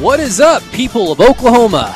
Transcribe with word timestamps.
What 0.00 0.18
is 0.18 0.40
up, 0.40 0.62
people 0.72 1.12
of 1.12 1.20
Oklahoma? 1.20 1.94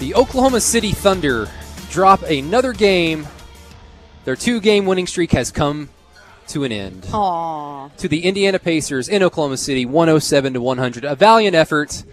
The 0.00 0.14
Oklahoma 0.14 0.60
City 0.60 0.92
Thunder 0.92 1.48
drop 1.88 2.24
another 2.24 2.74
game. 2.74 3.26
Their 4.26 4.36
two 4.36 4.60
game 4.60 4.84
winning 4.84 5.06
streak 5.06 5.32
has 5.32 5.50
come 5.50 5.88
to 6.48 6.64
an 6.64 6.72
end. 6.72 7.04
Aww. 7.04 7.96
To 7.96 8.06
the 8.06 8.24
Indiana 8.26 8.58
Pacers 8.58 9.08
in 9.08 9.22
Oklahoma 9.22 9.56
City, 9.56 9.86
107 9.86 10.52
to 10.52 10.60
100. 10.60 11.04
A 11.06 11.14
valiant 11.14 11.56
effort, 11.56 12.04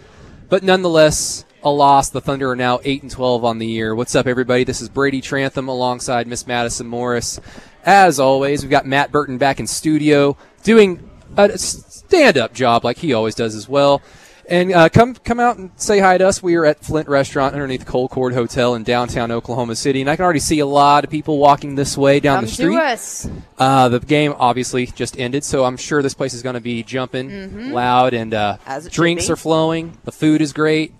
but 0.47 0.63
nonetheless 0.63 1.43
a 1.61 1.69
loss. 1.69 2.09
The 2.09 2.21
Thunder 2.21 2.51
are 2.51 2.55
now 2.55 2.79
8 2.81 3.01
and 3.01 3.11
12 3.11 3.43
on 3.43 3.57
the 3.57 3.67
year. 3.67 3.93
What's 3.93 4.15
up, 4.15 4.25
everybody? 4.25 4.63
This 4.63 4.81
is 4.81 4.87
Brady 4.87 5.19
Trantham 5.19 5.67
alongside 5.67 6.27
Miss 6.27 6.47
Madison 6.47 6.87
Morris. 6.87 7.41
As 7.83 8.21
always, 8.21 8.61
we've 8.61 8.71
got 8.71 8.85
Matt 8.85 9.11
Burton 9.11 9.37
back 9.37 9.59
in 9.59 9.67
studio 9.67 10.37
doing 10.63 11.09
a 11.37 11.57
stand 11.57 12.37
up 12.37 12.53
job 12.53 12.83
like 12.83 12.97
he 12.97 13.13
always 13.13 13.35
does 13.35 13.55
as 13.55 13.67
well. 13.67 14.01
And 14.49 14.73
uh, 14.73 14.89
come 14.89 15.15
come 15.15 15.39
out 15.39 15.57
and 15.57 15.71
say 15.77 15.99
hi 15.99 16.17
to 16.17 16.27
us. 16.27 16.43
We 16.43 16.55
are 16.55 16.65
at 16.65 16.83
Flint 16.83 17.07
Restaurant 17.07 17.53
underneath 17.53 17.85
Colcord 17.85 18.33
Hotel 18.33 18.75
in 18.75 18.83
downtown 18.83 19.31
Oklahoma 19.31 19.73
City, 19.73 20.01
and 20.01 20.09
I 20.09 20.17
can 20.17 20.25
already 20.25 20.41
see 20.41 20.59
a 20.59 20.65
lot 20.65 21.05
of 21.05 21.09
people 21.09 21.37
walking 21.37 21.75
this 21.75 21.97
way 21.97 22.19
down 22.19 22.39
Come 22.39 22.45
the 22.45 22.51
street. 22.51 22.75
to 22.75 22.81
us. 22.81 23.29
Uh, 23.57 23.87
the 23.87 24.01
game 24.01 24.33
obviously 24.37 24.85
just 24.87 25.17
ended, 25.17 25.45
so 25.45 25.63
I'm 25.63 25.77
sure 25.77 26.01
this 26.01 26.13
place 26.13 26.33
is 26.33 26.41
going 26.41 26.55
to 26.55 26.61
be 26.61 26.83
jumping 26.83 27.71
loud, 27.71 28.13
and 28.13 28.33
uh, 28.33 28.57
Mm-hmm. 28.57 28.69
As 28.69 28.85
it 28.85 28.91
should 28.91 28.95
drinks 29.01 29.29
are 29.29 29.37
flowing. 29.37 29.97
The 30.03 30.11
food 30.11 30.41
is 30.41 30.51
great. 30.51 30.93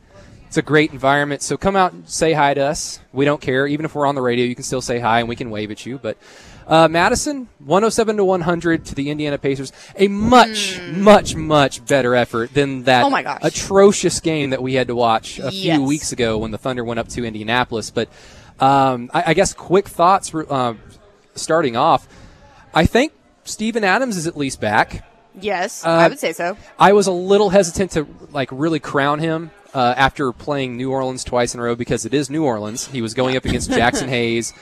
It's 0.48 0.58
a 0.58 0.62
great 0.62 0.94
environment. 0.94 1.42
So 1.42 1.58
come 1.58 1.76
out 1.76 1.92
and 1.92 2.08
say 2.08 2.32
hi 2.32 2.54
to 2.54 2.62
us. 2.62 3.00
We 3.12 3.26
don't 3.26 3.42
care, 3.42 3.68
even 3.68 3.86
if 3.86 3.94
we're 3.94 4.06
on 4.06 4.16
the 4.16 4.22
radio. 4.22 4.46
You 4.46 4.56
can 4.56 4.64
still 4.64 4.82
say 4.82 5.00
hi, 5.00 5.20
and 5.20 5.28
we 5.28 5.36
can 5.36 5.50
wave 5.50 5.70
at 5.70 5.86
you. 5.86 5.98
But 5.98 6.18
uh, 6.68 6.88
Madison, 6.88 7.48
107 7.60 8.18
to 8.18 8.26
100 8.26 8.86
to 8.86 8.96
the 8.96 9.10
Indiana 9.10 9.38
Pacers. 9.38 9.72
A 9.98 10.08
much, 10.08 10.80
much, 10.92 11.36
much 11.36 11.86
better 11.86 12.16
effort 12.16 12.54
than 12.54 12.84
that. 12.84 13.04
Oh 13.06 13.10
my 13.10 13.24
gosh. 13.24 13.42
atrocious 13.44 14.20
game 14.20 14.52
that 14.52 14.62
we 14.62 14.74
had 14.76 14.88
to 14.88 14.96
watch 14.96 15.40
a 15.40 15.52
few 15.52 15.84
weeks 15.84 16.12
ago 16.12 16.38
when 16.38 16.52
the 16.52 16.58
Thunder 16.58 16.84
went 16.84 17.00
up 17.00 17.08
to 17.10 17.24
Indianapolis. 17.26 17.92
But 17.92 18.10
um, 18.60 19.10
I, 19.14 19.24
I 19.28 19.34
guess 19.34 19.54
quick 19.54 19.88
thoughts 19.88 20.34
uh, 20.34 20.76
starting 21.36 21.76
off. 21.76 22.08
I 22.74 22.86
think 22.86 23.14
Steven 23.44 23.84
Adams 23.84 24.18
is 24.18 24.28
at 24.28 24.38
least 24.38 24.60
back. 24.62 25.06
Yes, 25.40 25.84
Uh, 25.84 25.90
I 25.90 26.08
would 26.10 26.20
say 26.20 26.32
so. 26.32 26.58
I 26.78 26.94
was 26.94 27.08
a 27.08 27.12
little 27.12 27.50
hesitant 27.50 27.92
to 27.92 28.08
like 28.32 28.50
really 28.52 28.80
crown 28.80 29.18
him 29.20 29.50
uh, 29.74 29.96
after 29.98 30.32
playing 30.32 30.78
New 30.78 30.92
Orleans 30.92 31.24
twice 31.24 31.56
in 31.56 31.60
a 31.60 31.64
row 31.64 31.76
because 31.76 32.06
it 32.06 32.14
is 32.14 32.30
New 32.30 32.44
Orleans. 32.46 32.88
He 32.88 33.02
was 33.02 33.16
going 33.16 33.36
up 33.36 33.44
against 33.44 33.72
Jaxson 33.72 34.08
Hayes 34.10 34.54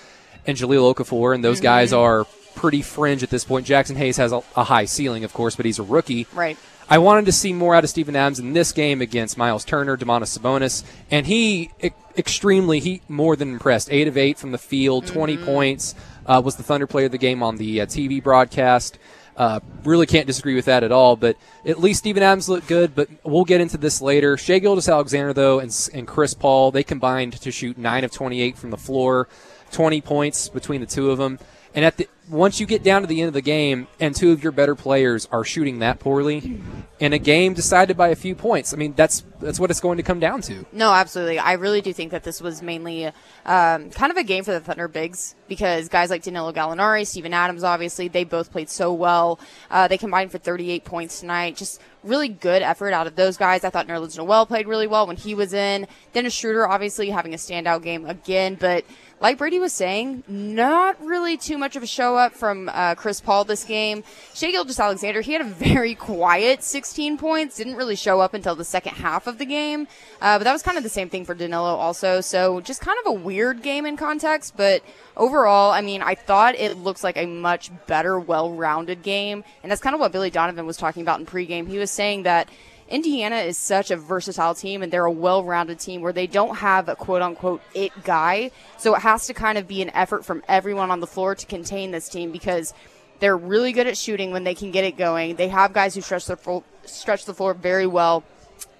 and 0.45 0.57
Jahlil 0.57 0.93
Okafor, 0.95 1.33
and 1.35 1.43
those 1.43 1.57
Mm-hmm. 1.57 1.63
guys 1.63 1.93
are 1.93 2.25
pretty 2.55 2.81
fringe 2.81 3.23
at 3.23 3.29
this 3.29 3.43
point. 3.45 3.65
Jaxson 3.65 3.95
Hayes 3.95 4.17
has 4.17 4.31
a, 4.31 4.41
a 4.55 4.63
high 4.65 4.85
ceiling, 4.85 5.23
of 5.23 5.33
course, 5.33 5.55
but 5.55 5.65
he's 5.65 5.79
a 5.79 5.83
rookie. 5.83 6.27
Right. 6.33 6.57
I 6.89 6.97
wanted 6.97 7.25
to 7.27 7.31
see 7.31 7.53
more 7.53 7.73
out 7.73 7.85
of 7.85 7.89
Steven 7.89 8.15
Adams 8.17 8.39
in 8.39 8.51
this 8.51 8.73
game 8.73 9.01
against 9.01 9.37
Miles 9.37 9.63
Turner, 9.63 9.95
Domantas 9.95 10.37
Sabonis, 10.37 10.83
and 11.09 11.25
he 11.25 11.71
e- 11.81 11.91
extremely 12.17 12.79
he 12.81 13.01
more 13.07 13.37
than 13.37 13.53
impressed. 13.53 13.89
Eight 13.91 14.07
of 14.09 14.17
eight 14.17 14.37
from 14.37 14.51
the 14.51 14.57
field, 14.57 15.07
20 15.07 15.37
points. 15.37 15.95
Uh, 16.25 16.41
was 16.43 16.55
the 16.57 16.63
Thunder 16.63 16.85
player 16.87 17.05
of 17.05 17.11
the 17.13 17.17
game 17.17 17.41
on 17.41 17.55
the 17.57 17.81
uh, 17.81 17.85
TV 17.85 18.21
broadcast. 18.21 18.99
Uh, 19.37 19.59
really 19.85 20.05
can't 20.05 20.27
disagree 20.27 20.53
with 20.53 20.65
that 20.65 20.83
at 20.83 20.91
all. 20.91 21.15
But 21.15 21.37
at 21.65 21.79
least 21.79 21.99
Steven 21.99 22.21
Adams 22.21 22.47
looked 22.49 22.67
good. 22.67 22.93
But 22.93 23.07
we'll 23.23 23.45
get 23.45 23.61
into 23.61 23.77
this 23.77 24.01
later. 24.01 24.35
Shai 24.37 24.59
Gilgeous-Alexander 24.59 25.31
though 25.33 25.59
and, 25.59 25.89
and 25.93 26.05
Chris 26.05 26.33
Paul 26.33 26.71
they 26.71 26.83
combined 26.83 27.33
to 27.41 27.51
shoot 27.51 27.77
nine 27.77 28.03
of 28.03 28.11
28 28.11 28.57
from 28.57 28.69
the 28.69 28.77
floor, 28.77 29.29
20 29.71 30.01
points 30.01 30.49
between 30.49 30.81
the 30.81 30.87
two 30.87 31.11
of 31.11 31.17
them. 31.17 31.39
And 31.73 31.85
at 31.85 31.97
the 31.97 32.07
once 32.29 32.59
you 32.59 32.65
get 32.65 32.83
down 32.83 33.01
to 33.01 33.07
the 33.07 33.21
end 33.21 33.27
of 33.27 33.33
the 33.33 33.41
game 33.41 33.87
and 33.99 34.15
two 34.15 34.31
of 34.31 34.43
your 34.43 34.51
better 34.51 34.75
players 34.75 35.27
are 35.31 35.43
shooting 35.43 35.79
that 35.79 35.99
poorly 35.99 36.61
in 37.01 37.13
a 37.13 37.19
game 37.19 37.55
decided 37.55 37.97
by 37.97 38.09
a 38.09 38.15
few 38.15 38.35
points, 38.35 38.73
I 38.73 38.77
mean 38.77 38.93
that's 38.95 39.25
that's 39.41 39.59
what 39.59 39.71
it's 39.71 39.79
going 39.79 39.97
to 39.97 40.03
come 40.03 40.19
down 40.19 40.41
to. 40.41 40.65
No, 40.71 40.93
absolutely. 40.93 41.39
I 41.39 41.53
really 41.53 41.81
do 41.81 41.91
think 41.91 42.11
that 42.11 42.23
this 42.23 42.39
was 42.39 42.61
mainly 42.61 43.07
um, 43.45 43.89
kind 43.89 44.11
of 44.11 44.17
a 44.17 44.23
game 44.23 44.43
for 44.43 44.51
the 44.51 44.59
Thunder 44.59 44.87
bigs 44.87 45.33
because 45.47 45.89
guys 45.89 46.11
like 46.11 46.21
Danilo 46.21 46.53
Gallinari, 46.53 47.05
Steven 47.07 47.33
Adams, 47.33 47.63
obviously, 47.63 48.07
they 48.07 48.23
both 48.23 48.51
played 48.51 48.69
so 48.69 48.93
well. 48.93 49.39
Uh, 49.71 49.87
they 49.87 49.97
combined 49.97 50.31
for 50.31 50.37
38 50.37 50.85
points 50.85 51.19
tonight. 51.19 51.57
Just 51.57 51.81
really 52.03 52.29
good 52.29 52.61
effort 52.61 52.93
out 52.93 53.07
of 53.07 53.15
those 53.15 53.35
guys. 53.35 53.63
I 53.63 53.71
thought 53.71 53.87
Nerlens 53.87 54.17
Noel 54.17 54.45
played 54.45 54.67
really 54.67 54.87
well 54.87 55.07
when 55.07 55.17
he 55.17 55.33
was 55.33 55.53
in. 55.53 55.87
Dennis 56.13 56.33
Schroeder, 56.33 56.67
obviously, 56.67 57.09
having 57.09 57.33
a 57.33 57.37
standout 57.37 57.81
game 57.81 58.05
again, 58.05 58.55
but 58.59 58.85
like 59.21 59.37
Brady 59.37 59.59
was 59.59 59.71
saying, 59.71 60.23
not 60.27 60.99
really 61.03 61.37
too 61.37 61.57
much 61.57 61.75
of 61.75 61.83
a 61.83 61.87
show 61.87 62.17
up 62.17 62.33
from 62.33 62.69
uh, 62.73 62.95
Chris 62.95 63.21
Paul 63.21 63.45
this 63.45 63.63
game. 63.63 64.03
Shai 64.33 64.51
Gilgeous-Alexander, 64.51 65.21
he 65.21 65.33
had 65.33 65.41
a 65.41 65.45
very 65.49 65.93
quiet 65.93 66.63
16 66.91 67.17
points, 67.17 67.55
didn't 67.55 67.77
really 67.77 67.95
show 67.95 68.19
up 68.19 68.33
until 68.33 68.53
the 68.53 68.65
second 68.65 68.95
half 68.95 69.25
of 69.25 69.37
the 69.37 69.45
game. 69.45 69.87
Uh, 70.19 70.37
but 70.37 70.43
that 70.43 70.51
was 70.51 70.61
kind 70.61 70.77
of 70.77 70.83
the 70.83 70.89
same 70.89 71.07
thing 71.07 71.23
for 71.23 71.33
Danilo 71.33 71.73
also. 71.73 72.19
So 72.19 72.59
just 72.59 72.81
kind 72.81 72.97
of 73.05 73.11
a 73.11 73.13
weird 73.13 73.63
game 73.63 73.85
in 73.85 73.95
context. 73.95 74.57
But 74.57 74.83
overall, 75.15 75.71
I 75.71 75.79
mean, 75.79 76.01
I 76.01 76.15
thought 76.15 76.55
it 76.55 76.75
looks 76.75 77.01
like 77.01 77.15
a 77.15 77.25
much 77.25 77.71
better, 77.87 78.19
well 78.19 78.51
rounded 78.51 79.03
game. 79.03 79.45
And 79.63 79.71
that's 79.71 79.79
kind 79.79 79.93
of 79.93 80.01
what 80.01 80.11
Billy 80.11 80.29
Donovan 80.29 80.65
was 80.65 80.75
talking 80.75 81.01
about 81.01 81.21
in 81.21 81.25
pregame. 81.25 81.65
He 81.65 81.77
was 81.77 81.91
saying 81.91 82.23
that. 82.23 82.49
Indiana 82.89 83.37
is 83.37 83.57
such 83.57 83.89
a 83.89 83.95
versatile 83.95 84.53
team 84.53 84.83
and 84.83 84.91
they're 84.91 85.05
a 85.05 85.09
well 85.09 85.45
rounded 85.45 85.79
team 85.79 86.01
where 86.01 86.11
they 86.11 86.27
don't 86.27 86.57
have 86.57 86.89
a 86.89 86.95
quote 86.97 87.21
unquote 87.21 87.61
it 87.73 87.93
guy. 88.03 88.51
So 88.77 88.93
it 88.95 88.99
has 88.99 89.27
to 89.27 89.33
kind 89.33 89.57
of 89.57 89.65
be 89.65 89.81
an 89.81 89.91
effort 89.91 90.25
from 90.25 90.43
everyone 90.49 90.91
on 90.91 90.99
the 90.99 91.07
floor 91.07 91.33
to 91.33 91.45
contain 91.45 91.91
this 91.91 92.09
team 92.09 92.33
because 92.33 92.73
they're 93.21 93.37
really 93.37 93.71
good 93.71 93.87
at 93.87 93.97
shooting 93.97 94.31
when 94.31 94.43
they 94.43 94.55
can 94.55 94.71
get 94.71 94.83
it 94.83 94.97
going. 94.97 95.37
They 95.37 95.47
have 95.47 95.71
guys 95.71 95.95
who 95.95 96.01
stretch 96.01 96.25
their 96.25 96.35
floor, 96.35 96.65
stretch 96.85 97.25
the 97.25 97.33
floor 97.33 97.53
very 97.53 97.87
well. 97.87 98.23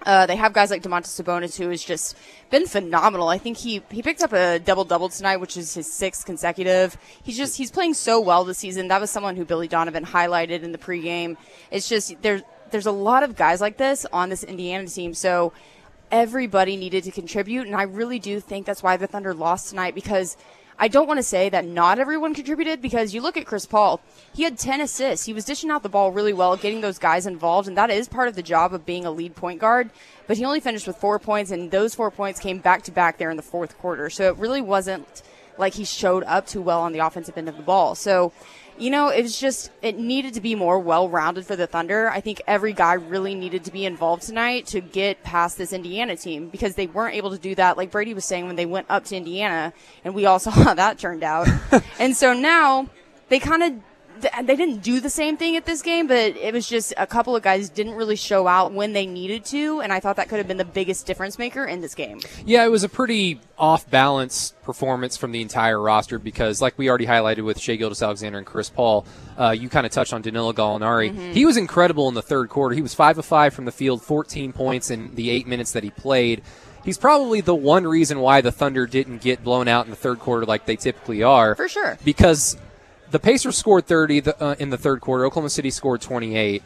Uh, 0.03 0.25
they 0.25 0.35
have 0.35 0.51
guys 0.51 0.71
like 0.71 0.81
Domantas 0.81 1.21
Sabonis, 1.21 1.57
who 1.57 1.69
has 1.69 1.83
just 1.83 2.17
been 2.49 2.65
phenomenal. 2.65 3.27
I 3.27 3.37
think 3.37 3.57
he 3.57 3.83
he 3.91 4.01
picked 4.01 4.23
up 4.23 4.33
a 4.33 4.57
double 4.59 4.83
double 4.83 5.09
tonight, 5.09 5.37
which 5.37 5.57
is 5.57 5.73
his 5.73 5.91
sixth 5.91 6.25
consecutive. 6.25 6.97
He's 7.23 7.37
just 7.37 7.57
he's 7.57 7.69
playing 7.69 7.93
so 7.93 8.19
well 8.19 8.43
this 8.43 8.57
season. 8.57 8.87
That 8.87 8.99
was 8.99 9.11
someone 9.11 9.35
who 9.35 9.45
Billy 9.45 9.67
Donovan 9.67 10.05
highlighted 10.05 10.63
in 10.63 10.71
the 10.71 10.77
pregame. 10.79 11.37
It's 11.69 11.87
just 11.87 12.19
there's 12.23 12.41
there's 12.71 12.87
a 12.87 12.91
lot 12.91 13.21
of 13.21 13.35
guys 13.35 13.61
like 13.61 13.77
this 13.77 14.05
on 14.11 14.29
this 14.29 14.43
Indiana 14.43 14.87
team, 14.87 15.13
so 15.13 15.53
everybody 16.09 16.77
needed 16.77 17.03
to 17.03 17.11
contribute, 17.11 17.67
and 17.67 17.75
I 17.75 17.83
really 17.83 18.17
do 18.17 18.39
think 18.39 18.65
that's 18.65 18.81
why 18.81 18.97
the 18.97 19.07
Thunder 19.07 19.33
lost 19.33 19.69
tonight 19.69 19.95
because. 19.95 20.35
I 20.81 20.87
don't 20.87 21.07
want 21.07 21.19
to 21.19 21.23
say 21.23 21.47
that 21.47 21.63
not 21.63 21.99
everyone 21.99 22.33
contributed 22.33 22.81
because 22.81 23.13
you 23.13 23.21
look 23.21 23.37
at 23.37 23.45
Chris 23.45 23.67
Paul, 23.67 24.01
he 24.33 24.41
had 24.41 24.57
10 24.57 24.81
assists. 24.81 25.27
He 25.27 25.33
was 25.33 25.45
dishing 25.45 25.69
out 25.69 25.83
the 25.83 25.89
ball 25.89 26.11
really 26.11 26.33
well, 26.33 26.57
getting 26.57 26.81
those 26.81 26.97
guys 26.97 27.27
involved, 27.27 27.67
and 27.67 27.77
that 27.77 27.91
is 27.91 28.09
part 28.09 28.27
of 28.27 28.33
the 28.33 28.41
job 28.41 28.73
of 28.73 28.83
being 28.83 29.05
a 29.05 29.11
lead 29.11 29.35
point 29.35 29.61
guard. 29.61 29.91
But 30.25 30.37
he 30.37 30.43
only 30.43 30.59
finished 30.59 30.87
with 30.87 30.97
four 30.97 31.19
points, 31.19 31.51
and 31.51 31.69
those 31.69 31.93
four 31.93 32.09
points 32.09 32.39
came 32.39 32.57
back 32.57 32.81
to 32.83 32.91
back 32.91 33.19
there 33.19 33.29
in 33.29 33.37
the 33.37 33.43
fourth 33.43 33.77
quarter. 33.77 34.09
So 34.09 34.27
it 34.29 34.37
really 34.37 34.59
wasn't 34.59 35.21
like 35.55 35.75
he 35.75 35.85
showed 35.85 36.23
up 36.23 36.47
too 36.47 36.63
well 36.63 36.81
on 36.81 36.93
the 36.93 36.99
offensive 36.99 37.37
end 37.37 37.47
of 37.47 37.57
the 37.57 37.63
ball. 37.63 37.93
So, 37.93 38.33
you 38.81 38.89
know, 38.89 39.09
it's 39.09 39.39
just, 39.39 39.69
it 39.83 39.99
needed 39.99 40.33
to 40.33 40.41
be 40.41 40.55
more 40.55 40.79
well 40.79 41.07
rounded 41.07 41.45
for 41.45 41.55
the 41.55 41.67
Thunder. 41.67 42.09
I 42.09 42.19
think 42.19 42.41
every 42.47 42.73
guy 42.73 42.93
really 42.93 43.35
needed 43.35 43.63
to 43.65 43.71
be 43.71 43.85
involved 43.85 44.23
tonight 44.23 44.65
to 44.67 44.81
get 44.81 45.21
past 45.21 45.59
this 45.59 45.71
Indiana 45.71 46.17
team 46.17 46.49
because 46.49 46.73
they 46.73 46.87
weren't 46.87 47.15
able 47.15 47.29
to 47.29 47.37
do 47.37 47.53
that, 47.55 47.77
like 47.77 47.91
Brady 47.91 48.15
was 48.15 48.25
saying, 48.25 48.47
when 48.47 48.55
they 48.55 48.65
went 48.65 48.87
up 48.89 49.05
to 49.05 49.15
Indiana, 49.15 49.71
and 50.03 50.15
we 50.15 50.25
all 50.25 50.39
saw 50.45 50.49
how 50.49 50.73
that 50.73 50.97
turned 50.97 51.23
out. 51.23 51.47
and 51.99 52.17
so 52.17 52.33
now 52.33 52.89
they 53.29 53.37
kind 53.37 53.61
of 53.61 53.73
th- 54.21 54.33
they 54.45 54.55
didn't 54.55 54.81
do 54.81 54.99
the 54.99 55.09
same 55.09 55.37
thing 55.37 55.55
at 55.55 55.65
this 55.65 55.81
game, 55.81 56.07
but 56.07 56.35
it 56.37 56.53
was 56.53 56.67
just 56.67 56.93
a 56.97 57.07
couple 57.07 57.35
of 57.35 57.43
guys 57.43 57.69
didn't 57.69 57.93
really 57.93 58.15
show 58.15 58.47
out 58.47 58.71
when 58.71 58.93
they 58.93 59.05
needed 59.05 59.45
to, 59.45 59.81
and 59.81 59.91
I 59.91 59.99
thought 59.99 60.15
that 60.15 60.29
could 60.29 60.37
have 60.37 60.47
been 60.47 60.57
the 60.57 60.65
biggest 60.65 61.05
difference 61.05 61.37
maker 61.37 61.65
in 61.65 61.81
this 61.81 61.95
game. 61.95 62.19
Yeah, 62.45 62.63
it 62.65 62.69
was 62.69 62.83
a 62.83 62.89
pretty 62.89 63.39
off 63.57 63.89
balance 63.89 64.53
performance 64.63 65.17
from 65.17 65.31
the 65.31 65.41
entire 65.41 65.79
roster 65.79 66.19
because, 66.19 66.61
like 66.61 66.77
we 66.77 66.89
already 66.89 67.05
highlighted 67.05 67.43
with 67.43 67.59
Shai 67.59 67.75
Gilgeous-Alexander 67.75 68.37
and 68.37 68.47
Chris 68.47 68.69
Paul, 68.69 69.05
uh, 69.37 69.51
you 69.51 69.69
kind 69.69 69.85
of 69.85 69.91
touched 69.91 70.13
on 70.13 70.21
Danilo 70.21 70.53
Gallinari. 70.53 71.33
He 71.33 71.45
was 71.45 71.57
incredible 71.57 72.07
in 72.07 72.13
the 72.13 72.21
third 72.21 72.49
quarter. 72.49 72.75
He 72.75 72.81
was 72.81 72.93
5 72.93 73.17
of 73.19 73.25
5 73.25 73.53
from 73.53 73.65
the 73.65 73.71
field, 73.71 74.01
14 74.01 74.53
points 74.53 74.89
in 74.89 75.15
the 75.15 75.29
eight 75.29 75.47
minutes 75.47 75.71
that 75.73 75.83
he 75.83 75.89
played. 75.89 76.41
He's 76.83 76.97
probably 76.97 77.41
the 77.41 77.55
one 77.55 77.85
reason 77.85 78.19
why 78.19 78.41
the 78.41 78.51
Thunder 78.51 78.87
didn't 78.87 79.21
get 79.21 79.43
blown 79.43 79.67
out 79.67 79.85
in 79.85 79.91
the 79.91 79.95
third 79.95 80.19
quarter 80.19 80.45
like 80.45 80.65
they 80.65 80.75
typically 80.75 81.21
are. 81.21 81.55
For 81.55 81.67
sure. 81.67 81.97
Because 82.03 82.57
the 83.11 83.19
Pacers 83.19 83.57
scored 83.57 83.85
30 83.85 84.19
the, 84.21 84.43
uh, 84.43 84.55
in 84.59 84.69
the 84.69 84.77
third 84.77 85.01
quarter. 85.01 85.25
Oklahoma 85.25 85.49
City 85.49 85.69
scored 85.69 86.01
28. 86.01 86.63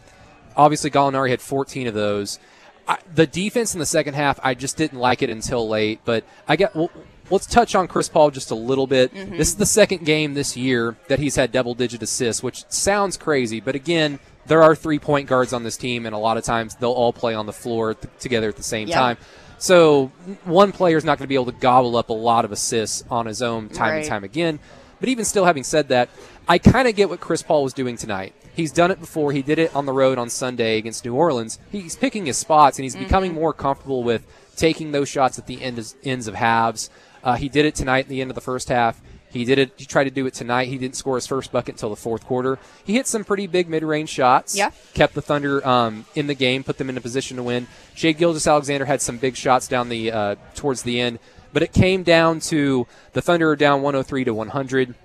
Obviously, 0.56 0.89
Gallinari 0.89 1.30
had 1.30 1.42
14 1.42 1.88
of 1.88 1.94
those. 1.94 2.39
I, 2.88 2.97
the 3.13 3.25
defense 3.27 3.74
in 3.74 3.80
the 3.80 3.86
second 3.86 4.13
half, 4.13 4.39
I 4.44 4.53
just 4.53 4.77
didn't 4.77 5.00
like 5.00 5.21
it 5.21 5.30
until 5.30 5.68
late. 5.68 6.00
But 6.06 6.24
I 6.47 6.56
get. 6.56 6.75
Well, 6.75 6.92
let's 7.30 7.45
touch 7.47 7.74
on 7.75 7.88
Chris 7.88 8.07
Paul 8.09 8.31
just 8.31 8.51
a 8.51 8.56
little 8.56 8.88
bit. 8.88 9.13
Mm-hmm. 9.13 9.38
This 9.38 9.50
is 9.50 9.56
the 9.56 9.65
second 9.65 10.06
game 10.06 10.33
this 10.36 10.56
year 10.56 10.95
that 11.07 11.19
he's 11.19 11.36
had 11.36 11.51
double 11.51 11.74
digit 11.74 12.01
assists, 12.03 12.44
which 12.44 12.63
sounds 12.69 13.18
crazy, 13.18 13.59
but 13.59 13.75
again, 13.75 14.19
there 14.45 14.62
are 14.62 14.75
three 14.75 15.00
point 15.00 15.27
guards 15.27 15.51
on 15.51 15.63
this 15.63 15.77
team, 15.77 16.06
and 16.06 16.13
a 16.13 16.19
lot 16.19 16.38
of 16.38 16.44
times 16.44 16.75
they'll 16.75 16.92
all 16.92 17.12
play 17.12 17.33
on 17.33 17.47
the 17.47 17.53
floor 17.53 17.95
th- 17.95 18.13
together 18.19 18.47
at 18.47 18.56
the 18.56 18.63
same 18.63 18.88
Yeah. 18.88 19.00
time. 19.00 19.18
So 19.57 20.12
one 20.44 20.71
player 20.71 20.97
is 20.97 21.03
not 21.06 21.18
going 21.18 21.25
to 21.25 21.30
be 21.30 21.36
able 21.36 21.45
to 21.45 21.51
gobble 21.53 21.97
up 21.97 22.09
a 22.09 22.13
lot 22.13 22.45
of 22.45 22.51
assists 22.51 23.03
on 23.09 23.25
his 23.25 23.42
own 23.42 23.69
time 23.69 23.95
and 24.00 24.06
time 24.06 24.24
again. 24.24 24.59
But 25.00 25.09
even 25.09 25.25
still, 25.25 25.45
having 25.45 25.63
said 25.63 25.88
that, 25.89 26.09
I 26.47 26.57
kind 26.57 26.88
of 26.88 26.95
get 26.95 27.09
what 27.09 27.19
Chris 27.19 27.42
Paul 27.42 27.63
was 27.63 27.74
doing 27.74 27.97
tonight. 27.97 28.33
He's 28.56 28.71
done 28.71 28.92
it 28.92 29.00
before. 29.00 29.31
He 29.31 29.42
did 29.42 29.59
it 29.59 29.75
on 29.75 29.86
the 29.86 29.92
road 29.92 30.18
on 30.18 30.30
Sunday 30.30 30.77
against 30.77 31.03
New 31.03 31.13
Orleans. 31.13 31.59
He's 31.71 31.95
picking 31.95 32.25
his 32.25 32.38
spots, 32.38 32.77
and 32.77 32.83
he's 32.83 32.95
becoming 32.95 33.33
more 33.33 33.53
comfortable 33.53 34.03
with 34.03 34.25
taking 34.56 34.92
those 34.92 35.09
shots 35.09 35.38
at 35.38 35.47
the 35.47 35.62
end 35.62 35.94
ends 36.03 36.27
of 36.27 36.36
halves. 36.36 36.89
Uh, 37.24 37.36
he 37.36 37.50
did 37.50 37.65
it 37.65 37.75
tonight 37.75 38.06
at 38.06 38.07
the 38.07 38.21
end 38.21 38.31
of 38.31 38.36
the 38.36 38.42
first 38.42 38.69
half. 38.69 39.01
He 39.31 39.44
did 39.44 39.59
it. 39.59 39.74
He 39.75 39.86
tried 39.86 40.06
to 40.06 40.12
do 40.12 40.25
it 40.27 40.33
tonight. 40.33 40.69
He 40.69 40.77
didn't 40.77 40.95
score 40.95 41.15
his 41.15 41.27
first 41.27 41.51
bucket 41.51 41.75
until 41.75 41.89
the 41.89 41.97
fourth 41.97 42.25
quarter. 42.25 42.57
He 42.86 42.94
hit 42.94 43.06
some 43.06 43.25
pretty 43.25 43.47
big 43.47 43.68
mid-range 43.68 44.07
shots. 44.07 44.56
Yeah. 44.56 44.71
kept 44.94 45.13
the 45.13 45.21
Thunder 45.21 45.65
um, 45.68 46.06
in 46.15 46.27
the 46.27 46.36
game, 46.36 46.63
put 46.63 46.77
them 46.77 46.89
in 46.89 46.95
a 46.95 47.01
position 47.01 47.36
to 47.36 47.44
win. 47.44 47.68
Shai 47.95 48.13
Gilgeous-Alexander 48.13 48.86
had 48.86 49.01
some 49.01 49.18
big 49.18 49.36
shots 49.36 49.68
down 49.68 49.89
the 49.89 50.12
uh, 50.12 50.36
towards 50.53 50.83
the 50.83 51.01
end, 51.01 51.19
but 51.51 51.63
it 51.63 51.74
came 51.74 52.03
down 52.03 52.39
to 52.42 52.88
the 53.12 53.21
Thunder 53.21 53.53
down 53.57 53.81
103 53.81 54.24
to 54.24 54.33
100. 54.33 54.95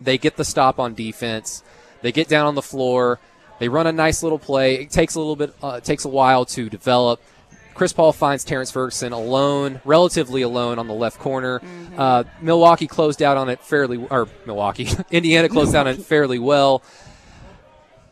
They 0.00 0.18
get 0.18 0.36
the 0.36 0.44
stop 0.44 0.78
on 0.78 0.94
defense. 0.94 1.62
They 2.02 2.12
get 2.12 2.28
down 2.28 2.46
on 2.46 2.54
the 2.54 2.62
floor. 2.62 3.18
They 3.58 3.68
run 3.68 3.86
a 3.86 3.92
nice 3.92 4.22
little 4.22 4.38
play. 4.38 4.76
It 4.76 4.90
takes 4.90 5.14
a 5.14 5.18
little 5.18 5.36
bit. 5.36 5.54
Uh, 5.62 5.74
it 5.78 5.84
takes 5.84 6.04
a 6.04 6.08
while 6.08 6.44
to 6.46 6.70
develop. 6.70 7.20
Chris 7.74 7.92
Paul 7.92 8.12
finds 8.12 8.44
Terrence 8.44 8.70
Ferguson 8.70 9.12
alone, 9.12 9.80
relatively 9.84 10.42
alone 10.42 10.78
on 10.78 10.86
the 10.86 10.94
left 10.94 11.18
corner. 11.18 11.62
Uh, 11.96 12.24
Milwaukee 12.42 12.86
closed 12.86 13.22
out 13.22 13.36
on 13.36 13.48
it 13.48 13.60
fairly, 13.60 13.96
or 14.10 14.28
Milwaukee, 14.44 14.88
Indiana 15.10 15.48
closed 15.48 15.74
out 15.74 15.86
on 15.86 15.94
it 15.94 16.02
fairly 16.02 16.38
well. 16.38 16.82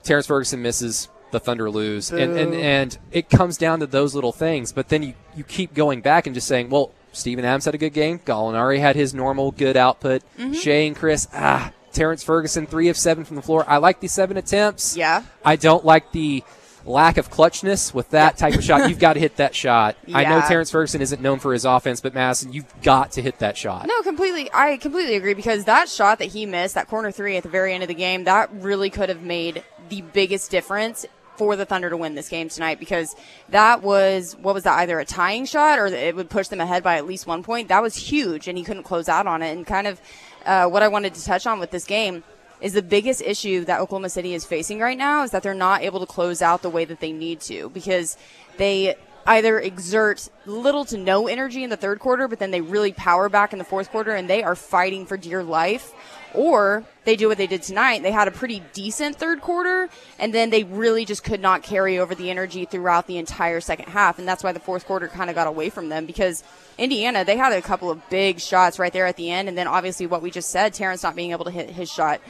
Terrence 0.02 0.26
Ferguson 0.26 0.62
misses. 0.62 1.08
The 1.31 1.41
Thunder 1.41 1.70
lose, 1.70 2.11
and, 2.11 2.38
and 2.38 2.55
and 2.55 2.99
it 3.12 3.29
comes 3.29 3.58
down 3.58 3.81
to 3.81 3.87
those 3.87 4.14
little 4.14 4.32
things. 4.32 4.73
But 4.73 4.88
then 4.88 5.02
you 5.02 5.12
you 5.37 5.44
keep 5.44 5.75
going 5.75 6.00
back 6.00 6.26
and 6.26 6.32
just 6.34 6.46
saying, 6.46 6.70
well, 6.70 6.93
Steven 7.12 7.44
Adams 7.44 7.67
had 7.67 7.75
a 7.75 7.79
good 7.79 7.93
game. 7.93 8.19
Gallinari 8.20 8.81
had 8.81 8.96
his 8.96 9.12
normal 9.12 9.50
good 9.50 9.76
output. 9.76 10.23
Mm-hmm. 10.38 10.52
Shai 10.55 10.73
and 10.87 10.96
Chris, 10.96 11.29
ah, 11.34 11.73
Terrence 11.99 12.23
Ferguson 12.23 12.65
three 12.65 12.89
of 12.89 12.97
seven 12.97 13.25
from 13.25 13.35
the 13.35 13.43
floor. 13.43 13.65
I 13.67 13.79
like 13.79 13.99
the 13.99 14.06
seven 14.06 14.37
attempts. 14.37 14.97
Yeah. 14.97 15.25
I 15.45 15.56
don't 15.56 15.85
like 15.85 16.12
the 16.12 16.45
lack 16.85 17.19
of 17.19 17.29
clutchness 17.29 17.93
with 17.93 18.11
that 18.11 18.39
type 18.39 18.55
of 18.55 18.62
shot. 18.62 18.89
You've 18.89 19.00
got 19.00 19.15
to 19.15 19.21
hit 19.21 19.37
that 19.37 19.53
shot. 19.53 19.97
I 20.15 20.23
know 20.23 20.41
Terrence 20.43 20.71
Ferguson 20.71 21.00
isn't 21.00 21.21
known 21.21 21.41
for 21.41 21.53
his 21.53 21.65
offense, 21.65 22.00
but 22.00 22.15
Madison, 22.15 22.53
you've 22.53 22.73
got 22.83 23.12
to 23.12 23.23
hit 23.23 23.41
that 23.41 23.56
shot. 23.56 23.87
No, 23.89 24.03
completely. 24.03 24.49
I 24.55 24.77
completely 24.77 25.17
agree 25.17 25.35
because 25.35 25.65
that 25.65 25.89
shot 25.89 26.21
that 26.21 26.27
he 26.27 26.47
missed, 26.47 26.77
that 26.77 26.87
corner 26.87 27.11
three 27.11 27.37
at 27.37 27.43
the 27.43 27.49
very 27.49 27.75
end 27.75 27.83
of 27.83 27.89
the 27.89 27.95
game, 27.95 28.25
that 28.25 28.49
really 28.53 28.91
could 28.91 29.09
have 29.09 29.23
made 29.23 29.65
the 29.89 30.03
biggest 30.03 30.53
difference 30.53 31.05
for 31.37 31.56
the 31.56 31.65
Thunder 31.65 31.89
to 31.89 31.97
win 31.97 32.15
this 32.17 32.29
game 32.29 32.49
tonight 32.49 32.81
because 32.81 33.15
that 33.49 33.83
was 33.83 34.37
what 34.41 34.55
was 34.55 34.65
that 34.65 34.79
either 34.79 34.99
a 34.99 35.05
tying 35.05 35.47
shot 35.47 35.79
or 35.79 35.87
it 35.87 36.15
would 36.17 36.29
push 36.29 36.49
them 36.49 36.61
ahead 36.61 36.83
by 36.83 36.97
at 36.97 37.06
least 37.06 37.27
one 37.27 37.43
point. 37.43 37.69
That 37.69 37.83
was 37.83 37.97
huge, 37.97 38.49
and 38.49 38.59
he 38.59 38.65
couldn't 38.65 38.83
close 38.83 39.09
out 39.09 39.27
on 39.27 39.43
it. 39.43 39.53
And 39.53 39.67
kind 39.67 39.87
of 39.87 40.01
uh, 40.49 40.67
what 40.67 40.83
I 40.83 40.89
wanted 40.89 41.15
to 41.15 41.25
touch 41.25 41.47
on 41.47 41.61
with 41.61 41.71
this 41.71 41.85
game 41.85 42.25
is 42.61 42.73
the 42.73 42.83
biggest 42.83 43.23
issue 43.23 43.65
that 43.67 43.81
Oklahoma 43.81 44.09
City 44.09 44.35
is 44.35 44.45
facing 44.45 44.81
right 44.81 44.99
now 44.99 45.23
is 45.23 45.31
that 45.31 45.43
they're 45.43 45.55
not 45.55 45.83
able 45.83 46.00
to 46.00 46.06
close 46.06 46.43
out 46.43 46.62
the 46.62 46.71
way 46.71 46.85
that 46.85 47.00
they 47.00 47.12
need 47.12 47.41
to 47.43 47.69
because 47.69 48.17
they 48.56 48.97
either 49.27 49.61
exert 49.61 50.29
little 50.47 50.87
to 50.87 50.97
no 50.97 51.29
energy 51.29 51.62
in 51.62 51.69
the 51.69 51.77
third 51.77 51.99
quarter, 52.00 52.27
but 52.27 52.39
then 52.39 52.50
they 52.50 52.62
really 52.62 52.93
power 52.93 53.29
back 53.29 53.53
in 53.53 53.59
the 53.59 53.65
fourth 53.65 53.91
quarter 53.91 54.12
and 54.12 54.29
they 54.29 54.43
are 54.43 54.55
fighting 54.55 55.05
for 55.05 55.17
dear 55.19 55.43
life. 55.45 55.93
Or 56.35 56.85
they 57.05 57.17
do 57.17 57.29
what 57.29 57.39
they 57.39 57.47
did 57.47 57.62
tonight. 57.62 58.03
They 58.03 58.11
had 58.11 58.29
a 58.29 58.31
pretty 58.31 58.62
decent 58.75 59.17
third 59.17 59.41
quarter, 59.41 59.89
and 60.19 60.35
then 60.35 60.51
they 60.51 60.62
really 60.62 61.06
just 61.06 61.25
could 61.25 61.41
not 61.41 61.62
carry 61.62 61.99
over 61.99 62.15
the 62.15 62.31
energy 62.31 62.67
throughout 62.67 63.06
the 63.06 63.17
entire 63.17 63.62
second 63.62 63.89
half. 63.89 64.19
And 64.19 64.29
that's 64.29 64.44
why 64.44 64.53
the 64.53 64.61
fourth 64.61 64.85
quarter 64.85 65.09
kind 65.09 65.31
of 65.31 65.37
got 65.37 65.47
away 65.47 65.71
from 65.71 65.89
them 65.89 66.05
because 66.05 66.44
Indiana, 66.79 67.25
they 67.25 67.37
had 67.37 67.53
a 67.53 67.61
couple 67.61 67.91
of 67.91 68.09
big 68.09 68.41
shots 68.41 68.79
right 68.79 68.93
there 68.93 69.07
at 69.07 69.17
the 69.17 69.31
end. 69.31 69.49
And 69.49 69.59
then 69.59 69.67
obviously 69.67 70.07
what 70.07 70.23
we 70.23 70.31
just 70.31 70.51
said, 70.51 70.73
Terrence 70.73 71.03
not 71.03 71.17
being 71.17 71.33
able 71.33 71.45
to 71.45 71.51
hit 71.51 71.71
his 71.71 71.91
shot. 71.91 72.21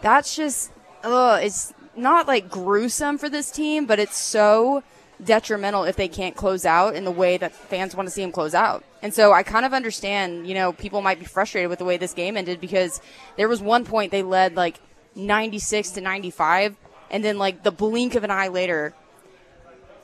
That's 0.00 0.36
just, 0.36 0.70
ugh, 1.02 1.42
it's 1.42 1.74
not 1.96 2.26
like 2.26 2.48
gruesome 2.48 3.18
for 3.18 3.28
this 3.28 3.50
team, 3.50 3.86
but 3.86 3.98
it's 3.98 4.16
so 4.16 4.82
detrimental 5.22 5.84
if 5.84 5.96
they 5.96 6.08
can't 6.08 6.36
close 6.36 6.64
out 6.64 6.94
in 6.94 7.04
the 7.04 7.10
way 7.10 7.36
that 7.38 7.52
fans 7.52 7.96
want 7.96 8.06
to 8.06 8.12
see 8.12 8.22
them 8.22 8.32
close 8.32 8.54
out. 8.54 8.84
And 9.02 9.12
so 9.12 9.32
I 9.32 9.42
kind 9.42 9.64
of 9.64 9.72
understand, 9.72 10.46
you 10.46 10.54
know, 10.54 10.72
people 10.72 11.00
might 11.02 11.18
be 11.18 11.24
frustrated 11.24 11.70
with 11.70 11.78
the 11.78 11.84
way 11.84 11.96
this 11.96 12.12
game 12.12 12.36
ended 12.36 12.60
because 12.60 13.00
there 13.36 13.48
was 13.48 13.60
one 13.60 13.84
point 13.84 14.12
they 14.12 14.22
led 14.22 14.56
like 14.56 14.78
96 15.14 15.90
to 15.92 16.00
95 16.00 16.76
and 17.10 17.24
then 17.24 17.38
like 17.38 17.62
the 17.62 17.70
blink 17.70 18.14
of 18.14 18.24
an 18.24 18.30
eye 18.30 18.48
later 18.48 18.94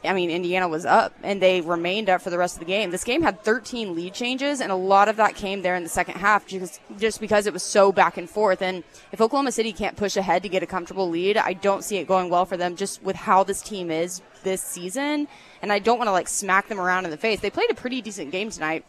I 0.05 0.13
mean, 0.13 0.31
Indiana 0.31 0.67
was 0.69 0.85
up 0.85 1.15
and 1.23 1.41
they 1.41 1.61
remained 1.61 2.11
up 2.11 2.23
for 2.23 2.31
the 2.31 2.39
rest 2.39 2.55
of 2.57 2.59
the 2.61 2.65
game. 2.65 2.91
This 2.91 3.05
game 3.05 3.23
had 3.23 3.43
13 3.45 3.95
lead 3.95 4.15
changes, 4.15 4.61
and 4.61 4.73
a 4.73 4.75
lot 4.77 5.09
of 5.09 5.17
that 5.17 5.37
came 5.37 5.63
there 5.63 5.77
in 5.77 5.85
the 5.85 5.89
second 5.89 6.15
half 6.17 6.47
just, 6.47 6.81
just 6.99 7.21
because 7.21 7.47
it 7.47 7.53
was 7.53 7.63
so 7.63 7.93
back 7.93 8.17
and 8.17 8.29
forth. 8.29 8.63
And 8.63 8.83
if 9.13 9.21
Oklahoma 9.21 9.53
City 9.53 9.73
can't 9.73 9.97
push 9.97 10.17
ahead 10.17 10.43
to 10.43 10.49
get 10.49 10.63
a 10.63 10.67
comfortable 10.67 11.09
lead, 11.09 11.37
I 11.37 11.53
don't 11.53 11.85
see 11.85 11.99
it 11.99 12.09
going 12.09 12.31
well 12.31 12.45
for 12.47 12.57
them 12.57 12.75
just 12.75 13.03
with 13.03 13.15
how 13.17 13.45
this 13.45 13.63
team 13.63 13.91
is 13.91 14.23
this 14.43 14.61
season. 14.61 15.29
And 15.63 15.73
I 15.73 15.79
don't 15.79 15.99
want 15.99 16.09
to 16.09 16.13
like 16.13 16.27
smack 16.29 16.67
them 16.69 16.81
around 16.81 17.05
in 17.05 17.13
the 17.13 17.17
face. 17.17 17.39
They 17.41 17.51
played 17.51 17.71
a 17.71 17.75
pretty 17.75 18.03
decent 18.03 18.33
game 18.33 18.51
tonight, 18.51 18.85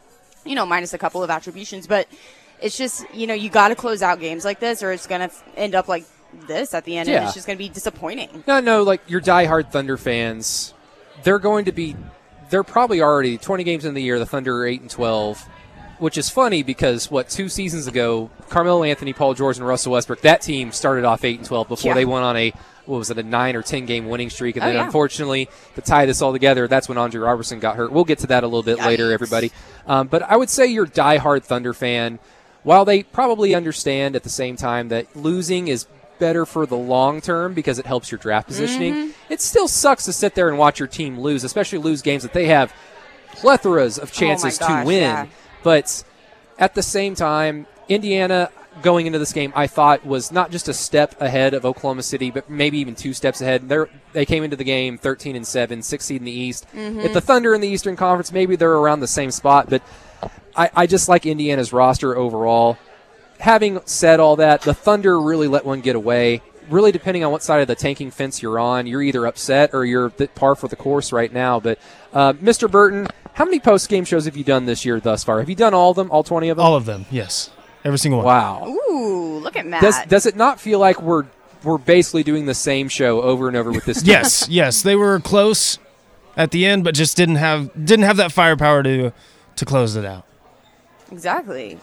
you 0.46 0.56
know, 0.56 0.66
minus 0.66 0.94
a 0.94 0.98
couple 0.98 1.22
of 1.24 1.30
attributions, 1.30 1.86
but 1.86 2.08
it's 2.60 2.76
just, 2.78 3.06
you 3.14 3.28
know, 3.28 3.34
you 3.36 3.50
got 3.52 3.68
to 3.68 3.76
close 3.76 4.02
out 4.02 4.20
games 4.20 4.44
like 4.46 4.60
this 4.60 4.82
or 4.82 4.92
it's 4.92 5.06
going 5.06 5.30
to 5.30 5.36
end 5.56 5.76
up 5.76 5.88
like 5.88 6.06
this 6.48 6.74
at 6.74 6.86
the 6.86 6.98
end, 6.98 7.08
and 7.08 7.14
Yeah. 7.14 7.26
it's 7.26 7.36
just 7.36 7.46
going 7.46 7.58
to 7.58 7.64
be 7.64 7.70
disappointing. 7.70 8.44
No, 8.48 8.60
no, 8.60 8.82
like 8.82 9.08
your 9.08 9.22
diehard 9.22 9.70
Thunder 9.72 9.98
fans, 9.98 10.74
they're 11.24 11.40
going 11.40 11.66
to 11.66 11.72
be, 11.72 11.96
they're 12.50 12.64
probably 12.64 13.02
already 13.02 13.38
20 13.38 13.64
games 13.64 13.86
in 13.86 13.94
the 13.94 14.02
year. 14.02 14.20
The 14.20 14.26
Thunder 14.26 14.58
are 14.58 14.66
eight 14.66 14.82
and 14.82 14.90
12, 14.90 15.48
which 16.00 16.18
is 16.18 16.30
funny 16.30 16.64
because 16.64 17.12
what 17.12 17.30
two 17.30 17.50
seasons 17.50 17.88
ago, 17.88 18.30
Carmelo 18.50 18.84
Anthony, 18.84 19.14
Paul 19.14 19.34
George, 19.34 19.58
and 19.58 19.68
Russell 19.68 19.92
Westbrook, 19.94 20.22
that 20.22 20.42
team 20.42 20.72
started 20.72 21.06
off 21.06 21.24
eight 21.24 21.38
and 21.40 21.48
12 21.48 21.68
before 21.68 21.90
Yeah. 21.92 21.96
they 21.96 22.06
went 22.06 22.24
on 22.26 22.36
a 22.38 22.54
what 22.86 22.98
was 22.98 23.10
it 23.10 23.18
a 23.18 23.24
nine 23.24 23.56
or 23.56 23.62
10 23.62 23.86
game 23.86 24.10
winning 24.10 24.30
streak, 24.30 24.58
and 24.58 24.64
Oh, 24.64 24.68
then 24.68 24.76
yeah. 24.76 24.84
unfortunately 24.86 25.48
to 25.76 25.82
tie 25.82 26.06
this 26.06 26.22
all 26.22 26.34
together, 26.34 26.68
that's 26.68 26.90
when 26.90 26.98
Andre 26.98 27.22
Roberson 27.22 27.60
got 27.62 27.78
hurt. 27.78 27.94
We'll 27.94 28.04
get 28.04 28.20
to 28.20 28.28
that 28.28 28.44
a 28.44 28.48
little 28.48 28.62
bit 28.62 28.78
later, 28.80 29.14
everybody. 29.14 29.54
Um, 29.88 30.08
but 30.08 30.22
I 30.24 30.36
would 30.36 30.50
say 30.50 30.66
your 30.68 30.86
diehard 30.86 31.44
Thunder 31.44 31.74
fan, 31.74 32.20
while 32.64 32.84
they 32.84 33.04
probably 33.04 33.56
understand 33.56 34.18
at 34.18 34.24
the 34.24 34.30
same 34.30 34.58
time 34.58 34.90
that 34.90 35.16
losing 35.16 35.70
is 35.70 35.86
better 36.20 36.46
for 36.46 36.66
the 36.66 36.76
long 36.76 37.22
term 37.22 37.54
because 37.54 37.80
it 37.80 37.86
helps 37.86 38.12
your 38.12 38.20
draft 38.20 38.48
positioning, 38.48 38.94
Mm-hmm. 38.94 39.12
It 39.34 39.42
still 39.42 39.68
sucks 39.68 40.06
to 40.06 40.14
sit 40.14 40.36
there 40.36 40.48
and 40.50 40.58
watch 40.58 40.80
your 40.80 40.88
team 40.88 41.20
lose, 41.20 41.44
especially 41.44 41.80
lose 41.80 42.02
games 42.02 42.24
that 42.24 42.34
they 42.34 42.46
have 42.48 42.74
plethoras 43.34 44.00
of 44.00 44.12
chances 44.12 44.62
Oh 44.62 44.68
gosh, 44.68 44.84
to 44.84 44.88
win. 44.88 45.02
yeah. 45.02 45.26
But 45.64 46.04
at 46.60 46.76
the 46.76 46.84
same 46.84 47.16
time, 47.16 47.66
Indiana 47.90 48.50
going 48.82 49.06
into 49.06 49.20
this 49.20 49.34
game, 49.34 49.52
I 49.56 49.68
thought 49.68 50.06
was 50.06 50.32
not 50.32 50.52
just 50.52 50.68
a 50.68 50.74
step 50.74 51.20
ahead 51.22 51.54
of 51.54 51.66
Oklahoma 51.66 52.04
City, 52.04 52.32
but 52.32 52.50
maybe 52.50 52.78
even 52.80 52.96
two 52.96 53.14
steps 53.14 53.42
ahead. 53.42 53.70
They 53.70 53.78
they 54.14 54.26
came 54.26 54.44
into 54.44 54.56
the 54.56 54.64
game 54.64 54.98
13 54.98 55.36
and 55.36 55.46
seven, 55.46 55.82
six 55.82 56.06
seed 56.06 56.22
in 56.22 56.26
the 56.26 56.32
East. 56.32 56.66
Mm-hmm. 56.74 57.00
If 57.02 57.14
the 57.14 57.22
Thunder 57.22 57.54
in 57.54 57.62
the 57.62 57.68
Eastern 57.68 57.96
Conference, 57.96 58.32
maybe 58.32 58.56
they're 58.56 58.72
around 58.74 59.00
the 59.00 59.08
same 59.08 59.32
spot. 59.32 59.70
But 59.70 59.82
I, 60.56 60.70
I 60.76 60.88
just 60.88 61.10
like 61.10 61.26
Indiana's 61.26 61.74
roster 61.74 62.16
overall. 62.16 62.78
Having 63.40 63.82
said 63.86 64.20
all 64.20 64.36
that, 64.38 64.62
the 64.62 64.74
Thunder 64.74 65.20
really 65.20 65.48
let 65.48 65.66
one 65.66 65.82
get 65.82 65.96
away. 65.96 66.42
Really, 66.70 66.92
depending 66.92 67.24
on 67.24 67.32
what 67.32 67.44
side 67.44 67.62
of 67.62 67.68
the 67.68 67.76
tanking 67.76 68.12
fence 68.12 68.42
you're 68.42 68.60
on, 68.60 68.88
you're 68.88 69.02
either 69.02 69.26
upset 69.26 69.72
or 69.74 69.86
you're 69.86 70.10
th- 70.10 70.34
par 70.36 70.56
for 70.56 70.68
the 70.68 70.76
course 70.76 71.12
right 71.12 71.32
now. 71.32 71.60
But 71.60 71.80
uh, 72.14 72.34
Mr. 72.34 72.70
Burton, 72.70 73.08
how 73.34 73.46
many 73.46 73.60
post 73.60 73.90
game 73.90 74.06
shows 74.06 74.26
have 74.26 74.38
you 74.38 74.44
done 74.44 74.66
this 74.66 74.86
year 74.86 75.00
thus 75.00 75.24
far? 75.24 75.40
Have 75.40 75.50
you 75.50 75.56
done 75.56 75.74
all 75.74 75.92
of 75.92 75.96
them, 75.96 76.10
all 76.12 76.24
20 76.24 76.50
of 76.50 76.58
them? 76.58 76.66
All 76.66 76.76
of 76.76 76.86
them, 76.86 77.06
yes. 77.12 77.50
Every 77.84 78.00
single 78.00 78.20
one. 78.20 78.28
Wow. 78.28 78.68
Ooh, 78.68 79.40
look 79.40 79.56
at 79.56 79.66
Matt. 79.66 79.82
Does 79.82 79.96
does 80.06 80.26
it 80.26 80.36
not 80.36 80.60
feel 80.60 80.80
like 80.80 81.02
we're 81.02 81.26
we're 81.64 81.78
basically 81.78 82.24
doing 82.24 82.46
the 82.46 82.54
same 82.54 82.88
show 82.88 83.22
over 83.22 83.48
and 83.48 83.58
over 83.58 83.72
with 83.72 83.86
this? 83.86 84.02
team? 84.04 84.12
Yes, 84.12 84.48
yes. 84.50 84.82
They 84.82 84.96
were 84.96 85.20
close 85.20 85.80
at 86.38 86.52
the 86.52 86.66
end, 86.66 86.84
but 86.86 86.96
just 86.96 87.18
didn't 87.18 87.36
have 87.36 87.72
didn't 87.74 88.06
have 88.06 88.18
that 88.18 88.32
firepower 88.32 88.84
to 88.84 89.12
to 89.58 89.66
close 89.66 89.96
it 89.98 90.06
out. 90.06 90.26
exactly. 91.12 91.78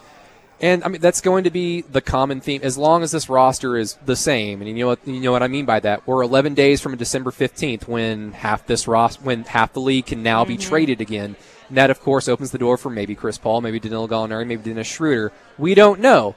And 0.60 0.84
I 0.84 0.88
mean 0.88 1.00
that's 1.00 1.20
going 1.20 1.44
to 1.44 1.50
be 1.50 1.80
the 1.80 2.02
common 2.02 2.40
theme 2.40 2.60
as 2.62 2.76
long 2.76 3.02
as 3.02 3.12
this 3.12 3.28
roster 3.28 3.76
is 3.76 3.94
the 4.04 4.16
same. 4.16 4.60
And 4.60 4.68
you 4.68 4.76
know 4.76 4.88
what 4.88 5.06
you 5.06 5.20
know 5.20 5.32
what 5.32 5.42
I 5.42 5.48
mean 5.48 5.64
by 5.64 5.80
that. 5.80 6.06
We're 6.06 6.22
11 6.22 6.54
days 6.54 6.80
from 6.80 6.96
December 6.96 7.30
15th 7.30 7.88
when 7.88 8.32
half 8.32 8.66
this 8.66 8.86
roster 8.86 9.22
when 9.22 9.44
half 9.44 9.72
the 9.72 9.80
league 9.80 10.06
can 10.06 10.22
now 10.22 10.44
be 10.44 10.56
traded 10.56 11.00
again. 11.00 11.36
And 11.68 11.76
that 11.78 11.90
of 11.90 12.00
course 12.00 12.28
opens 12.28 12.50
the 12.50 12.58
door 12.58 12.76
for 12.76 12.90
maybe 12.90 13.14
Chris 13.14 13.38
Paul, 13.38 13.62
maybe 13.62 13.80
Danilo 13.80 14.06
Gallinari, 14.06 14.46
maybe 14.46 14.62
Dennis 14.62 14.86
Schroeder. 14.86 15.32
We 15.56 15.74
don't 15.74 16.00
know. 16.00 16.34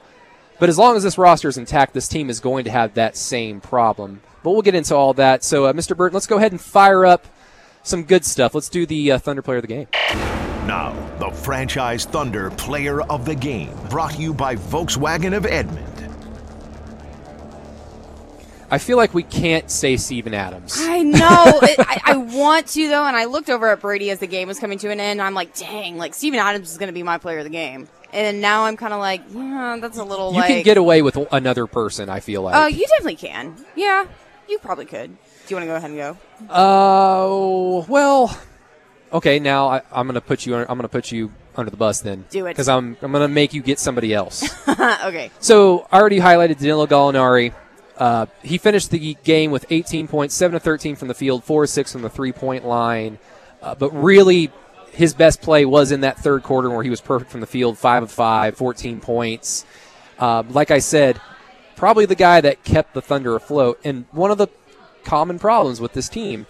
But 0.58 0.68
as 0.68 0.78
long 0.78 0.96
as 0.96 1.02
this 1.02 1.18
roster 1.18 1.48
is 1.48 1.58
intact, 1.58 1.92
this 1.94 2.08
team 2.08 2.30
is 2.30 2.40
going 2.40 2.64
to 2.64 2.70
have 2.70 2.94
that 2.94 3.16
same 3.16 3.60
problem. 3.60 4.22
But 4.42 4.52
we'll 4.52 4.62
get 4.62 4.74
into 4.74 4.94
all 4.94 5.12
that. 5.14 5.42
So, 5.42 5.64
uh, 5.64 5.72
Mr. 5.72 5.96
Burton, 5.96 6.14
let's 6.14 6.26
go 6.26 6.36
ahead 6.36 6.52
and 6.52 6.60
fire 6.60 7.04
up 7.04 7.26
some 7.82 8.04
good 8.04 8.24
stuff. 8.24 8.54
Let's 8.54 8.68
do 8.68 8.86
the 8.86 9.12
uh, 9.12 9.18
Thunder 9.18 9.42
player 9.42 9.58
of 9.58 9.62
the 9.62 9.68
game. 9.68 10.33
Now, 10.66 10.92
the 11.18 11.30
franchise 11.30 12.06
Thunder 12.06 12.50
player 12.50 13.02
of 13.02 13.24
the 13.26 13.34
game, 13.34 13.76
brought 13.90 14.12
to 14.12 14.22
you 14.22 14.32
by 14.32 14.56
Volkswagen 14.56 15.36
of 15.36 15.44
Edmond. 15.44 15.90
I 18.70 18.78
feel 18.78 18.96
like 18.96 19.12
we 19.14 19.22
can't 19.22 19.70
say 19.70 19.96
Steven 19.96 20.32
Adams. 20.34 20.76
I 20.78 21.02
know. 21.02 21.18
it, 21.62 21.78
I, 21.78 22.00
I 22.04 22.16
want 22.16 22.66
to 22.68 22.88
though, 22.88 23.04
and 23.04 23.14
I 23.14 23.26
looked 23.26 23.50
over 23.50 23.68
at 23.68 23.80
Brady 23.80 24.10
as 24.10 24.18
the 24.18 24.26
game 24.26 24.48
was 24.48 24.58
coming 24.58 24.78
to 24.78 24.90
an 24.90 24.98
end. 25.00 25.20
And 25.20 25.22
I'm 25.22 25.34
like, 25.34 25.54
dang, 25.54 25.96
like 25.98 26.14
Steven 26.14 26.40
Adams 26.40 26.72
is 26.72 26.78
going 26.78 26.88
to 26.88 26.94
be 26.94 27.02
my 27.02 27.18
player 27.18 27.38
of 27.38 27.44
the 27.44 27.50
game. 27.50 27.88
And 28.12 28.40
now 28.40 28.64
I'm 28.64 28.76
kind 28.76 28.92
of 28.94 29.00
like, 29.00 29.20
yeah, 29.30 29.76
that's 29.80 29.98
a 29.98 30.04
little 30.04 30.32
You 30.32 30.38
like. 30.38 30.48
can 30.48 30.62
get 30.62 30.76
away 30.76 31.02
with 31.02 31.16
another 31.30 31.66
person. 31.66 32.08
I 32.08 32.20
feel 32.20 32.42
like. 32.42 32.54
Oh, 32.56 32.66
you 32.66 32.86
definitely 32.86 33.16
can. 33.16 33.54
Yeah, 33.76 34.06
you 34.48 34.58
probably 34.58 34.86
could. 34.86 35.10
Do 35.10 35.16
you 35.48 35.56
want 35.56 35.64
to 35.64 35.66
go 35.66 35.76
ahead 35.76 35.90
and 35.90 35.98
go? 35.98 36.16
Oh 36.48 37.84
well, 37.88 38.36
okay. 39.14 39.38
Now 39.38 39.68
I, 39.68 39.82
I'm 39.92 40.06
going 40.06 40.14
to 40.14 40.20
put 40.20 40.44
you. 40.44 40.54
I'm 40.54 40.66
going 40.66 40.82
to 40.82 40.88
put 40.88 41.10
you 41.10 41.32
under 41.56 41.70
the 41.70 41.76
bus 41.76 42.00
then. 42.00 42.24
Do 42.30 42.46
it. 42.46 42.50
because 42.50 42.68
I'm 42.68 42.96
I'm 43.00 43.12
going 43.12 43.22
to 43.22 43.28
make 43.28 43.54
you 43.54 43.62
get 43.62 43.78
somebody 43.78 44.12
else. 44.12 44.44
okay. 44.68 45.30
so 45.40 45.86
I 45.90 46.00
already 46.00 46.20
highlighted 46.20 46.58
Danilo 46.58 46.86
Gallinari. 46.86 47.54
Uh, 47.96 48.26
he 48.42 48.58
finished 48.58 48.90
the 48.90 49.16
game 49.22 49.52
with 49.52 49.66
18 49.70 50.08
points, 50.08 50.34
7 50.34 50.54
to 50.54 50.60
13 50.60 50.96
from 50.96 51.08
the 51.08 51.14
field, 51.14 51.44
4 51.44 51.66
6 51.66 51.92
from 51.92 52.02
the 52.02 52.10
three 52.10 52.32
point 52.32 52.66
line. 52.66 53.18
Uh, 53.62 53.74
but 53.74 53.90
really, 53.90 54.50
his 54.92 55.14
best 55.14 55.40
play 55.40 55.64
was 55.64 55.92
in 55.92 56.00
that 56.00 56.18
third 56.18 56.42
quarter 56.42 56.68
where 56.70 56.82
he 56.82 56.90
was 56.90 57.00
perfect 57.00 57.30
from 57.30 57.40
the 57.40 57.46
field 57.46 57.78
5 57.78 58.04
of 58.04 58.10
5, 58.10 58.56
14 58.56 59.00
points. 59.00 59.64
Uh, 60.18 60.42
like 60.48 60.70
I 60.70 60.78
said, 60.78 61.20
probably 61.76 62.06
the 62.06 62.14
guy 62.14 62.40
that 62.40 62.64
kept 62.64 62.94
the 62.94 63.02
Thunder 63.02 63.34
afloat. 63.36 63.80
And 63.84 64.06
one 64.10 64.30
of 64.30 64.38
the 64.38 64.48
common 65.04 65.38
problems 65.38 65.80
with 65.80 65.92
this 65.92 66.08
team, 66.08 66.46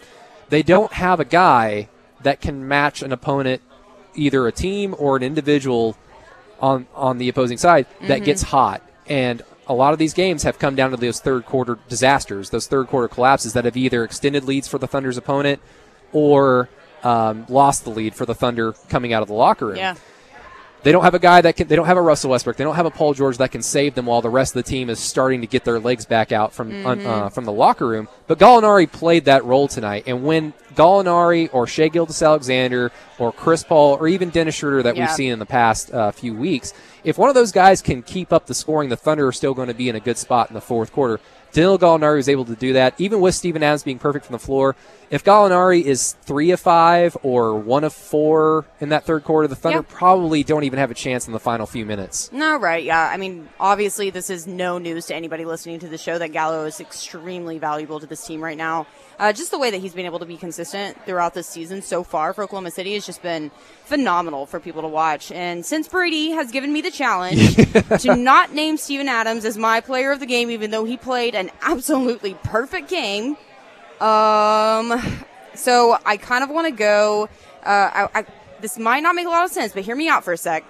they 0.49 0.63
don't 0.63 0.93
have 0.95 1.21
a 1.21 1.25
guy 1.25 1.89
that 2.25 2.41
can 2.41 2.67
match 2.67 3.03
an 3.03 3.13
opponent, 3.13 3.63
either 4.15 4.47
a 4.47 4.53
team 4.53 4.95
or 4.99 5.17
an 5.17 5.23
individual 5.23 5.97
on 6.61 6.87
on 6.95 7.19
the 7.19 7.29
opposing 7.29 7.59
side 7.59 7.87
that 8.03 8.25
gets 8.25 8.43
hot. 8.43 8.83
And 9.07 9.43
a 9.67 9.75
lot 9.75 9.93
of 9.93 9.99
these 9.99 10.15
games 10.15 10.43
have 10.43 10.59
come 10.59 10.75
down 10.75 10.91
to 10.91 10.97
those 10.97 11.21
third 11.21 11.47
quarter 11.47 11.79
disasters, 11.89 12.51
those 12.51 12.67
third 12.67 12.89
quarter 12.89 13.09
collapses 13.09 13.53
that 13.55 13.65
have 13.65 13.77
either 13.77 14.05
extended 14.05 14.45
leads 14.45 14.69
for 14.69 14.79
the 14.79 14.87
Thunder's 14.87 15.17
opponent 15.17 15.61
or 16.13 16.69
um, 17.03 17.47
lost 17.49 17.85
the 17.85 17.91
lead 17.91 18.15
for 18.15 18.27
the 18.27 18.35
Thunder 18.35 18.73
coming 18.89 19.13
out 19.13 19.23
of 19.23 19.29
the 19.29 19.35
locker 19.35 19.67
room. 19.67 19.77
Yeah. 19.77 19.95
They 20.85 20.93
don't 20.93 21.03
have 21.03 21.15
a 21.15 21.19
guy 21.19 21.41
that 21.41 21.57
can. 21.57 21.67
They 21.67 21.77
don't 21.77 21.87
have 21.87 21.97
a 21.97 22.03
Russell 22.03 22.31
Westbrook. 22.31 22.57
They 22.57 22.65
don't 22.65 22.77
have 22.77 22.87
a 22.87 22.91
Paul 22.91 23.15
George 23.15 23.39
that 23.39 23.51
can 23.51 23.63
save 23.63 23.95
them 23.95 24.05
while 24.07 24.21
the 24.21 24.29
rest 24.31 24.55
of 24.55 24.63
the 24.63 24.71
team 24.71 24.91
is 24.91 24.99
starting 25.01 25.41
to 25.41 25.47
get 25.47 25.65
their 25.65 25.81
legs 25.81 26.05
back 26.05 26.31
out 26.31 26.53
from 26.53 26.71
un- 26.87 27.01
uh, 27.07 27.29
from 27.31 27.47
the 27.47 27.53
locker 27.53 27.87
room. 27.89 28.07
But 28.27 28.39
Gallinari 28.39 28.91
played 28.93 29.25
that 29.25 29.45
role 29.45 29.67
tonight, 29.67 30.05
and 30.07 30.25
when 30.25 30.53
Gallinari 30.75 31.49
or 31.53 31.67
Shai 31.67 31.89
Gilgeous-Alexander 31.89 32.93
or 33.19 33.33
Chris 33.33 33.65
Paul 33.65 33.97
or 33.99 34.09
even 34.09 34.29
Dennis 34.31 34.57
Schroeder 34.57 34.83
that 34.83 34.95
we've 34.95 35.11
seen 35.17 35.33
in 35.33 35.39
the 35.39 35.47
past 35.47 35.93
uh, 35.93 36.11
few 36.13 36.35
weeks, 36.35 36.75
if 37.03 37.17
one 37.17 37.29
of 37.29 37.35
those 37.35 37.53
guys 37.53 37.81
can 37.81 38.03
keep 38.03 38.33
up 38.33 38.47
the 38.47 38.55
scoring, 38.55 38.89
the 38.91 38.97
Thunder 38.97 39.27
are 39.27 39.33
still 39.33 39.55
going 39.55 39.69
to 39.69 39.75
be 39.75 39.89
in 39.89 39.97
a 39.97 40.01
good 40.01 40.19
spot 40.19 40.51
in 40.51 40.55
the 40.55 40.61
fourth 40.61 40.93
quarter. 40.93 41.19
Danilo 41.55 41.79
Gallinari 41.79 42.17
was 42.17 42.29
able 42.29 42.45
to 42.47 42.55
do 42.57 42.75
that, 42.75 42.95
even 42.99 43.21
with 43.21 43.35
Steven 43.35 43.63
Adams 43.63 43.85
being 43.85 43.99
perfect 43.99 44.27
from 44.27 44.33
the 44.35 44.39
floor. 44.41 44.75
If 45.11 45.23
Gallinari 45.23 45.83
is 45.83 46.13
three 46.23 46.51
of 46.51 46.59
five 46.59 47.17
or 47.23 47.55
one 47.55 47.85
of 47.85 47.93
four 47.93 48.65
in 48.81 48.89
that 48.89 49.05
third 49.05 49.23
quarter, 49.23 49.47
the 49.47 49.55
Thunder 49.55 49.79
Yeah. 49.79 49.85
probably 49.97 50.43
don't 50.43 50.65
even 50.65 50.81
have 50.81 50.91
a 50.91 50.95
chance 50.95 51.27
in 51.29 51.33
the 51.33 51.39
final 51.39 51.67
few 51.67 51.87
minutes. 51.87 52.29
No, 52.33 52.57
right. 52.59 52.83
Yeah. 52.83 53.09
I 53.09 53.17
mean, 53.17 53.49
obviously, 53.61 54.11
this 54.11 54.29
is 54.31 54.47
no 54.49 54.79
news 54.79 55.07
to 55.07 55.15
anybody 55.15 55.45
listening 55.45 55.79
to 55.81 55.89
the 55.89 55.99
show 55.99 56.19
that 56.19 56.33
Gallo 56.33 56.65
is 56.65 56.81
extremely 56.81 57.59
valuable 57.59 58.01
to 58.01 58.07
this 58.07 58.27
team 58.27 58.43
right 58.43 58.59
now. 58.59 58.87
Uh, 59.19 59.33
just 59.33 59.51
the 59.51 59.59
way 59.59 59.71
that 59.71 59.81
he's 59.81 59.95
been 59.95 60.07
able 60.07 60.19
to 60.19 60.27
be 60.27 60.37
consistent 60.37 61.01
throughout 61.07 61.35
this 61.35 61.47
season 61.47 61.83
so 61.83 62.03
far 62.03 62.33
for 62.33 62.45
Oklahoma 62.45 62.71
City 62.71 62.95
has 62.95 63.07
just 63.07 63.23
been 63.23 63.51
phenomenal 63.85 64.47
for 64.47 64.59
people 64.59 64.83
to 64.83 64.89
watch. 64.89 65.31
And 65.31 65.65
since 65.65 65.87
Brady 65.87 66.31
has 66.31 66.51
given 66.51 66.73
me 66.73 66.81
the 66.81 66.91
challenge 66.91 67.57
to 68.03 68.17
not 68.17 68.53
name 68.53 68.77
Steven 68.77 69.09
Adams 69.09 69.45
as 69.45 69.57
my 69.57 69.81
player 69.81 70.11
of 70.11 70.21
the 70.21 70.27
game, 70.27 70.51
even 70.51 70.71
though 70.71 70.85
he 70.85 70.97
played 70.97 71.35
an 71.35 71.51
absolutely 71.63 72.35
perfect 72.43 72.89
game, 72.89 73.37
um, 74.01 75.01
so 75.55 75.97
I 76.05 76.17
kind 76.17 76.43
of 76.43 76.51
want 76.51 76.67
to 76.67 76.73
go. 76.73 77.29
Uh, 77.65 78.09
I, 78.15 78.21
I, 78.21 78.27
this 78.61 78.79
might 78.79 79.01
not 79.01 79.15
make 79.15 79.27
a 79.27 79.31
lot 79.31 79.45
of 79.45 79.51
sense, 79.51 79.73
but 79.73 79.85
hear 79.85 79.97
me 79.97 80.09
out 80.09 80.25
for 80.25 80.33
a 80.33 80.37
sec. 80.37 80.65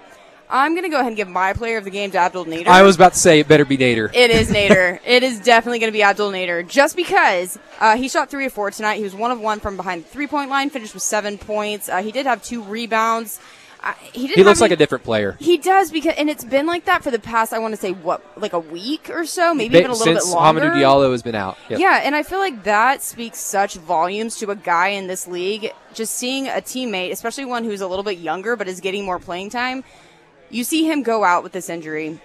I'm 0.49 0.75
gonna 0.75 0.89
go 0.89 0.97
ahead 0.97 1.09
and 1.09 1.17
give 1.17 1.29
my 1.29 1.53
player 1.53 1.79
of 1.79 1.85
the 1.85 1.91
game 1.91 2.11
to 2.13 2.19
Abdul 2.19 2.45
Nader. 2.47 2.67
I 2.67 2.83
was 2.83 2.97
about 2.97 3.15
to 3.15 3.19
say 3.19 3.41
it 3.41 3.49
better 3.49 3.65
be 3.65 3.77
Nader. 3.79 4.11
It 4.15 4.31
is 4.31 4.51
Nader. 4.53 5.01
it 5.05 5.23
is 5.23 5.41
definitely 5.41 5.79
going 5.79 5.91
to 5.93 5.97
be 5.97 6.03
Abdul 6.03 6.31
Nader, 6.33 6.67
just 6.69 6.97
because 6.97 7.59
uh, 7.81 7.97
he 7.97 8.09
shot 8.09 8.31
three 8.31 8.47
of 8.47 8.53
four 8.53 8.71
tonight. 8.71 8.97
He 8.97 9.03
was 9.03 9.15
one 9.15 9.31
of 9.31 9.41
one 9.41 9.61
from 9.61 9.77
behind 9.77 10.05
the 10.05 10.09
three 10.09 10.27
point 10.27 10.51
line, 10.51 10.71
finished 10.71 10.95
with 10.95 11.03
seven 11.03 11.39
points. 11.39 11.89
Uh, 11.89 12.03
he 12.03 12.13
did 12.13 12.27
have 12.27 12.43
two 12.43 12.63
rebounds. 12.63 13.41
Uh, 13.83 13.93
he 14.15 14.23
didn't 14.23 14.39
he 14.39 14.45
looks 14.45 14.61
have 14.61 14.65
like 14.65 14.71
a 14.71 14.77
different 14.77 15.05
player. 15.05 15.37
He 15.39 15.59
does 15.59 15.91
because, 15.91 16.15
and 16.17 16.31
it's 16.31 16.43
been 16.43 16.65
like 16.67 16.87
that 16.87 17.03
for 17.05 17.11
the 17.11 17.19
past. 17.19 17.53
I 17.53 17.59
want 17.59 17.75
to 17.75 17.81
say 17.81 17.93
what, 17.93 18.23
like 18.41 18.55
a 18.55 18.59
week 18.59 19.11
or 19.11 19.27
so, 19.27 19.53
maybe 19.53 19.77
even 19.77 19.91
a 19.91 19.93
little 19.93 20.07
Since 20.07 20.25
bit 20.25 20.35
longer. 20.35 20.63
Hamidou 20.63 20.73
Diallo 20.77 21.13
has 21.13 21.23
been 21.23 21.35
out. 21.35 21.59
Yep. 21.69 21.81
Yeah, 21.81 22.01
and 22.03 22.17
I 22.17 22.23
feel 22.23 22.39
like 22.39 22.65
that 22.65 23.03
speaks 23.03 23.39
such 23.41 23.75
volumes 23.75 24.37
to 24.39 24.51
a 24.51 24.57
guy 24.57 24.89
in 24.89 25.07
this 25.07 25.27
league. 25.27 25.71
Just 25.93 26.15
seeing 26.15 26.49
a 26.49 26.63
teammate, 26.63 27.11
especially 27.11 27.45
one 27.45 27.63
who's 27.63 27.83
a 27.83 27.87
little 27.87 28.03
bit 28.05 28.17
younger 28.19 28.57
but 28.57 28.69
is 28.69 28.81
getting 28.81 29.05
more 29.05 29.19
playing 29.19 29.51
time, 29.51 29.85
you 30.55 30.65
see 30.65 30.85
him 30.91 31.03
go 31.03 31.25
out 31.25 31.43
with 31.43 31.53
this 31.53 31.69
injury, 31.69 32.21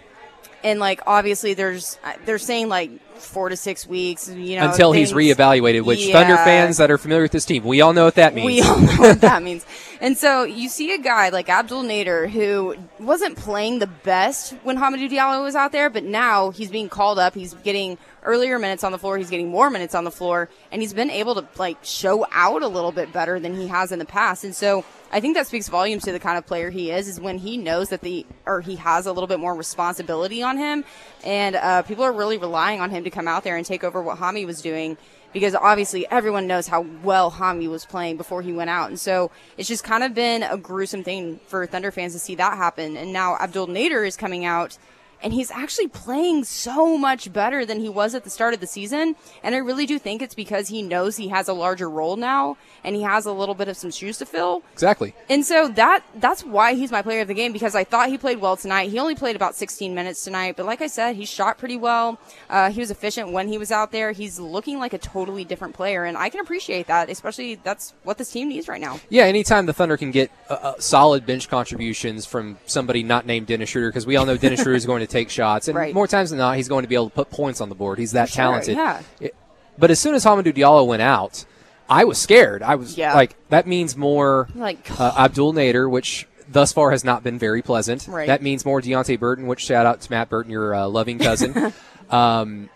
and 0.64 0.80
like 0.80 1.02
obviously 1.08 1.54
there's 1.54 1.98
they're 2.26 2.38
saying 2.38 2.70
like 2.70 2.92
four 3.16 3.50
to 3.50 3.58
six 3.58 3.86
weeks, 3.86 4.30
you 4.30 4.58
know, 4.58 4.70
Until 4.70 4.92
he's 4.92 5.12
things- 5.12 5.38
reevaluated, 5.38 5.84
which 5.84 6.10
Thunder 6.12 6.38
fans 6.38 6.78
that 6.78 6.90
are 6.92 6.98
familiar 6.98 7.24
with 7.24 7.32
this 7.32 7.46
team, 7.46 7.64
we 7.64 7.82
all 7.82 7.92
know 7.94 8.06
what 8.06 8.16
that 8.16 8.34
means. 8.34 8.46
We 8.46 8.62
all 8.62 8.80
know 8.80 8.96
what 8.98 9.22
that 9.22 9.44
means. 9.44 9.66
And 10.02 10.18
so 10.18 10.44
you 10.44 10.70
see 10.70 10.94
a 10.94 10.98
guy 10.98 11.28
like 11.30 11.50
Abdul 11.50 11.84
Nader 11.84 12.30
who 12.30 12.76
wasn't 13.00 13.38
playing 13.38 13.80
the 13.80 13.88
best 13.88 14.54
when 14.64 14.78
Hamidou 14.78 15.10
Diallo 15.10 15.44
was 15.44 15.56
out 15.56 15.74
there, 15.74 15.90
but 15.90 16.06
now 16.06 16.52
he's 16.52 16.72
being 16.72 16.88
called 16.88 17.20
up. 17.20 17.36
He's 17.36 17.54
getting 17.54 17.98
earlier 18.24 18.58
minutes 18.60 18.86
on 18.86 18.94
the 18.94 18.98
floor. 18.98 19.18
He's 19.18 19.30
getting 19.30 19.50
more 19.50 19.70
minutes 19.70 19.96
on 19.96 20.06
the 20.06 20.12
floor, 20.12 20.50
and 20.72 20.82
he's 20.82 20.94
been 20.94 21.10
able 21.10 21.36
to 21.36 21.46
like 21.58 21.78
show 21.84 22.26
out 22.32 22.64
a 22.64 22.68
little 22.68 22.94
bit 22.94 23.12
better 23.12 23.42
than 23.42 23.56
he 23.56 23.68
has 23.68 23.92
in 23.92 24.00
the 24.00 24.06
past. 24.06 24.46
And 24.46 24.56
so 24.56 24.86
I 25.12 25.20
think 25.20 25.36
that 25.36 25.48
speaks 25.48 25.68
volumes 25.68 26.04
to 26.04 26.14
the 26.14 26.20
kind 26.20 26.38
of 26.38 26.46
player 26.46 26.70
he 26.70 26.92
is. 26.92 27.10
Is 27.10 27.20
when 27.20 27.38
he 27.38 27.58
knows 27.58 27.90
that 27.90 28.00
the 28.00 28.26
or 28.46 28.62
he 28.62 28.78
has 28.78 29.06
a 29.06 29.12
little 29.12 29.28
bit 29.28 29.40
more 29.40 29.54
responsibility 29.54 30.42
on 30.42 30.58
him, 30.58 30.86
and 31.26 31.58
uh, 31.58 31.82
people 31.82 32.06
are 32.06 32.14
really 32.14 32.38
relying 32.38 32.80
on 32.80 32.90
him 32.90 33.04
to 33.04 33.10
come 33.10 33.28
out 33.28 33.44
there 33.44 33.58
and 33.58 33.66
take 33.66 33.84
over 33.84 34.02
what 34.02 34.20
Hami 34.20 34.46
was 34.46 34.62
doing 34.62 34.98
because 35.34 35.56
obviously 35.56 36.10
everyone 36.10 36.48
knows 36.48 36.68
how 36.68 36.86
well 37.04 37.32
Hami 37.32 37.70
was 37.70 37.86
playing 37.86 38.18
before 38.18 38.42
he 38.42 38.52
went 38.52 38.70
out. 38.70 38.90
And 38.90 39.00
so 39.00 39.32
it's 39.58 39.68
just 39.68 39.84
kind 39.84 40.04
of 40.04 40.14
been 40.14 40.44
a 40.44 40.58
gruesome 40.58 41.04
thing 41.04 41.40
for 41.48 41.66
Thunder 41.66 41.92
fans 41.92 42.14
to 42.14 42.20
see 42.20 42.36
that 42.36 42.58
happen. 42.58 42.98
And 42.98 43.14
now 43.14 43.36
Abdul 43.38 43.68
Nader 43.68 44.08
is 44.08 44.18
coming 44.18 44.46
out 44.46 44.78
and 45.22 45.34
he's 45.34 45.52
actually 45.52 45.88
playing 45.88 46.44
so 46.44 46.98
much 46.98 47.32
better 47.32 47.66
than 47.66 47.80
he 47.80 47.90
was 47.90 48.16
at 48.16 48.24
the 48.24 48.30
start 48.30 48.54
of 48.54 48.60
the 48.60 48.68
season. 48.68 49.16
And 49.44 49.54
I 49.54 49.58
really 49.58 49.86
do 49.86 50.00
think 50.00 50.22
it's 50.22 50.36
because 50.36 50.70
he 50.70 50.82
knows 50.82 51.18
he 51.18 51.28
has 51.30 51.48
a 51.48 51.54
larger 51.54 51.90
role 51.90 52.16
now 52.16 52.58
and 52.84 52.96
he 52.96 53.02
has 53.02 53.26
a 53.26 53.32
little 53.32 53.56
bit 53.56 53.68
of 53.68 53.78
some 53.78 53.92
shoes 53.92 54.18
to 54.20 54.26
fill. 54.26 54.64
Exactly. 54.74 55.14
And 55.30 55.46
so 55.46 55.68
that 55.70 56.04
that's 56.16 56.44
why 56.44 56.74
he's 56.74 56.92
my 56.92 57.02
player 57.02 57.22
of 57.22 57.28
the 57.28 57.34
game 57.34 57.52
because 57.52 57.76
I 57.76 57.84
thought 57.84 58.10
he 58.10 58.18
played 58.18 58.40
well 58.40 58.56
tonight. 58.56 58.90
He 58.90 59.00
only 59.00 59.16
played 59.16 59.36
about 59.36 59.56
16 59.56 59.94
minutes 59.94 60.24
tonight, 60.24 60.56
but 60.56 60.66
like 60.66 60.82
I 60.82 60.88
said, 60.88 61.16
he 61.16 61.26
shot 61.26 61.58
pretty 61.58 61.78
well. 61.78 62.20
Uh, 62.50 62.72
he 62.72 62.80
was 62.80 62.92
efficient 62.92 63.32
when 63.32 63.48
he 63.48 63.58
was 63.58 63.72
out 63.72 63.92
there. 63.92 64.12
He's 64.12 64.40
looking 64.40 64.80
like 64.80 64.94
a 64.94 64.98
totally 64.98 65.44
different 65.44 65.74
player, 65.74 66.06
and 66.06 66.18
I 66.18 66.30
can 66.30 66.40
appreciate 66.40 66.88
that. 66.88 67.10
Especially 67.10 67.56
that's 67.56 67.94
what 68.04 68.18
this 68.18 68.32
team 68.32 68.50
needs 68.50 68.68
right 68.68 68.82
now. 68.82 69.00
Yeah, 69.10 69.24
anytime 69.24 69.66
the 69.66 69.74
Thunder 69.74 69.98
can 69.98 70.12
get 70.12 70.32
uh, 70.50 70.54
uh, 70.54 70.80
solid 70.80 71.26
bench 71.26 71.50
contributions 71.50 72.26
from 72.26 72.58
somebody 72.66 73.04
not 73.04 73.26
named 73.26 73.48
Dennis 73.48 73.70
Schroeder, 73.70 73.90
because 73.90 74.06
we 74.06 74.16
all 74.16 74.26
know 74.26 74.38
Dennis 74.38 74.62
Schroeder 74.64 74.76
is 74.76 74.86
going 74.86 75.02
to 75.02 75.09
take 75.10 75.30
shots, 75.30 75.68
and 75.68 75.78
Right. 75.78 75.94
more 75.94 76.08
times 76.08 76.30
than 76.30 76.40
not, 76.40 76.56
he's 76.56 76.68
going 76.68 76.84
to 76.84 76.88
be 76.88 76.96
able 76.96 77.10
to 77.10 77.16
put 77.16 77.30
points 77.30 77.60
on 77.62 77.70
the 77.70 77.76
board. 77.76 78.00
He's 78.00 78.12
that 78.14 78.30
Sure, 78.30 78.44
talented. 78.46 78.76
yeah. 78.78 79.02
It- 79.20 79.36
but 79.78 79.92
as 79.92 80.00
soon 80.00 80.16
as 80.16 80.24
Hamidou 80.26 80.54
Diallo 80.54 80.86
went 80.86 81.02
out, 81.02 81.46
I 81.90 82.04
was 82.04 82.18
scared. 82.18 82.62
I 82.62 82.76
was 82.76 82.98
Yeah. 82.98 83.14
like, 83.16 83.36
that 83.50 83.66
means 83.68 83.98
more 83.98 84.48
Like- 84.56 84.90
uh, 85.00 85.14
Abdul 85.18 85.54
Nader, 85.54 85.90
which 85.90 86.28
thus 86.52 86.72
far 86.72 86.92
has 86.92 87.04
not 87.04 87.24
been 87.24 87.38
very 87.40 87.62
pleasant. 87.62 88.08
Right. 88.08 88.28
That 88.28 88.42
means 88.42 88.66
more 88.66 88.82
Deonte 88.82 89.20
Burton, 89.20 89.48
which 89.48 89.62
shout 89.62 89.86
out 89.86 90.02
to 90.02 90.12
Matt 90.12 90.30
Burton, 90.30 90.52
your 90.52 90.74
uh, 90.76 90.88
loving 90.88 91.20
cousin. 91.20 91.74
um, 92.10 92.70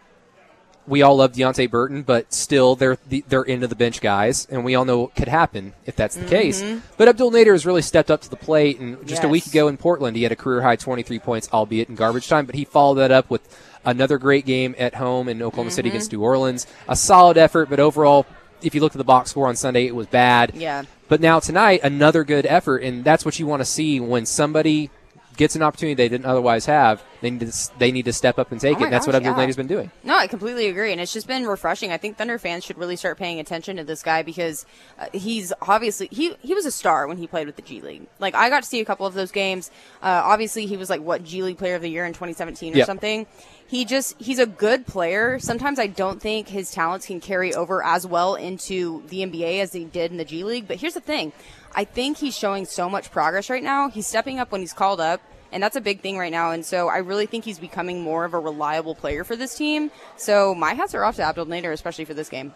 we 0.88 1.02
all 1.02 1.16
love 1.16 1.34
Deonte 1.34 1.70
Burton, 1.70 2.04
but 2.04 2.34
still 2.34 2.75
they're 2.75 2.98
the, 3.08 3.24
they're 3.28 3.44
into 3.44 3.68
the 3.68 3.75
bench 3.75 4.02
guys, 4.02 4.46
and 4.50 4.66
we 4.66 4.75
all 4.75 4.86
know 4.86 5.00
what 5.02 5.16
could 5.16 5.28
happen 5.28 5.74
if 5.86 5.96
that's 5.96 6.16
the 6.16 6.25
case. 6.25 6.62
Mm-hmm. 6.62 6.80
But 6.98 7.08
Abdul 7.08 7.32
Nader 7.32 7.52
has 7.52 7.66
really 7.66 7.82
stepped 7.82 8.12
up 8.12 8.22
to 8.22 8.30
the 8.30 8.36
plate, 8.36 8.80
and 8.80 9.06
just 9.08 9.24
a 9.24 9.28
week 9.28 9.46
ago 9.46 9.68
in 9.68 9.78
Portland, 9.78 10.18
he 10.18 10.24
had 10.24 10.32
a 10.32 10.36
career 10.36 10.62
high 10.62 10.75
23 10.75 11.20
points, 11.20 11.50
albeit 11.54 11.90
in 11.90 11.96
garbage 11.96 12.28
time. 12.28 12.46
But 12.46 12.56
he 12.56 12.66
followed 12.66 12.96
that 12.96 13.12
up 13.12 13.30
with 13.30 13.42
another 13.86 14.18
great 14.18 14.46
game 14.46 14.75
at 14.78 14.96
home 14.96 15.30
in 15.30 15.42
Oklahoma 15.42 15.72
City 15.72 15.90
mm-hmm. 15.90 15.96
against 15.96 16.12
New 16.12 16.22
Orleans. 16.22 16.68
A 16.88 16.96
solid 16.96 17.38
effort, 17.38 17.70
but 17.70 17.80
overall, 17.80 18.25
if 18.62 18.75
you 18.75 18.82
look 18.82 18.94
at 18.94 18.98
the 18.98 19.04
box 19.04 19.32
score 19.32 19.48
on 19.48 19.56
Sunday, 19.56 19.86
it 19.88 19.96
was 19.96 20.08
bad. 20.08 20.54
Yeah. 20.56 20.84
But 21.08 21.22
now 21.22 21.40
tonight, 21.40 21.82
another 21.84 22.24
good 22.24 22.46
effort, 22.46 22.78
and 22.78 23.04
that's 23.04 23.25
what 23.25 23.40
you 23.40 23.46
want 23.46 23.62
to 23.62 23.66
see 23.66 24.00
when 24.00 24.25
somebody 24.25 24.90
gets 25.38 25.56
an 25.56 25.62
opportunity 25.62 25.94
they 25.96 26.10
didn't 26.10 26.25
otherwise 26.25 26.66
have, 26.66 27.04
they 27.22 27.30
need 27.32 27.52
to, 27.52 27.70
they 27.80 27.92
need 27.92 28.06
to 28.06 28.13
step 28.13 28.38
up 28.40 28.52
and 28.52 28.60
take 28.62 28.78
Oh 28.78 28.82
it. 28.82 28.84
And 28.86 28.94
that's 28.94 29.08
what 29.08 29.13
gosh, 29.13 29.22
Abdul 29.22 29.38
yeah. 29.42 29.46
has 29.48 29.56
been 29.56 29.68
doing. 29.68 29.92
No, 30.04 30.18
I 30.18 30.28
completely 30.28 30.68
agree, 30.68 30.92
and 30.92 31.00
it's 31.02 31.13
just 31.13 31.28
been 31.28 31.46
refreshing. 31.46 31.92
I 31.92 31.98
think 31.98 32.18
Thunder 32.18 32.38
fans 32.38 32.63
should 32.63 32.78
really 32.78 32.96
start 32.96 33.18
paying 33.18 33.40
attention 33.40 33.78
to 33.78 33.84
this 33.84 34.04
guy 34.04 34.22
because 34.24 34.66
uh, 35.00 35.08
he's 35.13 35.52
obviously 35.62 36.08
he 36.12 36.36
he 36.42 36.54
was 36.54 36.66
a 36.66 36.72
star 36.72 37.08
when 37.08 37.18
he 37.18 37.28
played 37.28 37.48
with 37.48 37.56
the 37.56 37.62
G 37.62 37.82
League. 37.82 38.08
Like 38.20 38.36
I 38.36 38.50
got 38.50 38.63
to 38.63 38.70
see 38.70 38.80
a 38.80 38.86
couple 38.86 39.06
of 39.06 39.13
those 39.13 39.32
games. 39.32 39.72
Uh, 40.02 40.22
obviously, 40.24 40.66
he 40.66 40.78
was 40.78 40.90
like 40.90 41.02
what 41.02 41.24
G 41.24 41.44
League 41.44 41.58
Player 41.58 41.75
of 41.75 41.82
the 41.82 41.90
Year 41.90 42.06
in 42.06 42.13
2017 42.13 42.74
or 42.74 42.78
Yep. 42.78 42.86
something. 42.88 43.25
He 43.66 43.86
just 43.86 44.22
he's 44.22 44.40
a 44.40 44.46
good 44.46 44.86
player. 44.86 45.40
Sometimes 45.40 45.80
I 45.80 45.88
don't 45.88 46.22
think 46.22 46.48
his 46.50 46.72
talents 46.72 47.08
can 47.08 47.20
carry 47.20 47.54
over 47.56 47.84
as 47.84 48.06
well 48.06 48.36
into 48.36 49.02
the 49.08 49.22
NBA 49.25 49.62
as 49.62 49.72
they 49.72 49.86
did 49.86 50.12
in 50.12 50.18
the 50.18 50.25
G 50.25 50.44
League. 50.44 50.68
But 50.68 50.78
here's 50.78 50.94
the 50.94 51.00
thing. 51.02 51.32
I 51.75 51.84
think 51.86 52.18
he's 52.18 52.38
showing 52.38 52.65
so 52.65 52.89
much 52.89 53.12
progress 53.12 53.50
right 53.50 53.63
now. 53.63 53.89
He's 53.89 54.08
stepping 54.08 54.39
up 54.39 54.51
when 54.51 54.62
he's 54.62 54.74
called 54.74 55.00
up. 55.00 55.22
And 55.51 55.62
that's 55.62 55.75
a 55.75 55.82
big 55.82 56.01
thing 56.01 56.18
right 56.18 56.32
now. 56.32 56.50
And 56.50 56.65
so 56.65 56.88
I 56.88 56.98
really 56.98 57.27
think 57.27 57.46
he's 57.46 57.60
becoming 57.60 58.01
more 58.01 58.25
of 58.25 58.34
a 58.34 58.39
reliable 58.39 58.96
player 58.96 59.24
for 59.24 59.36
this 59.36 59.56
team. 59.56 59.92
So 60.18 60.56
my 60.56 60.74
hats 60.74 60.96
are 60.96 61.03
off 61.03 61.18
to 61.18 61.22
Abdul 61.22 61.46
Nader, 61.46 61.72
especially 61.72 62.06
for 62.06 62.15
this 62.15 62.27
game. 62.27 62.56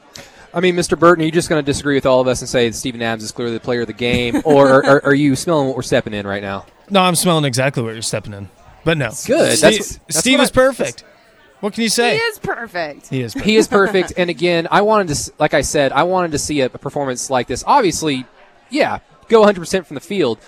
I 0.51 0.61
mean, 0.61 0.75
Mr. 0.75 0.97
Burton, 0.97 1.21
are 1.21 1.25
you 1.27 1.31
just 1.31 1.47
going 1.47 1.63
to 1.63 1.65
disagree 1.65 1.93
with 1.93 2.07
all 2.07 2.21
of 2.21 2.27
us 2.27 2.41
and 2.41 2.49
say 2.49 2.67
that 2.67 2.73
Steven 2.75 3.03
Adams 3.03 3.21
is 3.23 3.31
clearly 3.31 3.53
the 3.53 3.59
player 3.59 3.81
of 3.81 3.87
the 3.87 3.93
game, 3.93 4.41
or 4.45 4.67
are, 4.67 4.85
are, 4.85 5.05
are 5.05 5.13
you 5.13 5.35
smelling 5.35 5.67
what 5.67 5.75
we're 5.75 5.83
stepping 5.83 6.15
in 6.15 6.25
right 6.25 6.41
now? 6.41 6.65
No, 6.89 7.01
I'm 7.01 7.13
smelling 7.15 7.45
exactly 7.45 7.83
what 7.83 7.93
you're 7.93 8.01
stepping 8.01 8.33
in. 8.33 8.49
But 8.83 8.97
no. 8.97 9.09
Good. 9.09 9.15
Steve, 9.15 9.61
That's- 9.61 9.97
that's 10.07 10.17
Steve 10.17 10.39
what 10.39 10.45
is 10.45 10.49
I- 10.49 10.53
perfect. 10.53 11.03
What 11.59 11.73
can 11.73 11.83
you 11.83 11.89
say? 11.89 12.15
He 12.17 12.21
is 12.21 12.39
perfect. 12.39 13.07
He 13.09 13.21
is 13.21 13.33
perfect. 13.33 13.45
He 13.47 13.55
is 13.57 13.67
perfect. 13.67 14.13
and 14.17 14.29
again, 14.31 14.67
I 14.71 14.81
wanted 14.81 15.13
to, 15.15 15.31
like 15.37 15.53
I 15.53 15.61
said, 15.61 15.91
I 15.91 16.01
wanted 16.03 16.31
to 16.31 16.39
see 16.39 16.61
a, 16.61 16.65
a 16.65 16.69
performance 16.69 17.29
like 17.29 17.45
this. 17.47 17.63
Obviously, 17.67 18.25
yeah, 18.69 18.99
go 19.27 19.43
100% 19.43 19.85
from 19.85 19.95
the 19.95 20.01
field. 20.01 20.39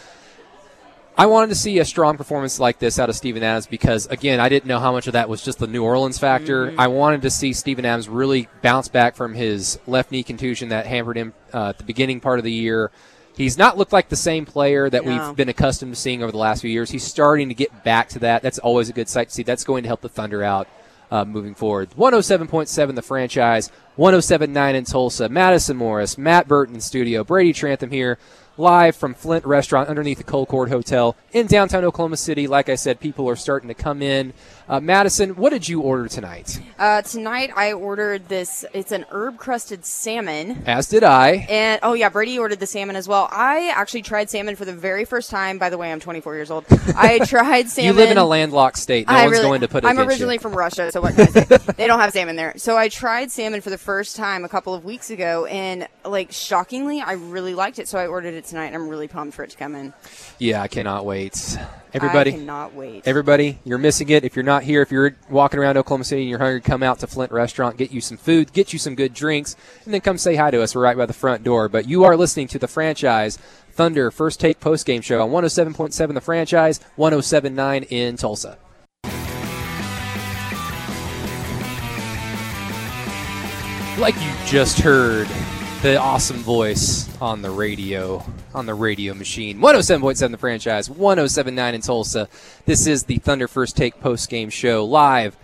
I 1.17 1.25
wanted 1.25 1.49
to 1.49 1.55
see 1.55 1.79
a 1.79 1.85
strong 1.85 2.15
performance 2.15 2.61
like 2.61 2.79
this 2.79 2.97
out 2.97 3.09
of 3.09 3.15
Steven 3.15 3.43
Adams 3.43 3.67
because, 3.67 4.05
again, 4.07 4.39
I 4.39 4.47
didn't 4.47 4.67
know 4.67 4.79
how 4.79 4.93
much 4.93 5.05
of 5.07 5.13
that 5.13 5.27
was 5.27 5.43
just 5.43 5.59
the 5.59 5.67
New 5.67 5.83
Orleans 5.83 6.17
factor. 6.17 6.73
I 6.77 6.87
wanted 6.87 7.23
to 7.23 7.29
see 7.29 7.51
Steven 7.51 7.83
Adams 7.83 8.07
really 8.07 8.47
bounce 8.61 8.87
back 8.87 9.17
from 9.17 9.33
his 9.33 9.79
left 9.85 10.11
knee 10.11 10.23
contusion 10.23 10.69
that 10.69 10.85
hampered 10.85 11.17
him 11.17 11.33
uh, 11.53 11.69
at 11.69 11.77
the 11.77 11.83
beginning 11.83 12.21
part 12.21 12.39
of 12.39 12.45
the 12.45 12.51
year. 12.53 12.89
He's 13.35 13.57
not 13.57 13.77
looked 13.77 13.91
like 13.91 14.07
the 14.07 14.15
same 14.15 14.45
player 14.45 14.89
that 14.89 15.05
No. 15.05 15.27
we've 15.27 15.35
been 15.35 15.49
accustomed 15.49 15.93
to 15.93 15.99
seeing 15.99 16.23
over 16.23 16.31
the 16.31 16.37
last 16.37 16.61
few 16.61 16.69
years. 16.69 16.89
He's 16.89 17.03
starting 17.03 17.49
to 17.49 17.55
get 17.55 17.83
back 17.83 18.07
to 18.09 18.19
that. 18.19 18.41
That's 18.41 18.59
always 18.59 18.87
a 18.89 18.93
good 18.93 19.09
sight 19.09 19.27
to 19.27 19.33
see. 19.33 19.43
That's 19.43 19.65
going 19.65 19.83
to 19.83 19.87
help 19.87 19.99
the 19.99 20.09
Thunder 20.09 20.41
out 20.41 20.69
uh, 21.11 21.25
moving 21.25 21.53
forward. 21.55 21.89
107.7 21.97 22.95
the 22.95 23.01
franchise, 23.01 23.71
107.9 23.99 24.75
in 24.75 24.85
Tulsa. 24.85 25.27
Madison 25.27 25.75
Morris, 25.75 26.17
Matt 26.17 26.47
Burton 26.47 26.79
studio, 26.79 27.25
Brady 27.25 27.51
Trantham 27.51 27.91
here, 27.91 28.17
live 28.55 28.95
from 28.95 29.13
Flint 29.13 29.45
Restaurant 29.45 29.89
underneath 29.89 30.19
the 30.19 30.23
Colcord 30.23 30.69
Hotel 30.69 31.17
in 31.33 31.47
downtown 31.47 31.83
Oklahoma 31.83 32.15
City. 32.15 32.47
Like 32.47 32.69
I 32.69 32.75
said, 32.75 33.01
people 33.01 33.27
are 33.27 33.35
starting 33.35 33.67
to 33.67 33.73
come 33.73 34.01
in. 34.01 34.31
Uh, 34.69 34.79
Madison, 34.79 35.31
what 35.31 35.49
did 35.49 35.67
you 35.67 35.81
order 35.81 36.07
tonight? 36.07 36.61
Uh, 36.77 37.01
tonight 37.01 37.49
I 37.55 37.73
ordered 37.73 38.29
this. 38.29 38.63
It's 38.71 38.91
an 38.91 39.03
herb 39.09 39.39
crusted 39.39 39.83
salmon. 39.83 40.61
As 40.67 40.87
did 40.87 41.03
I. 41.03 41.47
And 41.49 41.79
oh 41.81 41.93
yeah, 41.93 42.09
Brady 42.09 42.37
ordered 42.37 42.59
the 42.59 42.67
salmon 42.67 42.95
as 42.95 43.07
well. 43.07 43.27
I 43.31 43.73
actually 43.75 44.03
tried 44.03 44.29
salmon 44.29 44.55
for 44.55 44.65
the 44.65 44.73
very 44.73 45.05
first 45.05 45.31
time. 45.31 45.57
By 45.57 45.71
the 45.71 45.77
way, 45.79 45.91
I'm 45.91 45.99
24 45.99 46.35
years 46.35 46.51
old. 46.51 46.65
I 46.95 47.17
tried 47.25 47.67
salmon. 47.67 47.95
You 47.95 47.99
live 47.99 48.11
in 48.11 48.19
a 48.19 48.25
landlocked 48.25 48.77
state. 48.77 49.07
No 49.07 49.15
I 49.15 49.23
one's 49.23 49.31
really- 49.31 49.43
going 49.43 49.61
to 49.61 49.67
put 49.67 49.83
it 49.83 49.87
in. 49.87 49.97
I'm 49.97 50.07
originally 50.07 50.35
you. 50.35 50.39
from 50.39 50.53
Russia, 50.53 50.91
so 50.91 51.01
what 51.01 51.15
can 51.15 51.21
I 51.21 51.31
say? 51.31 51.57
they 51.77 51.87
don't 51.87 51.99
have 51.99 52.13
salmon 52.13 52.35
there. 52.35 52.53
So 52.57 52.77
I 52.77 52.89
tried 52.89 53.31
salmon 53.31 53.61
for 53.61 53.71
the 53.71 53.77
first 53.79 54.15
time 54.15 54.45
a 54.45 54.49
couple 54.49 54.75
of 54.75 54.85
weeks 54.85 55.09
ago, 55.09 55.45
and 55.47 55.87
like 56.05 56.31
shockingly, 56.31 57.01
I 57.01 57.13
really 57.13 57.55
liked 57.55 57.79
it. 57.79 57.87
So 57.87 57.97
I 57.97 58.05
ordered 58.05 58.35
it 58.35 58.45
tonight, 58.45 58.67
and 58.67 58.75
I'm 58.75 58.87
really 58.87 59.07
pumped 59.07 59.33
for 59.33 59.43
it 59.43 59.49
to 59.49 59.57
come 59.57 59.73
in. 59.73 59.93
Yeah, 60.37 60.61
I 60.61 60.67
cannot 60.67 61.07
wait. 61.07 61.57
Everybody, 61.91 62.31
I 62.31 62.33
cannot 62.37 62.75
wait. 62.75 63.07
Everybody, 63.07 63.57
you're 63.65 63.79
missing 63.79 64.09
it. 64.09 64.23
If 64.23 64.35
you're 64.35 64.43
not 64.43 64.58
here, 64.63 64.81
if 64.81 64.91
you're 64.91 65.15
walking 65.29 65.59
around 65.59 65.77
Oklahoma 65.77 66.03
City 66.03 66.21
and 66.21 66.29
you're 66.29 66.39
hungry, 66.39 66.61
come 66.61 66.83
out 66.83 66.99
to 66.99 67.07
Flint 67.07 67.31
Restaurant, 67.31 67.77
get 67.77 67.91
you 67.91 68.01
some 68.01 68.17
food, 68.17 68.53
get 68.53 68.73
you 68.73 68.79
some 68.79 68.95
good 68.95 69.13
drinks, 69.13 69.55
and 69.85 69.93
then 69.93 70.01
come 70.01 70.17
say 70.17 70.35
hi 70.35 70.51
to 70.51 70.61
us. 70.61 70.75
We're 70.75 70.81
right 70.81 70.97
by 70.97 71.05
the 71.05 71.13
front 71.13 71.43
door. 71.43 71.69
But 71.69 71.87
you 71.87 72.03
are 72.03 72.15
listening 72.15 72.47
to 72.49 72.59
the 72.59 72.67
franchise 72.67 73.37
Thunder 73.71 74.11
First 74.11 74.39
Take 74.39 74.59
Post 74.59 74.85
Game 74.85 75.01
Show 75.01 75.21
on 75.21 75.29
107.7 75.29 76.13
The 76.13 76.21
Franchise, 76.21 76.79
107.9 76.97 77.87
in 77.89 78.17
Tulsa. 78.17 78.57
Like 83.97 84.15
you 84.15 84.31
just 84.45 84.79
heard 84.79 85.27
the 85.81 85.97
awesome 85.97 86.37
voice 86.37 87.09
on 87.21 87.41
the 87.41 87.49
radio, 87.49 88.23
on 88.53 88.65
the 88.65 88.73
radio 88.73 89.13
machine. 89.13 89.59
107.7 89.59 90.31
the 90.31 90.37
franchise, 90.37 90.89
107.9 90.89 91.73
in 91.73 91.81
Tulsa. 91.81 92.27
This 92.65 92.87
is 92.87 93.03
the 93.03 93.17
Thunder 93.17 93.47
First 93.47 93.77
Take 93.77 93.99
post 93.99 94.29
game 94.29 94.49
show 94.49 94.83
live 94.85 95.37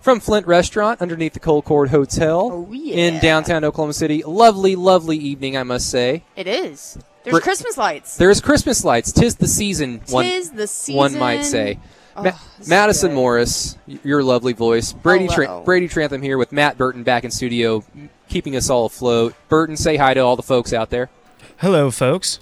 from 0.00 0.20
Flint 0.20 0.46
Restaurant 0.46 1.00
underneath 1.00 1.32
the 1.32 1.40
Colcord 1.40 1.88
Hotel 1.88 2.50
Oh, 2.52 2.72
yeah. 2.72 2.94
in 2.96 3.20
downtown 3.20 3.64
Oklahoma 3.64 3.92
City. 3.92 4.22
Lovely, 4.24 4.74
lovely 4.76 5.16
evening, 5.16 5.56
I 5.56 5.62
must 5.62 5.88
say. 5.90 6.24
it 6.36 6.46
is. 6.48 6.98
There's 7.24 7.36
Br- 7.36 7.42
Christmas 7.42 7.76
lights. 7.78 8.16
There 8.16 8.30
is 8.30 8.40
Christmas 8.40 8.84
lights. 8.84 9.12
Tis 9.12 9.36
the 9.36 9.46
season. 9.46 10.00
one, 10.10 10.24
Tis 10.24 10.50
the 10.50 10.66
season. 10.66 10.96
one 10.98 11.16
might 11.18 11.44
say. 11.44 11.78
Oh, 12.16 12.24
Ma- 12.24 12.32
this 12.58 12.68
Madison 12.68 13.10
good. 13.10 13.14
Morris, 13.14 13.78
your 13.86 14.24
lovely 14.24 14.52
voice. 14.52 14.92
Brady 14.92 15.28
Tra- 15.28 15.62
Brady 15.64 15.86
Trantham 15.86 16.20
here 16.20 16.36
with 16.36 16.50
Matt 16.50 16.76
Burton 16.76 17.04
back 17.04 17.22
in 17.24 17.30
studio, 17.30 17.84
keeping 18.28 18.56
us 18.56 18.68
all 18.68 18.86
afloat. 18.86 19.34
Burton, 19.48 19.76
say 19.76 19.96
hi 19.96 20.14
to 20.14 20.20
all 20.20 20.34
the 20.34 20.42
folks 20.42 20.72
out 20.72 20.90
there. 20.90 21.10
Hello, 21.58 21.92
folks. 21.92 22.40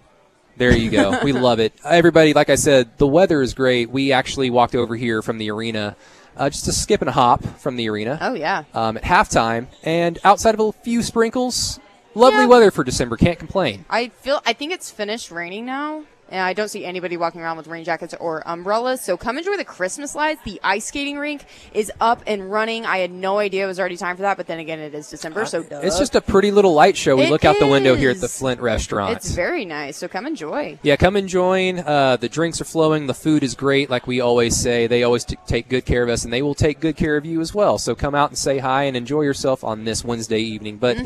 There 0.61 0.77
you 0.77 0.91
go. 0.91 1.19
we 1.25 1.33
love 1.33 1.59
it. 1.59 1.73
Everybody, 1.83 2.35
like 2.35 2.51
I 2.51 2.57
said, 2.57 2.91
the 2.99 3.07
weather 3.07 3.41
is 3.41 3.55
great. 3.55 3.89
We 3.91 4.13
actually 4.13 4.51
walked 4.51 4.75
over 4.75 4.95
here 4.95 5.23
from 5.23 5.39
the 5.39 5.51
arena, 5.51 5.97
uh, 6.37 6.51
just 6.51 6.69
a 6.69 6.73
skip 6.73 7.01
and 7.01 7.09
a 7.09 7.13
hop 7.13 7.43
from 7.59 7.77
the 7.77 7.89
arena 7.89 8.19
Oh 8.21 8.35
yeah. 8.35 8.65
um, 8.75 8.99
at 8.99 9.03
halftime, 9.03 9.69
and 9.85 10.19
outside 10.23 10.53
of 10.55 10.61
a 10.61 10.71
few 10.73 11.03
sprinkles, 11.03 11.81
lovely 12.15 12.41
Yeah. 12.43 12.47
weather 12.49 12.71
for 12.71 12.85
December. 12.85 13.17
Can't 13.17 13.39
complain. 13.39 13.87
I 13.89 14.09
feel. 14.09 14.43
I 14.45 14.53
think 14.53 14.73
it's 14.73 14.91
finished 14.91 15.31
raining 15.31 15.65
now. 15.65 16.05
And 16.31 16.41
I 16.41 16.53
don't 16.53 16.69
see 16.69 16.85
anybody 16.85 17.17
walking 17.17 17.41
around 17.41 17.59
with 17.59 17.67
rain 17.67 17.85
jackets 17.85 18.15
or 18.19 18.43
umbrellas. 18.47 19.01
So 19.01 19.17
come 19.17 19.39
enjoy 19.39 19.57
the 19.57 19.65
Christmas 19.65 20.15
lights. 20.15 20.41
The 20.45 20.61
ice 20.65 20.87
skating 20.87 21.19
rink 21.19 21.45
is 21.75 21.93
up 22.01 22.23
and 22.27 22.51
running. 22.51 22.87
I 22.87 22.99
had 22.99 23.11
no 23.13 23.39
idea 23.39 23.65
it 23.65 23.69
was 23.69 23.79
already 23.79 23.97
time 23.97 24.17
for 24.17 24.23
that, 24.23 24.37
but 24.37 24.47
then 24.47 24.59
again, 24.59 24.79
it 24.79 24.95
is 24.95 25.11
December, 25.11 25.45
so 25.45 25.63
duh. 25.63 25.81
It's 25.83 25.99
just 25.99 26.15
a 26.15 26.21
pretty 26.21 26.51
little 26.51 26.73
light 26.73 26.97
show. 26.97 27.17
We 27.17 27.25
It 27.25 27.31
look 27.31 27.45
out 27.45 27.59
the 27.59 27.67
window 27.67 27.95
here 27.95 28.11
at 28.11 28.21
the. 28.21 28.31
Flint 28.31 28.61
restaurant. 28.63 29.17
It's 29.17 29.33
very 29.33 29.65
nice. 29.67 29.99
So 29.99 30.09
come 30.09 30.27
enjoy. 30.27 30.79
Yeah, 30.83 30.97
come 30.97 31.17
and 31.17 31.29
join. 31.29 31.81
Uh, 31.81 32.17
the 32.17 32.29
drinks 32.29 32.61
are 32.61 32.65
flowing. 32.65 33.07
The 33.07 33.13
food 33.13 33.43
is 33.43 33.55
great, 33.55 33.91
like 33.91 34.07
we 34.07 34.21
always 34.21 34.57
say. 34.57 34.87
They 34.87 35.03
always 35.03 35.25
t- 35.25 35.37
take 35.47 35.69
good 35.69 35.85
care 35.85 36.03
of 36.03 36.09
us, 36.09 36.25
and 36.25 36.33
they 36.33 36.41
will 36.41 36.55
take 36.55 36.81
good 36.81 36.97
care 36.97 37.17
of 37.17 37.27
you 37.27 37.41
as 37.43 37.53
well. 37.53 37.77
So 37.77 37.95
come 37.95 38.15
out 38.15 38.31
and 38.31 38.39
say 38.39 38.59
hi 38.59 38.85
and 38.85 38.97
enjoy 38.97 39.23
yourself 39.23 39.63
on 39.63 39.85
this 39.85 40.05
Wednesday 40.05 40.39
evening. 40.39 40.79
But 40.79 40.97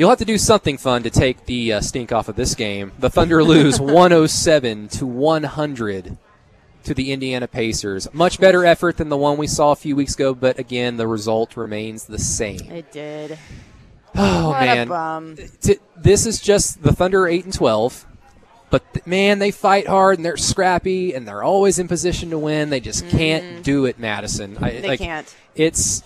you'll 0.00 0.08
have 0.08 0.18
to 0.18 0.24
do 0.24 0.38
something 0.38 0.78
fun 0.78 1.02
to 1.02 1.10
take 1.10 1.44
the 1.44 1.74
uh, 1.74 1.80
stink 1.82 2.10
off 2.10 2.30
of 2.30 2.34
this 2.34 2.54
game. 2.54 2.90
The 2.98 3.10
Thunder 3.10 3.44
lose 3.44 3.78
107 3.80 4.88
to 4.88 5.06
100 5.06 6.16
to 6.84 6.94
the 6.94 7.12
Indiana 7.12 7.46
Pacers. 7.46 8.08
Much 8.14 8.40
better 8.40 8.64
effort 8.64 8.96
than 8.96 9.10
the 9.10 9.18
one 9.18 9.36
we 9.36 9.46
saw 9.46 9.72
a 9.72 9.76
few 9.76 9.94
weeks 9.94 10.14
ago, 10.14 10.34
but 10.34 10.58
again, 10.58 10.96
the 10.96 11.06
result 11.06 11.54
remains 11.54 12.06
the 12.06 12.18
same. 12.18 12.60
It 12.72 12.90
did. 12.90 13.38
Oh 14.12 14.48
what 14.48 14.60
man, 14.62 14.88
a 14.88 14.90
bum. 14.90 15.36
This 15.96 16.26
is 16.26 16.40
just 16.40 16.82
the 16.82 16.92
Thunder 16.92 17.28
eight 17.28 17.44
and 17.44 17.54
twelve, 17.54 18.04
but 18.68 18.82
th- 18.92 19.06
man, 19.06 19.38
they 19.38 19.52
fight 19.52 19.86
hard 19.86 20.18
and 20.18 20.24
they're 20.24 20.36
scrappy 20.36 21.14
and 21.14 21.28
they're 21.28 21.44
always 21.44 21.78
in 21.78 21.86
position 21.86 22.30
to 22.30 22.38
win. 22.38 22.70
They 22.70 22.80
just 22.80 23.08
can't 23.08 23.62
do 23.62 23.84
it, 23.84 24.00
Madison. 24.00 24.56
I, 24.56 24.70
Mm-hmm. 24.70 24.82
They 24.82 24.88
like, 24.88 24.98
can't. 24.98 25.36
It's 25.54 26.02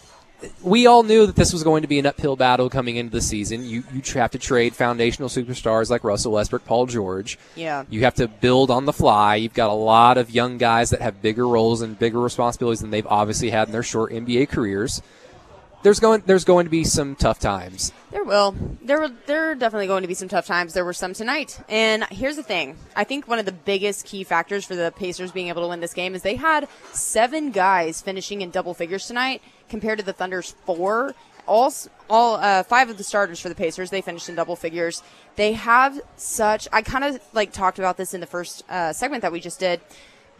we 0.62 0.86
all 0.86 1.02
knew 1.02 1.26
that 1.26 1.36
this 1.36 1.52
was 1.52 1.62
going 1.62 1.82
to 1.82 1.88
be 1.88 1.98
an 1.98 2.06
uphill 2.06 2.36
battle 2.36 2.70
coming 2.70 2.96
into 2.96 3.12
the 3.12 3.20
season. 3.20 3.64
You 3.64 3.84
you 3.92 4.02
have 4.14 4.30
to 4.32 4.38
trade 4.38 4.74
foundational 4.74 5.28
superstars 5.28 5.90
like 5.90 6.04
Russell 6.04 6.32
Westbrook, 6.32 6.64
Paul 6.64 6.86
George. 6.86 7.38
Yeah. 7.54 7.84
You 7.88 8.00
have 8.00 8.14
to 8.14 8.28
build 8.28 8.70
on 8.70 8.84
the 8.84 8.92
fly. 8.92 9.36
You've 9.36 9.54
got 9.54 9.70
a 9.70 9.74
lot 9.74 10.18
of 10.18 10.30
young 10.30 10.58
guys 10.58 10.90
that 10.90 11.00
have 11.00 11.22
bigger 11.22 11.46
roles 11.46 11.82
and 11.82 11.98
bigger 11.98 12.20
responsibilities 12.20 12.80
than 12.80 12.90
they've 12.90 13.06
obviously 13.06 13.50
had 13.50 13.68
in 13.68 13.72
their 13.72 13.82
short 13.82 14.12
NBA 14.12 14.48
careers. 14.48 15.02
There's 15.84 16.00
going 16.00 16.22
there's 16.24 16.46
going 16.46 16.64
to 16.64 16.70
be 16.70 16.82
some 16.82 17.14
tough 17.14 17.38
times. 17.38 17.92
There 18.10 18.24
will. 18.24 18.56
There 18.80 18.98
will. 18.98 19.12
There 19.26 19.50
are 19.50 19.54
definitely 19.54 19.86
going 19.86 20.00
to 20.00 20.08
be 20.08 20.14
some 20.14 20.28
tough 20.28 20.46
times. 20.46 20.72
There 20.72 20.84
were 20.84 20.94
some 20.94 21.12
tonight. 21.12 21.60
And 21.68 22.04
here's 22.04 22.36
the 22.36 22.42
thing. 22.42 22.78
I 22.96 23.04
think 23.04 23.28
one 23.28 23.38
of 23.38 23.44
the 23.44 23.52
biggest 23.52 24.06
key 24.06 24.24
factors 24.24 24.64
for 24.64 24.74
the 24.74 24.94
Pacers 24.96 25.30
being 25.30 25.48
able 25.48 25.60
to 25.60 25.68
win 25.68 25.80
this 25.80 25.92
game 25.92 26.14
is 26.14 26.22
they 26.22 26.36
had 26.36 26.68
seven 26.94 27.50
guys 27.50 28.00
finishing 28.00 28.40
in 28.40 28.48
double 28.48 28.72
figures 28.72 29.06
tonight 29.06 29.42
compared 29.68 29.98
to 29.98 30.04
the 30.06 30.14
Thunder's 30.14 30.52
four. 30.64 31.14
All, 31.46 31.70
all 32.08 32.36
uh, 32.36 32.62
five 32.62 32.88
of 32.88 32.96
the 32.96 33.04
starters 33.04 33.38
for 33.38 33.50
the 33.50 33.54
Pacers, 33.54 33.90
they 33.90 34.00
finished 34.00 34.30
in 34.30 34.36
double 34.36 34.56
figures. 34.56 35.02
They 35.36 35.52
have 35.52 36.00
such. 36.16 36.66
I 36.72 36.80
kind 36.80 37.04
of 37.04 37.20
like 37.34 37.52
talked 37.52 37.78
about 37.78 37.98
this 37.98 38.14
in 38.14 38.22
the 38.22 38.26
first 38.26 38.64
uh, 38.70 38.94
segment 38.94 39.20
that 39.20 39.32
we 39.32 39.40
just 39.40 39.60
did 39.60 39.82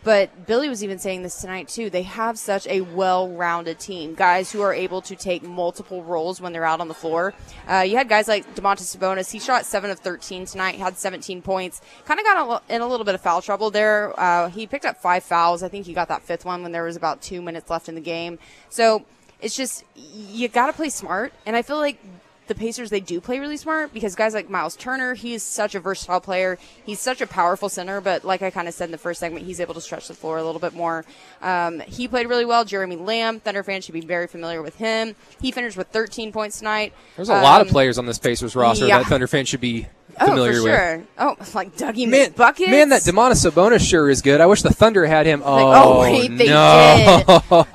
But 0.04 0.46
Billy 0.46 0.68
was 0.68 0.84
even 0.84 0.98
saying 0.98 1.22
this 1.22 1.40
tonight 1.40 1.68
too. 1.68 1.88
They 1.88 2.02
have 2.02 2.38
such 2.38 2.66
a 2.66 2.82
well-rounded 2.82 3.78
team, 3.78 4.14
guys 4.14 4.52
who 4.52 4.60
are 4.60 4.74
able 4.74 5.00
to 5.00 5.16
take 5.16 5.42
multiple 5.42 6.02
roles 6.04 6.42
when 6.42 6.52
they're 6.52 6.64
out 6.64 6.80
on 6.80 6.88
the 6.88 6.94
floor. 6.94 7.32
Uh, 7.66 7.78
you 7.78 7.96
had 7.96 8.08
guys 8.08 8.28
like 8.28 8.54
Domantas 8.54 8.94
Sabonis. 8.94 9.32
He 9.32 9.40
shot 9.40 9.64
seven 9.64 9.90
of 9.90 9.98
thirteen 9.98 10.44
tonight. 10.44 10.74
Had 10.74 10.98
17 10.98 11.40
points. 11.40 11.80
Kind 12.04 12.20
of 12.20 12.26
got 12.26 12.62
in 12.68 12.82
a 12.82 12.86
little 12.86 13.06
bit 13.06 13.14
of 13.14 13.22
foul 13.22 13.40
trouble 13.40 13.70
there. 13.70 14.18
Uh, 14.20 14.50
he 14.50 14.66
picked 14.66 14.84
up 14.84 15.00
five 15.00 15.24
fouls. 15.24 15.62
I 15.62 15.68
think 15.68 15.86
he 15.86 15.94
got 15.94 16.08
that 16.08 16.22
fifth 16.22 16.44
one 16.44 16.62
when 16.62 16.72
there 16.72 16.84
was 16.84 16.96
about 16.96 17.22
two 17.22 17.40
minutes 17.40 17.70
left 17.70 17.88
in 17.88 17.94
the 17.94 18.00
game. 18.02 18.38
So 18.68 19.06
it's 19.40 19.56
just 19.56 19.84
you 19.96 20.48
got 20.48 20.66
to 20.66 20.74
play 20.74 20.90
smart, 20.90 21.32
and 21.46 21.56
I 21.56 21.62
feel 21.62 21.78
like 21.78 21.98
the 22.46 22.54
Pacers 22.54 22.90
they 22.90 23.00
do 23.00 23.20
play 23.20 23.38
really 23.38 23.56
smart 23.56 23.92
because 23.94 24.14
guys 24.14 24.34
like 24.34 24.50
Miles 24.50 24.76
Turner, 24.76 25.14
he 25.14 25.34
is 25.34 25.42
such 25.42 25.74
a 25.74 25.80
versatile 25.80 26.20
player. 26.20 26.58
He's 26.84 27.00
such 27.00 27.20
a 27.20 27.26
powerful 27.26 27.68
center, 27.68 28.00
but 28.00 28.24
like 28.24 28.42
I 28.42 28.50
kind 28.50 28.68
of 28.68 28.74
said 28.74 28.86
in 28.86 28.90
the 28.92 28.98
first 28.98 29.20
segment, 29.20 29.46
he's 29.46 29.60
able 29.60 29.74
to 29.74 29.80
stretch 29.80 30.08
the 30.08 30.14
floor 30.14 30.38
a 30.38 30.44
little 30.44 30.60
bit 30.60 30.74
more. 30.74 31.04
Um, 31.40 31.80
he 31.80 32.08
played 32.08 32.28
really 32.28 32.44
well. 32.44 32.64
Jeremy 32.64 32.96
Lamb, 32.96 33.40
Thunder 33.40 33.62
fans 33.62 33.84
should 33.84 33.94
be 33.94 34.00
very 34.00 34.26
familiar 34.26 34.62
with 34.62 34.76
him. 34.76 35.14
He 35.40 35.50
finished 35.50 35.76
with 35.76 35.88
13 35.88 36.32
points 36.32 36.58
tonight. 36.58 36.92
There's 37.16 37.28
a 37.28 37.34
lot 37.34 37.60
of 37.60 37.66
Um, 37.68 37.72
players 37.72 37.98
on 37.98 38.06
this 38.06 38.18
Pacers 38.18 38.54
roster 38.54 38.86
yeah. 38.86 38.98
that 38.98 39.06
Thunder 39.06 39.26
fans 39.26 39.48
should 39.48 39.60
be 39.60 39.86
Oh, 40.20 40.26
familiar 40.26 40.52
for 40.54 40.62
with. 40.62 40.74
sure. 40.74 41.02
Oh, 41.18 41.36
like 41.54 41.76
Dougie 41.76 42.08
Man, 42.08 42.32
man, 42.70 42.88
that 42.90 43.02
Domantas 43.02 43.48
Sabonis 43.48 43.88
sure 43.88 44.08
is 44.10 44.22
good. 44.22 44.40
I 44.40 44.46
wish 44.46 44.62
the 44.62 44.70
Thunder 44.72 45.06
had 45.06 45.26
him. 45.26 45.42
Oh, 45.44 45.98
oh, 45.98 46.00
wait, 46.00 46.28
they 46.36 46.48
no. 46.48 47.22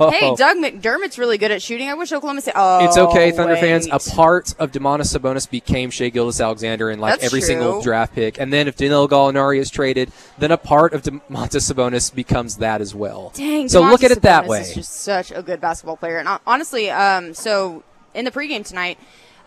Hey, 0.09 0.33
Doug 0.37 0.57
McDermott's 0.57 1.17
really 1.17 1.37
good 1.37 1.51
at 1.51 1.61
shooting. 1.61 1.89
I 1.89 1.93
wish 1.93 2.11
Oklahoma 2.11 2.41
City. 2.41 2.53
Oh, 2.55 2.85
It's 2.85 2.97
okay, 2.97 3.31
Thunder 3.31 3.55
fans. 3.57 3.87
A 3.91 3.99
part 3.99 4.53
of 4.59 4.71
Domantas 4.71 5.17
Sabonis 5.17 5.49
became 5.49 5.89
Shai 5.89 6.09
Gilgeous-Alexander 6.09 6.89
in 6.91 6.99
like 6.99 7.13
That's 7.13 7.25
every 7.25 7.41
single 7.41 7.81
draft 7.81 8.13
pick. 8.13 8.39
And 8.39 8.51
then 8.53 8.67
if 8.67 8.75
Danilo 8.75 9.07
Gallinari 9.07 9.59
is 9.59 9.69
traded, 9.69 10.11
then 10.37 10.51
a 10.51 10.57
part 10.57 10.93
of 10.93 11.03
Domantas 11.03 11.71
Sabonis 11.71 12.13
becomes 12.13 12.57
that 12.57 12.81
as 12.81 12.93
well. 12.95 13.31
Dang. 13.35 13.69
so 13.69 13.81
look 13.81 14.03
at 14.03 14.11
it 14.11 14.21
that 14.23 14.47
way. 14.47 14.61
Is 14.61 14.75
just 14.75 14.93
such 14.93 15.31
a 15.31 15.41
good 15.41 15.61
basketball 15.61 15.97
player, 15.97 16.19
and 16.19 16.27
honestly, 16.45 16.89
um, 16.89 17.33
so 17.33 17.83
in 18.13 18.25
the 18.25 18.31
pregame 18.31 18.65
tonight. 18.65 18.97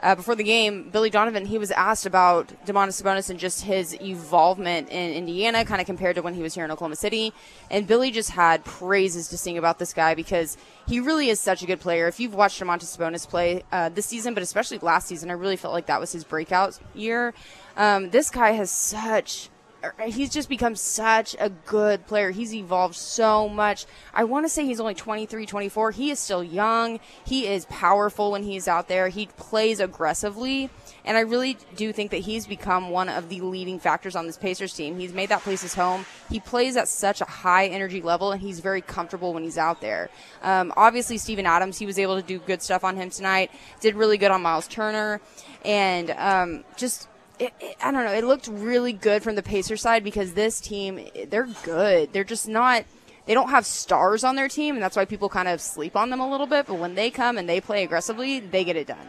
Uh, 0.02 0.16
before 0.16 0.34
the 0.34 0.42
game, 0.42 0.90
Billy 0.90 1.10
Donovan 1.10 1.46
he 1.46 1.58
was 1.58 1.70
asked 1.70 2.06
about 2.06 2.48
Domantas 2.66 3.00
Sabonis 3.00 3.30
and 3.30 3.38
just 3.38 3.62
his 3.62 3.94
evolvement 4.00 4.88
in 4.88 5.12
Indiana, 5.12 5.64
kind 5.64 5.80
of 5.80 5.86
compared 5.86 6.16
to 6.16 6.22
when 6.22 6.34
he 6.34 6.42
was 6.42 6.54
here 6.54 6.64
in 6.64 6.72
Oklahoma 6.72 6.96
City. 6.96 7.32
And 7.70 7.86
Billy 7.86 8.10
just 8.10 8.30
had 8.30 8.64
praises 8.64 9.28
to 9.28 9.38
sing 9.38 9.58
about 9.58 9.78
this 9.78 9.92
guy 9.92 10.14
because 10.14 10.56
he 10.88 10.98
really 10.98 11.28
is 11.28 11.38
such 11.38 11.62
a 11.62 11.66
good 11.66 11.78
player. 11.78 12.08
If 12.08 12.18
you've 12.18 12.34
watched 12.34 12.60
Domantas 12.60 12.96
Sabonis 12.96 13.28
play 13.28 13.62
uh, 13.70 13.90
this 13.90 14.06
season, 14.06 14.34
but 14.34 14.42
especially 14.42 14.78
last 14.78 15.06
season, 15.06 15.30
I 15.30 15.34
really 15.34 15.56
felt 15.56 15.72
like 15.72 15.86
that 15.86 16.00
was 16.00 16.10
his 16.10 16.24
breakout 16.24 16.80
year. 16.94 17.32
Um, 17.76 18.10
this 18.10 18.28
guy 18.28 18.52
has 18.52 18.72
such 18.72 19.50
he's 20.06 20.30
just 20.30 20.48
become 20.48 20.76
such 20.76 21.34
a 21.38 21.50
good 21.50 22.06
player. 22.06 22.30
He's 22.30 22.54
evolved 22.54 22.94
so 22.94 23.48
much. 23.48 23.86
I 24.14 24.24
want 24.24 24.44
to 24.44 24.48
say 24.48 24.64
he's 24.64 24.80
only 24.80 24.94
23, 24.94 25.46
24. 25.46 25.90
He 25.92 26.10
is 26.10 26.18
still 26.18 26.44
young. 26.44 27.00
He 27.24 27.46
is 27.46 27.64
powerful 27.66 28.32
when 28.32 28.42
he's 28.42 28.68
out 28.68 28.88
there. 28.88 29.08
He 29.08 29.26
plays 29.26 29.80
aggressively. 29.80 30.70
And 31.04 31.16
I 31.16 31.20
really 31.20 31.56
do 31.74 31.92
think 31.92 32.12
that 32.12 32.18
he's 32.18 32.46
become 32.46 32.90
one 32.90 33.08
of 33.08 33.28
the 33.28 33.40
leading 33.40 33.80
factors 33.80 34.14
on 34.14 34.26
this 34.26 34.36
Pacers 34.36 34.72
team. 34.72 34.98
He's 34.98 35.12
made 35.12 35.30
that 35.30 35.40
place 35.40 35.62
his 35.62 35.74
home. 35.74 36.06
He 36.30 36.38
plays 36.38 36.76
at 36.76 36.86
such 36.88 37.20
a 37.20 37.24
high 37.24 37.66
energy 37.66 38.00
level, 38.00 38.30
and 38.30 38.40
he's 38.40 38.60
very 38.60 38.80
comfortable 38.80 39.34
when 39.34 39.42
he's 39.42 39.58
out 39.58 39.80
there. 39.80 40.10
Um, 40.42 40.72
obviously, 40.76 41.18
Steven 41.18 41.44
Adams, 41.46 41.78
he 41.78 41.86
was 41.86 41.98
able 41.98 42.20
to 42.20 42.26
do 42.26 42.38
good 42.38 42.62
stuff 42.62 42.84
on 42.84 42.96
him 42.96 43.10
tonight. 43.10 43.50
Did 43.80 43.96
really 43.96 44.16
good 44.16 44.30
on 44.30 44.42
Miles 44.42 44.68
Turner, 44.68 45.20
and 45.64 46.10
um, 46.10 46.64
just 46.76 47.08
it, 47.38 47.52
it, 47.60 47.76
I 47.82 47.90
don't 47.90 48.04
know. 48.04 48.12
It 48.12 48.24
looked 48.24 48.48
really 48.48 48.92
good 48.92 49.22
from 49.22 49.34
the 49.34 49.42
Pacer 49.42 49.76
side 49.76 50.04
because 50.04 50.34
this 50.34 50.60
team, 50.60 51.00
they're 51.28 51.48
good. 51.64 52.12
They're 52.12 52.24
just 52.24 52.48
not. 52.48 52.84
They 53.26 53.34
don't 53.34 53.50
have 53.50 53.64
stars 53.64 54.24
on 54.24 54.34
their 54.34 54.48
team, 54.48 54.74
and 54.74 54.82
that's 54.82 54.96
why 54.96 55.04
people 55.04 55.28
kind 55.28 55.48
of 55.48 55.60
sleep 55.60 55.94
on 55.96 56.10
them 56.10 56.20
a 56.20 56.28
little 56.28 56.46
bit. 56.46 56.66
But 56.66 56.74
when 56.74 56.94
they 56.94 57.10
come 57.10 57.38
and 57.38 57.48
they 57.48 57.60
play 57.60 57.84
aggressively, 57.84 58.40
they 58.40 58.64
get 58.64 58.76
it 58.76 58.88
done. 58.88 59.08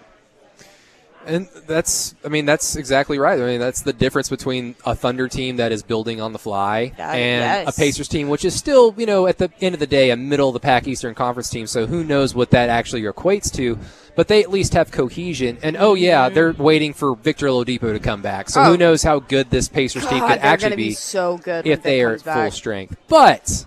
And 1.25 1.47
that's, 1.67 2.15
I 2.25 2.27
mean, 2.27 2.45
that's 2.45 2.75
exactly 2.75 3.17
right. 3.19 3.39
I 3.39 3.45
mean, 3.45 3.59
that's 3.59 3.81
the 3.81 3.93
difference 3.93 4.29
between 4.29 4.75
a 4.85 4.95
Thunder 4.95 5.27
team 5.27 5.57
that 5.57 5.71
is 5.71 5.83
building 5.83 6.19
on 6.21 6.33
the 6.33 6.39
fly 6.39 6.91
Uh, 6.97 7.01
and 7.01 7.65
yes. 7.65 7.75
a 7.75 7.79
Pacers 7.79 8.07
team, 8.07 8.29
which 8.29 8.43
is 8.45 8.55
still, 8.55 8.93
you 8.97 9.05
know, 9.05 9.27
at 9.27 9.37
the 9.37 9.49
end 9.61 9.73
of 9.73 9.79
the 9.79 9.87
day, 9.87 10.09
a 10.09 10.15
middle 10.15 10.49
of 10.49 10.53
the 10.53 10.59
pack 10.59 10.87
Eastern 10.87 11.15
Conference 11.15 11.49
team. 11.49 11.67
So 11.67 11.85
who 11.85 12.03
knows 12.03 12.35
what 12.35 12.49
that 12.51 12.69
actually 12.69 13.03
equates 13.03 13.51
to. 13.55 13.77
But 14.15 14.27
they 14.27 14.43
at 14.43 14.51
least 14.51 14.73
have 14.73 14.91
cohesion. 14.91 15.57
And 15.63 15.75
oh, 15.75 15.95
yeah, 15.95 16.29
they're 16.29 16.53
waiting 16.53 16.93
for 16.93 17.15
Victor 17.15 17.47
Oladipo 17.47 17.93
to 17.93 17.99
come 17.99 18.21
back. 18.21 18.49
So 18.49 18.59
Mm-hmm. 18.59 18.67
Oh. 18.67 18.71
who 18.73 18.77
knows 18.77 19.01
how 19.03 19.19
good 19.19 19.49
this 19.49 19.67
Pacers 19.67 20.05
team 20.05 20.19
could 20.19 20.37
actually 20.39 20.69
gonna 20.69 20.75
be 20.77 20.91
so 20.93 21.37
good 21.37 21.65
if 21.65 21.81
they 21.81 22.01
are 22.03 22.13
at 22.13 22.21
full 22.21 22.51
strength. 22.51 22.95
But. 23.07 23.65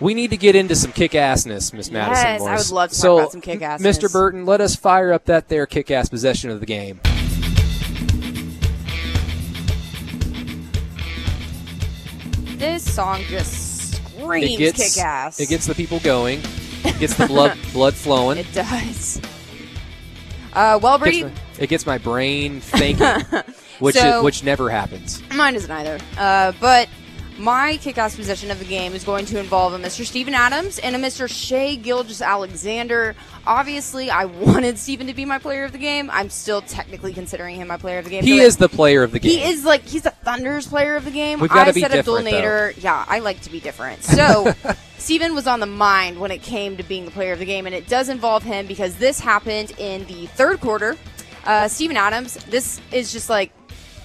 We 0.00 0.14
need 0.14 0.30
to 0.30 0.36
get 0.38 0.56
into 0.56 0.74
some 0.74 0.92
kick 0.92 1.12
assness, 1.12 1.72
Miss 1.74 1.90
Madison. 1.90 2.24
Yes, 2.24 2.40
I 2.42 2.56
would 2.56 2.70
love 2.70 2.90
to 2.90 3.00
talk 3.00 3.18
about 3.20 3.32
some 3.32 3.40
kick-assness. 3.42 3.80
Mr. 3.80 4.10
Burton, 4.10 4.46
let 4.46 4.60
us 4.62 4.74
fire 4.74 5.12
up 5.12 5.26
that 5.26 5.48
there 5.48 5.66
kick 5.66 5.90
ass 5.90 6.08
possession 6.08 6.48
of 6.50 6.60
the 6.60 6.66
game. 6.66 7.00
This 12.58 12.94
song 12.94 13.22
just 13.28 13.94
screams 14.18 14.58
gets 14.58 14.94
kick 14.96 15.04
ass. 15.04 15.40
It 15.40 15.48
gets 15.48 15.66
the 15.66 15.74
people 15.74 15.98
going. 16.00 16.40
It 16.84 16.98
gets 16.98 17.14
the 17.16 17.26
blood 17.28 17.56
blood 17.72 17.94
flowing. 17.94 18.38
It 18.38 18.52
does. 18.52 19.20
Uh, 20.52 20.78
well, 20.82 20.96
It 20.96 21.04
gets 21.04 21.20
Brady, 21.20 21.24
my- 21.24 21.32
it 21.58 21.66
gets 21.68 21.86
my 21.86 21.98
brain 21.98 22.60
thinking, 22.60 23.06
which 23.78 23.96
So- 23.96 24.18
is, 24.18 24.24
which 24.24 24.44
never 24.44 24.68
happens. 24.68 25.22
Mine 25.34 25.54
doesn't 25.54 25.70
either. 25.70 25.98
Uh, 26.18 26.52
but 26.60 26.88
my 27.40 27.78
kick-ass 27.78 28.16
possession 28.16 28.50
of 28.50 28.58
the 28.58 28.64
game 28.66 28.94
is 28.94 29.02
going 29.02 29.24
to 29.26 29.38
involve 29.38 29.72
a 29.72 29.78
Mr. 29.78 30.04
Steven 30.04 30.34
Adams 30.34 30.78
and 30.78 30.94
a 30.94 30.98
Mr. 30.98 31.28
Shai 31.28 31.74
Gilgeous-Alexander. 31.76 33.16
Obviously, 33.46 34.10
I 34.10 34.24
wanted 34.26 34.78
Steven 34.78 35.06
to 35.06 35.14
be 35.14 35.24
my 35.24 35.38
player 35.38 35.64
of 35.64 35.72
the 35.72 35.78
game. 35.78 36.10
I'm 36.10 36.28
still 36.28 36.60
technically 36.60 37.14
considering 37.14 37.56
him 37.56 37.68
my 37.68 37.78
player 37.78 37.98
of 37.98 38.04
the 38.04 38.10
game. 38.10 38.24
He 38.24 38.38
So 38.38 38.44
is 38.44 38.56
the 38.58 38.68
player 38.68 39.02
of 39.02 39.12
the 39.12 39.18
game. 39.18 39.38
He 39.38 39.42
is 39.42 39.64
like 39.64 39.86
he's 39.86 40.02
the 40.02 40.10
Thunder's 40.10 40.66
player 40.66 40.96
of 40.96 41.04
the 41.04 41.10
game. 41.10 41.40
We've 41.40 41.50
I 41.50 41.72
be 41.72 41.80
said 41.80 41.92
Abdul 41.92 42.18
Nader. 42.18 42.74
Yeah, 42.82 43.04
I 43.08 43.20
like 43.20 43.40
to 43.42 43.50
be 43.50 43.58
different. 43.58 44.04
So 44.04 44.52
Steven 44.98 45.34
was 45.34 45.46
on 45.46 45.60
the 45.60 45.66
mind 45.66 46.20
when 46.20 46.30
it 46.30 46.42
came 46.42 46.76
to 46.76 46.82
being 46.82 47.06
the 47.06 47.10
player 47.10 47.32
of 47.32 47.38
the 47.38 47.46
game, 47.46 47.64
and 47.64 47.74
it 47.74 47.88
does 47.88 48.10
involve 48.10 48.42
him 48.42 48.66
because 48.66 48.96
this 48.96 49.18
happened 49.18 49.72
in 49.78 50.04
the 50.06 50.26
third 50.26 50.60
quarter. 50.60 50.96
Uh, 51.44 51.68
Steven 51.68 51.96
Adams. 51.96 52.34
This 52.44 52.82
is 52.92 53.12
just 53.12 53.30
like 53.30 53.50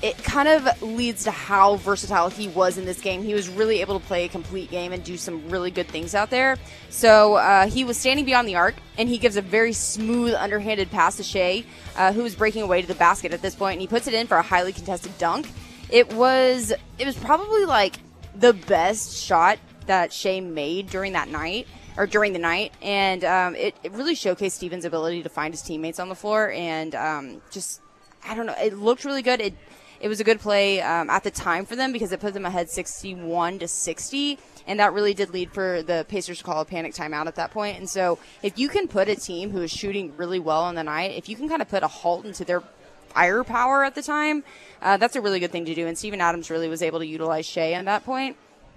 it 0.05 0.23
kind 0.23 0.47
of 0.47 0.83
leads 0.83 1.23
to 1.23 1.31
how 1.31 1.77
versatile 1.77 2.29
he 2.29 2.47
was 2.49 2.77
in 2.77 2.85
this 2.85 3.01
game. 3.01 3.23
He 3.23 3.33
was 3.33 3.49
really 3.49 3.81
able 3.81 3.99
to 3.99 4.05
play 4.05 4.25
a 4.25 4.27
complete 4.27 4.69
game 4.69 4.93
and 4.93 5.03
do 5.03 5.17
some 5.17 5.49
really 5.49 5.71
good 5.71 5.87
things 5.87 6.13
out 6.13 6.29
there. 6.29 6.57
So 6.91 7.33
uh, 7.37 7.65
he 7.65 7.83
was 7.83 7.97
standing 7.97 8.23
beyond 8.23 8.47
the 8.47 8.55
arc, 8.55 8.75
and 8.99 9.09
he 9.09 9.17
gives 9.17 9.35
a 9.35 9.41
very 9.41 9.73
smooth, 9.73 10.35
underhanded 10.35 10.91
pass 10.91 11.17
to 11.17 11.23
Shai, 11.23 11.63
uh, 11.95 12.13
who 12.13 12.21
was 12.21 12.35
breaking 12.35 12.61
away 12.61 12.83
to 12.83 12.87
the 12.87 12.93
basket 12.93 13.33
at 13.33 13.41
this 13.41 13.55
point, 13.55 13.73
and 13.73 13.81
he 13.81 13.87
puts 13.87 14.05
it 14.05 14.13
in 14.13 14.27
for 14.27 14.37
a 14.37 14.43
highly 14.43 14.73
contested 14.73 15.17
dunk. 15.17 15.49
It 15.89 16.13
was 16.13 16.71
it 16.99 17.05
was 17.07 17.17
probably 17.17 17.65
like 17.65 17.95
the 18.35 18.53
best 18.53 19.23
shot 19.23 19.57
that 19.87 20.13
Shai 20.13 20.39
made 20.39 20.87
during 20.87 21.13
that 21.13 21.29
night 21.29 21.67
or 21.97 22.05
during 22.05 22.31
the 22.31 22.39
night, 22.39 22.73
and 22.79 23.23
um, 23.23 23.55
it, 23.55 23.75
it 23.81 23.91
really 23.93 24.13
showcased 24.13 24.51
Steven's 24.51 24.85
ability 24.85 25.23
to 25.23 25.29
find 25.29 25.51
his 25.51 25.63
teammates 25.63 25.99
on 25.99 26.09
the 26.09 26.15
floor 26.15 26.51
and 26.51 26.93
um, 26.93 27.41
just 27.49 27.81
I 28.27 28.35
don't 28.35 28.45
know. 28.45 28.55
It 28.61 28.77
looked 28.77 29.05
really 29.05 29.21
good. 29.21 29.41
It 29.41 29.53
it 29.99 30.07
was 30.07 30.19
a 30.19 30.23
good 30.23 30.39
play 30.39 30.81
um, 30.81 31.09
at 31.09 31.23
the 31.23 31.31
time 31.31 31.65
for 31.65 31.75
them 31.75 31.91
because 31.91 32.11
it 32.11 32.19
put 32.19 32.33
them 32.33 32.45
ahead 32.45 32.69
61 32.69 33.59
to 33.59 33.67
60, 33.67 34.37
and 34.67 34.79
that 34.79 34.93
really 34.93 35.13
did 35.13 35.31
lead 35.31 35.51
for 35.51 35.81
the 35.83 36.05
Pacers 36.07 36.39
to 36.39 36.43
call 36.43 36.61
a 36.61 36.65
panic 36.65 36.93
timeout 36.93 37.27
at 37.27 37.35
that 37.35 37.51
point. 37.51 37.77
And 37.77 37.89
so, 37.89 38.17
if 38.43 38.57
you 38.59 38.67
can 38.69 38.87
put 38.87 39.07
a 39.07 39.15
team 39.15 39.51
who 39.51 39.61
is 39.61 39.71
shooting 39.71 40.13
really 40.17 40.39
well 40.39 40.63
on 40.63 40.75
the 40.75 40.83
night, 40.83 41.11
if 41.11 41.29
you 41.29 41.35
can 41.35 41.47
kind 41.49 41.61
of 41.61 41.69
put 41.69 41.83
a 41.83 41.87
halt 41.87 42.25
into 42.25 42.43
their 42.45 42.61
firepower 43.09 43.83
at 43.83 43.95
the 43.95 44.01
time, 44.01 44.43
uh, 44.81 44.97
that's 44.97 45.15
a 45.15 45.21
really 45.21 45.39
good 45.39 45.51
thing 45.51 45.65
to 45.65 45.73
do. 45.73 45.87
And 45.87 45.97
Steven 45.97 46.19
Adams 46.21 46.49
really 46.49 46.67
was 46.67 46.81
able 46.81 46.99
to 46.99 47.07
utilize 47.07 47.45
Shai 47.45 47.71
at 47.71 47.85
that. 47.85 48.03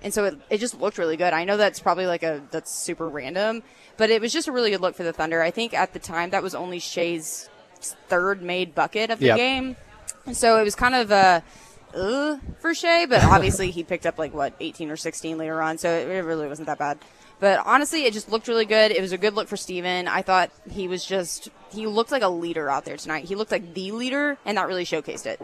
And 0.00 0.14
so 0.14 0.24
it, 0.26 0.38
it 0.48 0.58
just 0.58 0.80
looked 0.80 0.96
really 0.96 1.16
good. 1.16 1.32
I 1.32 1.44
know 1.44 1.56
that's 1.56 1.80
probably 1.80 2.06
like 2.06 2.22
a 2.22 2.40
that's 2.52 2.72
super 2.72 3.08
random, 3.08 3.62
but 3.96 4.10
it 4.10 4.20
was 4.20 4.32
just 4.32 4.46
a 4.46 4.52
really 4.52 4.70
good 4.70 4.80
look 4.80 4.94
for 4.94 5.02
the 5.02 5.12
Thunder. 5.12 5.42
I 5.42 5.50
think 5.50 5.74
at 5.74 5.92
the 5.92 5.98
time 5.98 6.30
that 6.30 6.42
was 6.42 6.54
only 6.54 6.78
Shai's 6.78 7.48
third 7.80 8.42
made 8.42 8.74
bucket 8.74 9.10
of 9.10 9.18
the 9.18 9.26
Yep. 9.26 9.36
game. 9.36 9.76
So 10.32 10.58
it 10.60 10.64
was 10.64 10.74
kind 10.74 10.94
of 10.94 11.10
a 11.10 11.42
uh, 11.94 12.38
for 12.60 12.74
Shai, 12.74 13.06
but 13.06 13.24
obviously 13.24 13.70
he 13.70 13.82
picked 13.82 14.06
up 14.06 14.18
like 14.18 14.34
what 14.34 14.54
18 14.60 14.90
or 14.90 14.96
16 14.96 15.38
later 15.38 15.60
on, 15.62 15.78
so 15.78 15.90
it, 15.90 16.08
it 16.08 16.24
really 16.24 16.46
wasn't 16.46 16.66
that 16.66 16.78
bad. 16.78 16.98
But 17.40 17.64
honestly, 17.64 18.04
it 18.04 18.12
just 18.12 18.30
looked 18.30 18.48
really 18.48 18.64
good. 18.64 18.90
It 18.90 19.00
was 19.00 19.12
a 19.12 19.18
good 19.18 19.34
look 19.34 19.46
for 19.46 19.56
Steven. 19.56 20.08
I 20.08 20.22
thought 20.22 20.50
he 20.68 20.88
was 20.88 21.04
just 21.04 21.50
he 21.70 21.86
looked 21.86 22.10
like 22.10 22.22
a 22.22 22.28
leader 22.28 22.68
out 22.68 22.84
there 22.84 22.96
tonight. 22.96 23.26
He 23.26 23.36
looked 23.36 23.52
like 23.52 23.74
the 23.74 23.92
leader, 23.92 24.38
and 24.44 24.56
that 24.56 24.66
really 24.66 24.84
showcased 24.84 25.26
it. 25.26 25.40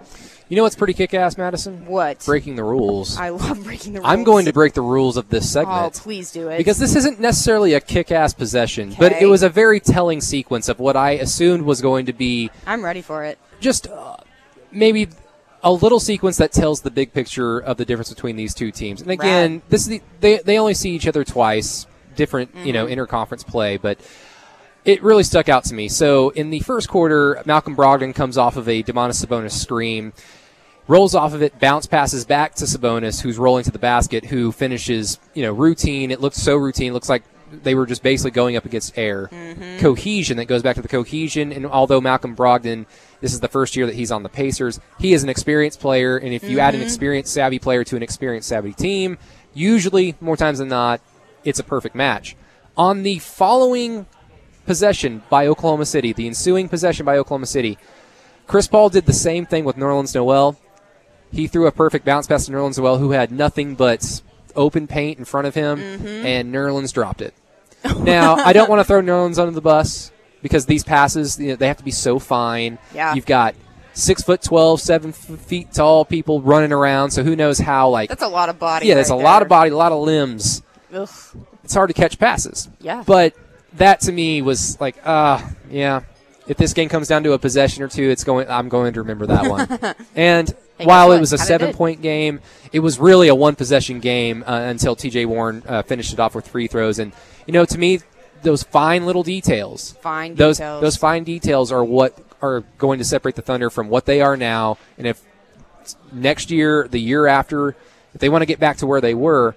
You 0.48 0.56
know 0.56 0.64
what's 0.64 0.74
pretty 0.74 0.94
kick 0.94 1.14
ass, 1.14 1.38
Madison? 1.38 1.86
What? 1.86 2.24
Breaking 2.24 2.56
the 2.56 2.64
rules. 2.64 3.16
I 3.16 3.28
love 3.28 3.62
breaking 3.62 3.92
the 3.92 4.00
rules. 4.00 4.10
I'm 4.10 4.24
going 4.24 4.46
to 4.46 4.52
break 4.52 4.72
the 4.72 4.82
rules 4.82 5.16
of 5.16 5.28
this 5.28 5.48
segment. 5.48 5.96
Oh, 5.96 6.00
please 6.00 6.32
do 6.32 6.48
it. 6.48 6.58
Because 6.58 6.78
this 6.78 6.96
isn't 6.96 7.20
necessarily 7.20 7.74
a 7.74 7.80
kick 7.80 8.10
ass 8.10 8.34
possession, 8.34 8.94
but 8.98 9.12
it 9.12 9.26
was 9.26 9.44
a 9.44 9.48
very 9.48 9.78
telling 9.78 10.20
sequence 10.20 10.68
of 10.68 10.80
what 10.80 10.96
I 10.96 11.12
assumed 11.12 11.62
was 11.62 11.80
going 11.80 12.06
to 12.06 12.12
be 12.12 12.50
I'm 12.66 12.84
ready 12.84 13.02
for 13.02 13.24
it. 13.24 13.38
just 13.60 13.86
uh, 13.86 14.16
maybe 14.74 15.08
a 15.62 15.72
little 15.72 16.00
sequence 16.00 16.36
that 16.36 16.52
tells 16.52 16.82
the 16.82 16.90
big 16.90 17.12
picture 17.12 17.58
of 17.58 17.76
the 17.78 17.84
difference 17.84 18.10
between 18.12 18.36
these 18.36 18.52
two 18.54 18.70
teams. 18.70 19.00
And 19.00 19.10
again, 19.10 19.52
Rad. 19.54 19.62
this 19.70 19.82
is 19.82 19.88
the, 19.88 20.02
they 20.20 20.38
they 20.38 20.58
only 20.58 20.74
see 20.74 20.90
each 20.90 21.06
other 21.06 21.24
twice, 21.24 21.86
different 22.16 22.54
you 22.54 22.72
Mm-hmm. 22.72 22.72
know 22.72 22.86
interconference 22.86 23.46
play, 23.46 23.76
but 23.78 23.98
it 24.84 25.02
really 25.02 25.22
stuck 25.22 25.48
out 25.48 25.64
to 25.64 25.74
me. 25.74 25.88
So 25.88 26.28
in 26.30 26.50
the 26.50 26.60
first 26.60 26.88
quarter, 26.90 27.42
Malcolm 27.46 27.74
Brogdon 27.74 28.14
comes 28.14 28.36
off 28.36 28.56
of 28.58 28.68
a 28.68 28.82
Domantas 28.82 29.24
Sabonis 29.24 29.52
screen, 29.52 30.12
rolls 30.86 31.14
off 31.14 31.32
of 31.32 31.42
it, 31.42 31.58
bounce 31.58 31.86
passes 31.86 32.26
back 32.26 32.54
to 32.56 32.66
Sabonis, 32.66 33.22
who's 33.22 33.38
rolling 33.38 33.64
to 33.64 33.70
the 33.70 33.78
basket, 33.78 34.26
who 34.26 34.52
finishes 34.52 35.18
you 35.32 35.42
know 35.42 35.52
routine. 35.52 36.10
It 36.10 36.20
looks 36.20 36.36
so 36.36 36.56
routine. 36.56 36.92
Looks 36.92 37.08
like 37.08 37.22
they 37.50 37.74
were 37.74 37.86
just 37.86 38.02
basically 38.02 38.30
going 38.30 38.56
up 38.56 38.64
against 38.64 38.96
air. 38.96 39.28
Mm-hmm. 39.28 39.78
Cohesion 39.78 40.36
that 40.38 40.46
goes 40.46 40.62
back 40.62 40.76
to 40.76 40.82
the 40.82 40.88
cohesion. 40.88 41.52
And 41.52 41.66
although 41.66 42.00
Malcolm 42.00 42.34
Brogdon, 42.34 42.86
this 43.20 43.32
is 43.32 43.40
the 43.40 43.48
first 43.48 43.76
year 43.76 43.86
that 43.86 43.94
he's 43.94 44.12
on 44.12 44.22
the 44.22 44.28
Pacers, 44.28 44.80
he 44.98 45.12
is 45.12 45.22
an 45.22 45.28
experienced 45.28 45.80
player. 45.80 46.16
And 46.16 46.32
if 46.32 46.44
you 46.44 46.60
add 46.60 46.74
an 46.74 46.80
mm-hmm. 46.80 46.86
experienced 46.86 47.32
savvy 47.32 47.58
player 47.58 47.84
to 47.84 47.96
an 47.96 48.02
experienced 48.02 48.48
savvy 48.48 48.72
team, 48.72 49.18
usually 49.52 50.16
more 50.20 50.36
times 50.36 50.58
than 50.58 50.68
not, 50.68 51.00
it's 51.44 51.58
a 51.58 51.64
perfect 51.64 51.94
match. 51.94 52.36
On 52.76 53.02
the 53.02 53.18
following 53.18 54.06
possession 54.66 55.22
by 55.28 55.46
Oklahoma 55.46 55.86
City, 55.86 56.12
the 56.12 56.26
ensuing 56.26 56.68
possession 56.68 57.06
by 57.06 57.16
Oklahoma 57.16 57.46
City, 57.46 57.78
Chris 58.46 58.66
Paul 58.66 58.88
did 58.88 59.06
the 59.06 59.12
same 59.12 59.46
thing 59.46 59.64
with 59.64 59.76
Nerlens 59.76 60.14
Noel. 60.14 60.58
He 61.32 61.46
threw 61.46 61.66
a 61.66 61.72
perfect 61.72 62.04
bounce 62.04 62.26
pass 62.26 62.46
to 62.46 62.52
Nerlens 62.52 62.78
Noel, 62.78 62.98
who 62.98 63.12
had 63.12 63.30
nothing 63.30 63.74
but 63.74 64.22
open 64.56 64.86
paint 64.86 65.18
in 65.18 65.24
front 65.24 65.46
of 65.46 65.54
him, 65.54 65.78
and 65.80 66.54
Nerlens 66.54 66.92
dropped 66.92 67.20
it. 67.20 67.34
now, 67.98 68.34
I 68.34 68.52
don't 68.52 68.70
want 68.70 68.80
to 68.80 68.84
throw 68.84 69.02
Nerlens 69.02 69.38
under 69.38 69.52
the 69.52 69.60
bus 69.60 70.10
because 70.42 70.66
these 70.66 70.84
passes, 70.84 71.38
you 71.38 71.48
know, 71.48 71.56
they 71.56 71.68
have 71.68 71.76
to 71.78 71.84
be 71.84 71.90
so 71.90 72.18
fine. 72.18 72.78
Yeah. 72.94 73.14
You've 73.14 73.26
got 73.26 73.54
six 73.92 74.22
foot 74.22 74.42
12, 74.42 74.80
seven 74.80 75.12
feet 75.12 75.72
tall 75.72 76.04
people 76.04 76.40
running 76.40 76.72
around, 76.72 77.10
so 77.10 77.22
who 77.22 77.36
knows 77.36 77.58
how, 77.58 77.88
like, 77.90 78.08
That's 78.08 78.22
a 78.22 78.28
lot 78.28 78.48
of 78.48 78.58
body. 78.58 78.86
yeah, 78.86 78.94
there's 78.94 79.10
right 79.10 79.20
a 79.20 79.22
lot 79.22 79.42
of 79.42 79.48
body, 79.48 79.70
a 79.70 79.76
lot 79.76 79.92
of 79.92 80.02
limbs 80.02 80.62
Ugh. 80.92 81.08
it's 81.62 81.74
hard 81.74 81.88
to 81.88 81.94
catch 81.94 82.18
passes. 82.18 82.68
Yeah. 82.80 83.02
But 83.06 83.34
that 83.74 84.00
to 84.02 84.12
me 84.12 84.42
was 84.42 84.80
like, 84.80 84.96
ah, 85.04 85.52
yeah. 85.70 86.02
If 86.46 86.58
this 86.58 86.74
game 86.74 86.88
comes 86.90 87.08
down 87.08 87.22
to 87.24 87.32
a 87.32 87.38
possession 87.38 87.82
or 87.82 87.88
two, 87.88 88.10
it's 88.10 88.22
going. 88.22 88.48
I'm 88.50 88.68
going 88.68 88.92
to 88.94 89.00
remember 89.00 89.26
that 89.26 89.48
one. 89.48 89.94
and 90.14 90.54
While 90.78 91.12
it 91.12 91.20
was 91.20 91.32
a 91.32 91.38
seven 91.38 91.68
did. 91.68 91.76
point 91.76 92.02
game, 92.02 92.40
it 92.72 92.80
was 92.80 92.98
really 92.98 93.28
a 93.28 93.34
one 93.34 93.54
possession 93.54 94.00
game 94.00 94.42
uh, 94.46 94.60
until 94.60 94.96
T.J. 94.96 95.26
Warren 95.26 95.62
uh, 95.66 95.82
finished 95.82 96.12
it 96.12 96.18
off 96.18 96.34
with 96.34 96.48
free 96.48 96.66
throws. 96.66 96.98
And 96.98 97.12
you 97.46 97.52
know, 97.52 97.64
to 97.64 97.78
me, 97.78 98.00
those 98.42 98.62
fine 98.62 99.06
little 99.06 99.22
details, 99.22 99.92
Fine 100.00 100.34
those 100.34 100.58
details. 100.58 100.80
those 100.82 100.96
fine 100.96 101.24
details 101.24 101.70
are 101.70 101.84
what 101.84 102.18
are 102.42 102.60
going 102.78 102.98
to 102.98 103.04
separate 103.04 103.36
the 103.36 103.42
Thunder 103.42 103.70
from 103.70 103.88
what 103.88 104.04
they 104.04 104.20
are 104.20 104.36
now. 104.36 104.76
And 104.98 105.06
if 105.06 105.22
next 106.12 106.50
year, 106.50 106.88
the 106.88 107.00
year 107.00 107.26
after, 107.26 107.70
if 108.12 108.20
they 108.20 108.28
want 108.28 108.42
to 108.42 108.46
get 108.46 108.58
back 108.58 108.78
to 108.78 108.86
where 108.86 109.00
they 109.00 109.14
were, 109.14 109.54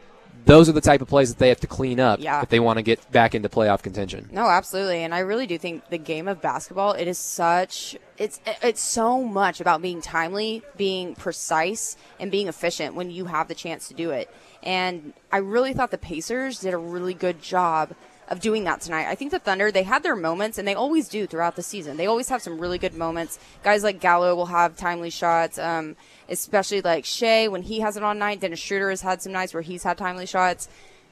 those 0.48 0.68
are 0.70 0.72
the 0.72 0.82
type 0.82 1.02
of 1.02 1.08
plays 1.08 1.30
that 1.30 1.38
they 1.38 1.50
have 1.50 1.60
to 1.60 1.68
clean 1.68 2.00
up 2.00 2.20
Yeah. 2.20 2.42
if 2.42 2.50
they 2.50 2.60
want 2.60 2.78
to 2.78 2.84
get 2.84 3.12
back 3.12 3.36
into 3.36 3.50
playoff 3.50 3.84
contention. 3.84 4.30
No, 4.32 4.48
absolutely, 4.48 5.04
and 5.04 5.14
I 5.14 5.20
really 5.20 5.46
do 5.46 5.58
think 5.58 5.88
the 5.90 5.98
game 5.98 6.28
of 6.28 6.42
basketball 6.42 6.94
it 6.94 7.08
is 7.08 7.18
such 7.18 7.96
it's 8.18 8.40
it's 8.64 8.82
so 8.82 9.24
much 9.24 9.62
about 9.62 9.82
being 9.82 10.02
timely, 10.02 10.64
being 10.76 11.14
precise, 11.16 11.96
and 12.20 12.32
being 12.32 12.48
efficient 12.48 12.96
when 12.96 13.12
you 13.12 13.26
have 13.26 13.48
the 13.48 13.56
chance 13.56 13.88
to 13.90 13.94
do 13.94 14.10
it. 14.10 14.34
And 14.64 15.14
I 15.32 15.38
really 15.38 15.74
thought 15.74 15.92
the 15.92 15.98
Pacers 16.00 16.60
did 16.60 16.74
a 16.74 16.78
really 16.78 17.14
good 17.14 17.42
job 17.42 17.94
of 18.28 18.40
doing 18.40 18.64
that 18.66 18.82
tonight. 18.82 19.08
I 19.08 19.16
think 19.16 19.32
the 19.32 19.40
Thunder 19.40 19.72
they 19.72 19.84
had 19.84 20.04
their 20.04 20.16
moments, 20.16 20.58
and 20.58 20.68
they 20.68 20.76
always 20.76 21.08
do 21.08 21.28
throughout 21.28 21.56
the 21.56 21.64
season. 21.64 21.98
They 21.98 22.08
always 22.08 22.30
have 22.30 22.42
some 22.42 22.60
really 22.60 22.78
good 22.78 22.94
moments. 22.94 23.40
Guys 23.64 23.84
like 23.84 24.00
Gallo 24.00 24.36
will 24.36 24.48
have 24.48 24.76
timely 24.76 25.10
shots. 25.10 25.58
Um, 25.58 25.96
especially 26.30 26.82
like 26.82 27.06
Shai 27.06 27.48
when 27.48 27.64
he 27.64 27.80
has 27.80 27.98
it 27.98 28.04
on 28.04 28.20
night. 28.20 28.42
Dennis 28.42 28.60
Schroeder 28.60 28.90
has 28.90 29.02
had 29.02 29.22
some 29.22 29.32
nights 29.32 29.54
where 29.54 29.64
he's 29.64 29.84
had 29.84 29.98
timely 29.98 30.26
shots 30.26 30.68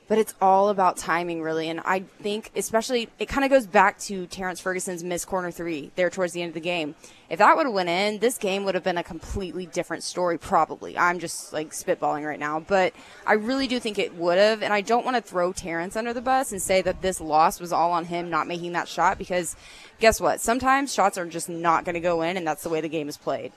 but 0.08 0.18
it's 0.18 0.34
all 0.42 0.70
about 0.70 0.98
timing 0.98 1.42
really. 1.42 1.70
And 1.70 1.82
i 1.86 2.00
think 2.22 2.52
especially 2.56 3.10
it 3.20 3.28
kind 3.28 3.44
of 3.44 3.52
goes 3.52 3.66
back 3.66 4.00
to 4.00 4.28
terrence 4.28 4.60
ferguson's 4.60 5.04
missed 5.04 5.28
corner 5.28 5.52
three 5.52 5.92
there 5.96 6.10
towards 6.10 6.34
the 6.34 6.42
end 6.42 6.50
of 6.50 6.54
the 6.54 6.60
game. 6.60 6.96
If 7.30 7.40
that 7.40 7.56
would 7.56 7.66
have 7.66 7.74
went 7.74 7.90
in 7.90 8.20
this 8.20 8.38
game 8.38 8.64
would 8.66 8.76
have 8.76 8.84
been 8.84 8.98
a 8.98 9.04
completely 9.04 9.66
different 9.66 10.04
story 10.04 10.38
probably. 10.38 10.98
I'm 10.98 11.20
just 11.20 11.54
like 11.54 11.72
spitballing 11.72 12.26
right 12.26 12.40
now. 12.40 12.60
But 12.60 12.94
i 13.26 13.34
really 13.34 13.68
do 13.68 13.80
think 13.80 14.00
it 14.00 14.16
would 14.16 14.38
have 14.38 14.62
and 14.62 14.74
i 14.74 14.82
don't 14.82 15.06
want 15.06 15.18
to 15.18 15.22
throw 15.22 15.52
terrence 15.54 15.96
under 15.96 16.14
the 16.14 16.22
bus 16.22 16.52
and 16.52 16.62
say 16.62 16.82
that 16.82 17.02
this 17.02 17.20
loss 17.20 17.60
was 17.60 17.74
all 17.74 17.92
on 17.92 18.06
him 18.06 18.30
not 18.30 18.48
making 18.48 18.74
that 18.74 18.88
shot 18.88 19.18
because 19.18 19.56
guess 20.00 20.20
what? 20.20 20.42
Sometimes 20.42 20.94
shots 20.94 21.18
are 21.18 21.26
just 21.26 21.48
not 21.48 21.86
going 21.86 21.94
to 21.94 22.02
go 22.02 22.22
in 22.22 22.38
and 22.38 22.46
that's 22.46 22.64
the 22.64 22.70
way 22.70 22.82
the 22.82 22.90
game 22.90 23.08
is 23.08 23.18
played. 23.18 23.52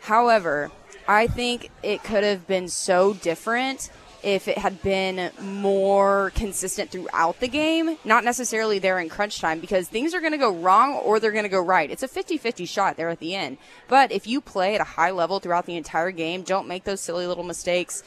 However 0.00 0.70
i 1.06 1.26
think 1.26 1.70
it 1.82 2.02
could 2.02 2.24
have 2.24 2.46
been 2.46 2.68
so 2.68 3.14
different 3.14 3.90
if 4.24 4.48
it 4.48 4.58
had 4.58 4.82
been 4.82 5.30
more 5.40 6.32
consistent 6.34 6.90
throughout 6.90 7.40
the 7.40 7.48
game, 7.48 7.98
not 8.04 8.24
necessarily 8.24 8.78
there 8.78 8.98
in 8.98 9.08
crunch 9.08 9.40
time, 9.40 9.60
because 9.60 9.86
things 9.88 10.14
are 10.14 10.20
going 10.20 10.32
to 10.32 10.38
go 10.38 10.50
wrong 10.52 10.94
or 10.94 11.20
they're 11.20 11.30
going 11.32 11.44
to 11.44 11.48
go 11.50 11.60
right. 11.60 11.90
It's 11.90 12.02
a 12.02 12.08
50 12.08 12.38
50 12.38 12.64
shot 12.64 12.96
there 12.96 13.10
at 13.10 13.20
the 13.20 13.34
end. 13.34 13.58
But 13.88 14.10
if 14.10 14.26
you 14.26 14.40
play 14.40 14.74
at 14.74 14.80
a 14.80 14.84
high 14.84 15.10
level 15.10 15.38
throughout 15.40 15.66
the 15.66 15.76
entire 15.76 16.10
game, 16.10 16.42
don't 16.42 16.66
make 16.66 16.84
those 16.84 17.00
silly 17.00 17.26
little 17.26 17.44
mistakes, 17.44 18.02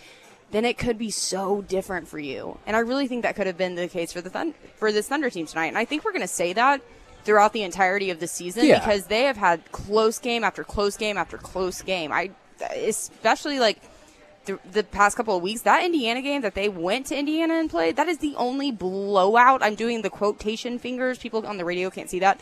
then 0.52 0.66
it 0.66 0.78
could 0.78 0.98
be 0.98 1.12
so 1.12 1.62
different 1.62 2.08
for 2.08 2.20
you. 2.20 2.58
And 2.66 2.76
I 2.76 2.80
really 2.80 3.08
think 3.08 3.24
that 3.24 3.36
could 3.36 3.48
have 3.48 3.58
been 3.58 3.76
the 3.76 3.88
case 3.88 4.12
for 4.14 4.22
the 4.22 4.30
Thun- 4.30 4.56
for 4.78 4.92
this 4.92 5.08
Thunder 5.08 5.30
team 5.30 5.46
tonight. 5.46 5.68
And 5.68 5.78
I 5.78 5.86
think 5.86 6.04
we're 6.04 6.14
going 6.14 6.22
to 6.22 6.28
say 6.28 6.54
that 6.54 6.82
throughout 7.26 7.52
the 7.54 7.64
entirety 7.64 8.10
of 8.10 8.20
the 8.22 8.28
season 8.28 8.66
Yeah. 8.66 8.80
because 8.80 9.08
they 9.08 9.24
have 9.24 9.36
had 9.38 9.70
close 9.72 10.18
game 10.20 10.44
after 10.46 10.64
close 10.64 10.96
game 10.98 11.18
after 11.18 11.38
close 11.38 11.82
game. 11.82 12.12
I 12.12 12.32
especially 12.76 13.60
like 13.60 13.80
the, 14.48 14.60
the 14.72 14.84
past 14.84 15.16
couple 15.16 15.36
of 15.38 15.44
weeks, 15.44 15.62
that 15.62 15.84
Indiana 15.84 16.22
game 16.22 16.42
that 16.42 16.56
they 16.56 16.70
went 16.70 17.06
to 17.08 17.18
Indiana 17.18 17.56
and 17.56 17.70
played, 17.70 17.96
that 17.98 18.08
is 18.08 18.18
the 18.18 18.36
only 18.36 18.72
blowout. 18.72 19.62
I'm 19.62 19.76
doing 19.76 20.02
the 20.02 20.10
quotation 20.10 20.80
fingers. 20.80 21.18
People 21.20 21.46
on 21.46 21.58
the 21.58 21.66
radio 21.66 21.90
can't 21.90 22.10
see 22.10 22.20
that. 22.20 22.42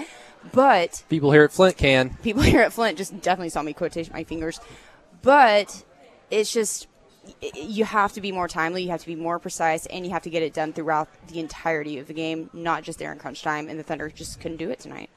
But 0.53 1.03
People 1.09 1.31
here 1.31 1.43
at 1.43 1.51
Flint 1.51 1.77
can. 1.77 2.17
people 2.23 2.41
here 2.41 2.61
at 2.61 2.71
Flint 2.71 2.97
just 2.97 3.19
definitely 3.21 3.49
saw 3.49 3.61
me 3.61 3.73
quotation 3.73 4.13
my 4.13 4.23
fingers. 4.23 4.59
But 5.21 5.83
it's 6.31 6.53
just, 6.53 6.87
you 7.53 7.83
have 7.83 8.13
to 8.13 8.21
be 8.21 8.31
more 8.31 8.47
timely, 8.47 8.83
you 8.83 8.89
have 8.89 9.01
to 9.01 9.07
be 9.07 9.15
more 9.15 9.39
precise, 9.39 9.85
and 9.87 10.05
you 10.05 10.11
have 10.11 10.23
to 10.23 10.29
get 10.29 10.43
it 10.43 10.53
done 10.53 10.71
throughout 10.71 11.09
the 11.27 11.39
entirety 11.39 11.97
of 11.97 12.07
the 12.07 12.13
game, 12.13 12.49
not 12.53 12.83
just 12.83 12.99
there 12.99 13.11
in 13.11 13.19
crunch 13.19 13.41
time. 13.41 13.67
And 13.67 13.77
the 13.79 13.83
Thunder 13.83 14.09
just 14.09 14.39
couldn't 14.39 14.57
do 14.57 14.69
it 14.69 14.79
tonight. 14.79 15.09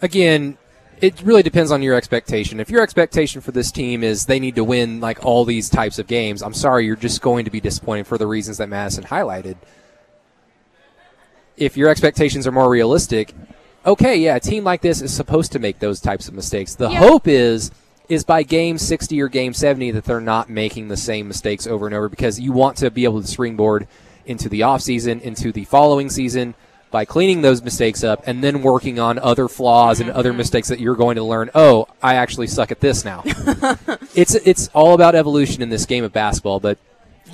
Again, 0.00 0.58
it 1.00 1.20
really 1.22 1.42
depends 1.42 1.70
on 1.72 1.82
your 1.82 1.94
expectation. 1.94 2.60
If 2.60 2.70
your 2.70 2.82
expectation 2.82 3.40
for 3.40 3.50
this 3.50 3.72
team 3.72 4.04
is 4.04 4.26
they 4.26 4.38
need 4.38 4.54
to 4.56 4.64
win 4.64 5.00
like 5.00 5.24
all 5.24 5.44
these 5.44 5.68
types 5.68 5.98
of 5.98 6.06
games, 6.06 6.42
I'm 6.42 6.54
sorry, 6.54 6.86
you're 6.86 6.96
just 6.96 7.22
going 7.22 7.44
to 7.44 7.50
be 7.50 7.60
disappointed 7.60 8.06
for 8.06 8.18
the 8.18 8.26
reasons 8.26 8.58
that 8.58 8.68
Madison 8.68 9.04
highlighted. 9.04 9.56
If 11.56 11.76
your 11.76 11.88
expectations 11.88 12.46
are 12.46 12.52
more 12.52 12.70
realistic, 12.70 13.34
okay, 13.84 14.16
yeah, 14.16 14.36
a 14.36 14.40
team 14.40 14.64
like 14.64 14.80
this 14.80 15.02
is 15.02 15.12
supposed 15.12 15.52
to 15.52 15.58
make 15.58 15.78
those 15.80 16.00
types 16.00 16.28
of 16.28 16.34
mistakes. 16.34 16.74
The 16.74 16.90
Yeah. 16.90 16.98
hope 16.98 17.26
is 17.28 17.70
is 18.08 18.24
by 18.24 18.42
game 18.42 18.76
60 18.76 19.20
or 19.22 19.28
game 19.28 19.54
70 19.54 19.90
that 19.92 20.04
they're 20.04 20.20
not 20.20 20.50
making 20.50 20.88
the 20.88 20.96
same 20.96 21.28
mistakes 21.28 21.66
over 21.66 21.86
and 21.86 21.94
over 21.94 22.08
because 22.08 22.38
you 22.38 22.52
want 22.52 22.76
to 22.76 22.90
be 22.90 23.04
able 23.04 23.22
to 23.22 23.26
springboard 23.26 23.86
into 24.26 24.48
the 24.48 24.60
offseason, 24.60 25.20
into 25.22 25.50
the 25.50 25.64
following 25.64 26.10
season 26.10 26.54
by 26.92 27.04
cleaning 27.04 27.40
those 27.42 27.62
mistakes 27.62 28.04
up 28.04 28.22
and 28.26 28.44
then 28.44 28.62
working 28.62 29.00
on 29.00 29.18
other 29.18 29.48
flaws 29.48 29.98
and 29.98 30.10
other 30.10 30.32
mistakes 30.32 30.68
that 30.68 30.78
you're 30.78 30.94
going 30.94 31.16
to 31.16 31.24
learn, 31.24 31.50
"Oh, 31.54 31.88
I 32.02 32.14
actually 32.14 32.46
suck 32.46 32.70
at 32.70 32.78
this 32.80 33.04
now." 33.04 33.22
it's 34.14 34.34
it's 34.36 34.68
all 34.74 34.94
about 34.94 35.14
evolution 35.16 35.62
in 35.62 35.68
this 35.70 35.86
game 35.86 36.04
of 36.04 36.12
basketball, 36.12 36.60
but 36.60 36.78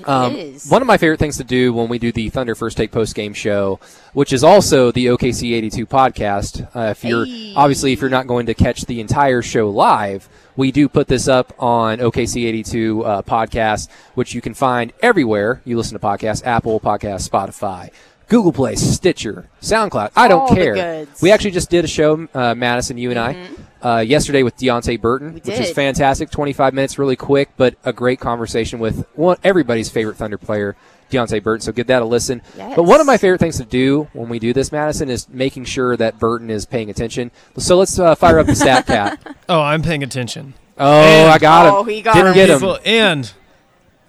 um, 0.04 0.34
one 0.68 0.80
of 0.80 0.86
my 0.86 0.96
favorite 0.96 1.18
things 1.18 1.38
to 1.38 1.44
do 1.44 1.72
when 1.72 1.88
we 1.88 1.98
do 1.98 2.12
the 2.12 2.28
Thunder 2.30 2.54
First 2.54 2.76
Take 2.76 2.92
post 2.92 3.16
game 3.16 3.34
show, 3.34 3.80
which 4.12 4.32
is 4.32 4.44
also 4.44 4.92
the 4.92 5.06
OKC 5.06 5.54
82 5.54 5.86
podcast. 5.86 6.68
Uh, 6.74 6.90
if 6.90 7.02
you're 7.04 7.24
Hey. 7.26 7.52
obviously 7.56 7.92
if 7.92 8.00
you're 8.00 8.08
not 8.08 8.28
going 8.28 8.46
to 8.46 8.54
catch 8.54 8.82
the 8.84 9.00
entire 9.00 9.42
show 9.42 9.68
live, 9.68 10.28
we 10.56 10.70
do 10.70 10.88
put 10.88 11.08
this 11.08 11.26
up 11.26 11.52
on 11.58 11.98
OKC 11.98 12.44
82 12.46 13.04
uh, 13.04 13.22
podcast, 13.22 13.88
which 14.14 14.34
you 14.34 14.40
can 14.40 14.54
find 14.54 14.92
everywhere 15.02 15.62
you 15.64 15.76
listen 15.76 15.98
to 15.98 16.04
podcasts: 16.06 16.46
Apple 16.46 16.78
Podcast, 16.78 17.28
Spotify. 17.28 17.90
Google 18.28 18.52
Play, 18.52 18.74
Stitcher, 18.76 19.48
SoundCloud. 19.62 20.10
I 20.14 20.28
don't 20.28 20.40
All 20.42 20.48
the 20.50 20.54
care. 20.56 20.74
goods. 20.74 21.22
We 21.22 21.30
actually 21.32 21.52
just 21.52 21.70
did 21.70 21.84
a 21.84 21.88
show, 21.88 22.28
uh, 22.34 22.54
Madison, 22.54 22.98
you 22.98 23.10
and 23.10 23.18
I, 23.18 23.48
uh, 23.82 24.00
yesterday 24.00 24.42
with 24.42 24.56
Deonte 24.56 25.00
Burton, 25.00 25.32
which 25.34 25.48
is 25.48 25.68
did. 25.68 25.74
fantastic. 25.74 26.30
25 26.30 26.74
minutes, 26.74 26.98
really 26.98 27.16
quick, 27.16 27.50
but 27.56 27.76
a 27.84 27.92
great 27.92 28.20
conversation 28.20 28.78
with 28.80 29.06
one 29.14 29.38
everybody's 29.42 29.88
favorite 29.88 30.16
Thunder 30.16 30.36
player, 30.36 30.76
Deonte 31.10 31.42
Burton. 31.42 31.62
So 31.62 31.72
give 31.72 31.86
that 31.86 32.02
a 32.02 32.04
listen. 32.04 32.42
Yes. 32.54 32.74
But 32.76 32.82
one 32.82 33.00
of 33.00 33.06
my 33.06 33.16
favorite 33.16 33.38
things 33.40 33.56
to 33.56 33.64
do 33.64 34.08
when 34.12 34.28
we 34.28 34.38
do 34.38 34.52
this, 34.52 34.70
Madison, 34.72 35.08
is 35.08 35.26
making 35.30 35.64
sure 35.64 35.96
that 35.96 36.18
Burton 36.18 36.50
is 36.50 36.66
paying 36.66 36.90
attention. 36.90 37.30
So 37.56 37.78
let's 37.78 37.98
uh, 37.98 38.14
fire 38.14 38.38
up 38.38 38.46
the 38.46 38.54
stat 38.56 38.86
cat. 38.86 39.18
Oh, 39.50 39.62
I'm 39.62 39.80
paying 39.80 40.02
attention. 40.02 40.52
Oh, 40.76 41.00
And- 41.00 41.30
I 41.32 41.38
got 41.38 41.64
him. 41.66 41.72
Oh, 41.74 41.82
he 41.84 42.02
got 42.02 42.12
Didn't 42.12 42.28
him. 42.28 42.34
get 42.34 42.50
him. 42.50 42.58
people 42.58 42.78
and 42.84 43.32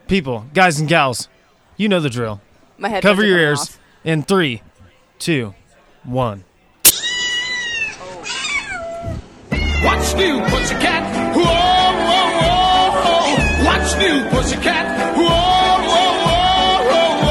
people, 0.09 0.45
guys 0.53 0.77
and 0.81 0.89
gals, 0.89 1.29
you 1.77 1.87
know 1.87 2.01
the 2.01 2.09
drill. 2.09 2.41
My 2.77 2.89
head 2.89 3.01
Cover 3.01 3.25
your 3.25 3.39
ears. 3.39 3.77
In 4.09 4.23
three, 4.23 4.63
two, 5.19 5.53
one. 6.03 6.43
What's 9.83 10.15
new, 10.15 10.41
pussycat? 10.45 11.35
Whoa, 11.35 11.43
whoa, 12.09 12.31
whoa. 12.41 13.35
new 13.99 14.27
pussycat. 14.31 15.15
Whoa, 15.15 15.27
whoa, 15.85 16.25
whoa, 16.25 16.89
whoa, 16.89 17.21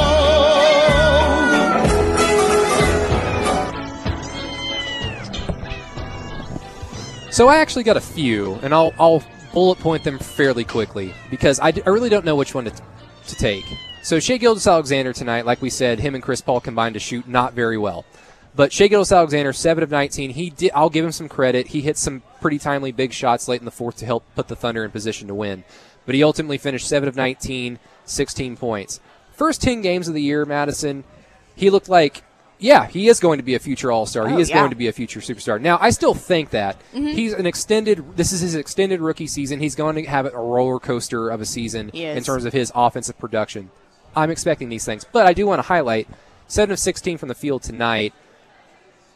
whoa. 7.24 7.30
So 7.32 7.48
I 7.48 7.56
actually 7.56 7.82
got 7.82 7.96
a 7.96 8.00
few, 8.00 8.54
and 8.62 8.72
I'll, 8.72 8.94
I'll 9.00 9.24
bullet 9.52 9.80
point 9.80 10.04
them 10.04 10.20
fairly 10.20 10.62
quickly 10.62 11.12
because 11.28 11.58
I, 11.58 11.72
d- 11.72 11.82
I 11.84 11.88
really 11.88 12.08
don't 12.08 12.24
know 12.24 12.36
which 12.36 12.54
one 12.54 12.66
to, 12.66 12.70
t- 12.70 12.84
to 13.26 13.34
take. 13.34 13.64
So 14.02 14.20
Shai 14.20 14.38
Gilgeous-Alexander 14.38 15.12
tonight, 15.12 15.44
like 15.44 15.60
we 15.60 15.70
said, 15.70 16.00
him 16.00 16.14
and 16.14 16.22
Chris 16.22 16.40
Paul 16.40 16.60
combined 16.60 16.94
to 16.94 17.00
shoot 17.00 17.28
not 17.28 17.52
very 17.52 17.76
well. 17.76 18.06
But 18.54 18.72
Shai 18.72 18.88
Gilgeous-Alexander, 18.88 19.52
seven 19.52 19.84
of 19.84 19.90
nineteen. 19.90 20.30
He 20.30 20.50
did. 20.50 20.72
I'll 20.74 20.90
give 20.90 21.04
him 21.04 21.12
some 21.12 21.28
credit. 21.28 21.68
He 21.68 21.80
hit 21.80 21.96
some 21.96 22.22
pretty 22.40 22.58
timely 22.58 22.90
big 22.90 23.12
shots 23.12 23.46
late 23.46 23.60
in 23.60 23.64
the 23.64 23.70
fourth 23.70 23.98
to 23.98 24.06
help 24.06 24.24
put 24.34 24.48
the 24.48 24.56
Thunder 24.56 24.84
in 24.84 24.90
position 24.90 25.28
to 25.28 25.34
win. 25.34 25.62
But 26.06 26.14
he 26.14 26.24
ultimately 26.24 26.58
finished 26.58 26.88
seven 26.88 27.08
of 27.08 27.16
19, 27.16 27.78
16 28.04 28.56
points. 28.56 29.00
First 29.32 29.62
ten 29.62 29.80
games 29.82 30.08
of 30.08 30.14
the 30.14 30.22
year, 30.22 30.44
Madison, 30.44 31.04
he 31.54 31.70
looked 31.70 31.88
like. 31.88 32.24
Yeah, 32.60 32.86
he 32.86 33.06
is 33.06 33.20
going 33.20 33.38
to 33.38 33.44
be 33.44 33.54
a 33.54 33.60
future 33.60 33.92
All 33.92 34.04
Star. 34.06 34.24
Oh, 34.24 34.34
he 34.34 34.40
is 34.40 34.48
yeah. 34.48 34.56
going 34.56 34.70
to 34.70 34.76
be 34.76 34.88
a 34.88 34.92
future 34.92 35.20
superstar. 35.20 35.60
Now, 35.60 35.78
I 35.80 35.90
still 35.90 36.14
think 36.14 36.50
that 36.50 36.80
mm-hmm. 36.92 37.06
he's 37.06 37.32
an 37.32 37.46
extended. 37.46 38.16
This 38.16 38.32
is 38.32 38.40
his 38.40 38.56
extended 38.56 39.00
rookie 39.00 39.28
season. 39.28 39.60
He's 39.60 39.76
going 39.76 39.94
to 39.94 40.02
have 40.10 40.26
a 40.26 40.36
roller 40.36 40.80
coaster 40.80 41.28
of 41.28 41.40
a 41.40 41.46
season 41.46 41.90
in 41.90 42.24
terms 42.24 42.44
of 42.44 42.52
his 42.52 42.72
offensive 42.74 43.16
production. 43.16 43.70
I'm 44.18 44.30
expecting 44.30 44.68
these 44.68 44.84
things, 44.84 45.04
but 45.12 45.26
I 45.26 45.32
do 45.32 45.46
want 45.46 45.58
to 45.60 45.66
highlight 45.68 46.08
seven 46.46 46.72
of 46.72 46.78
16 46.78 47.18
from 47.18 47.28
the 47.28 47.34
field 47.34 47.62
tonight. 47.62 48.12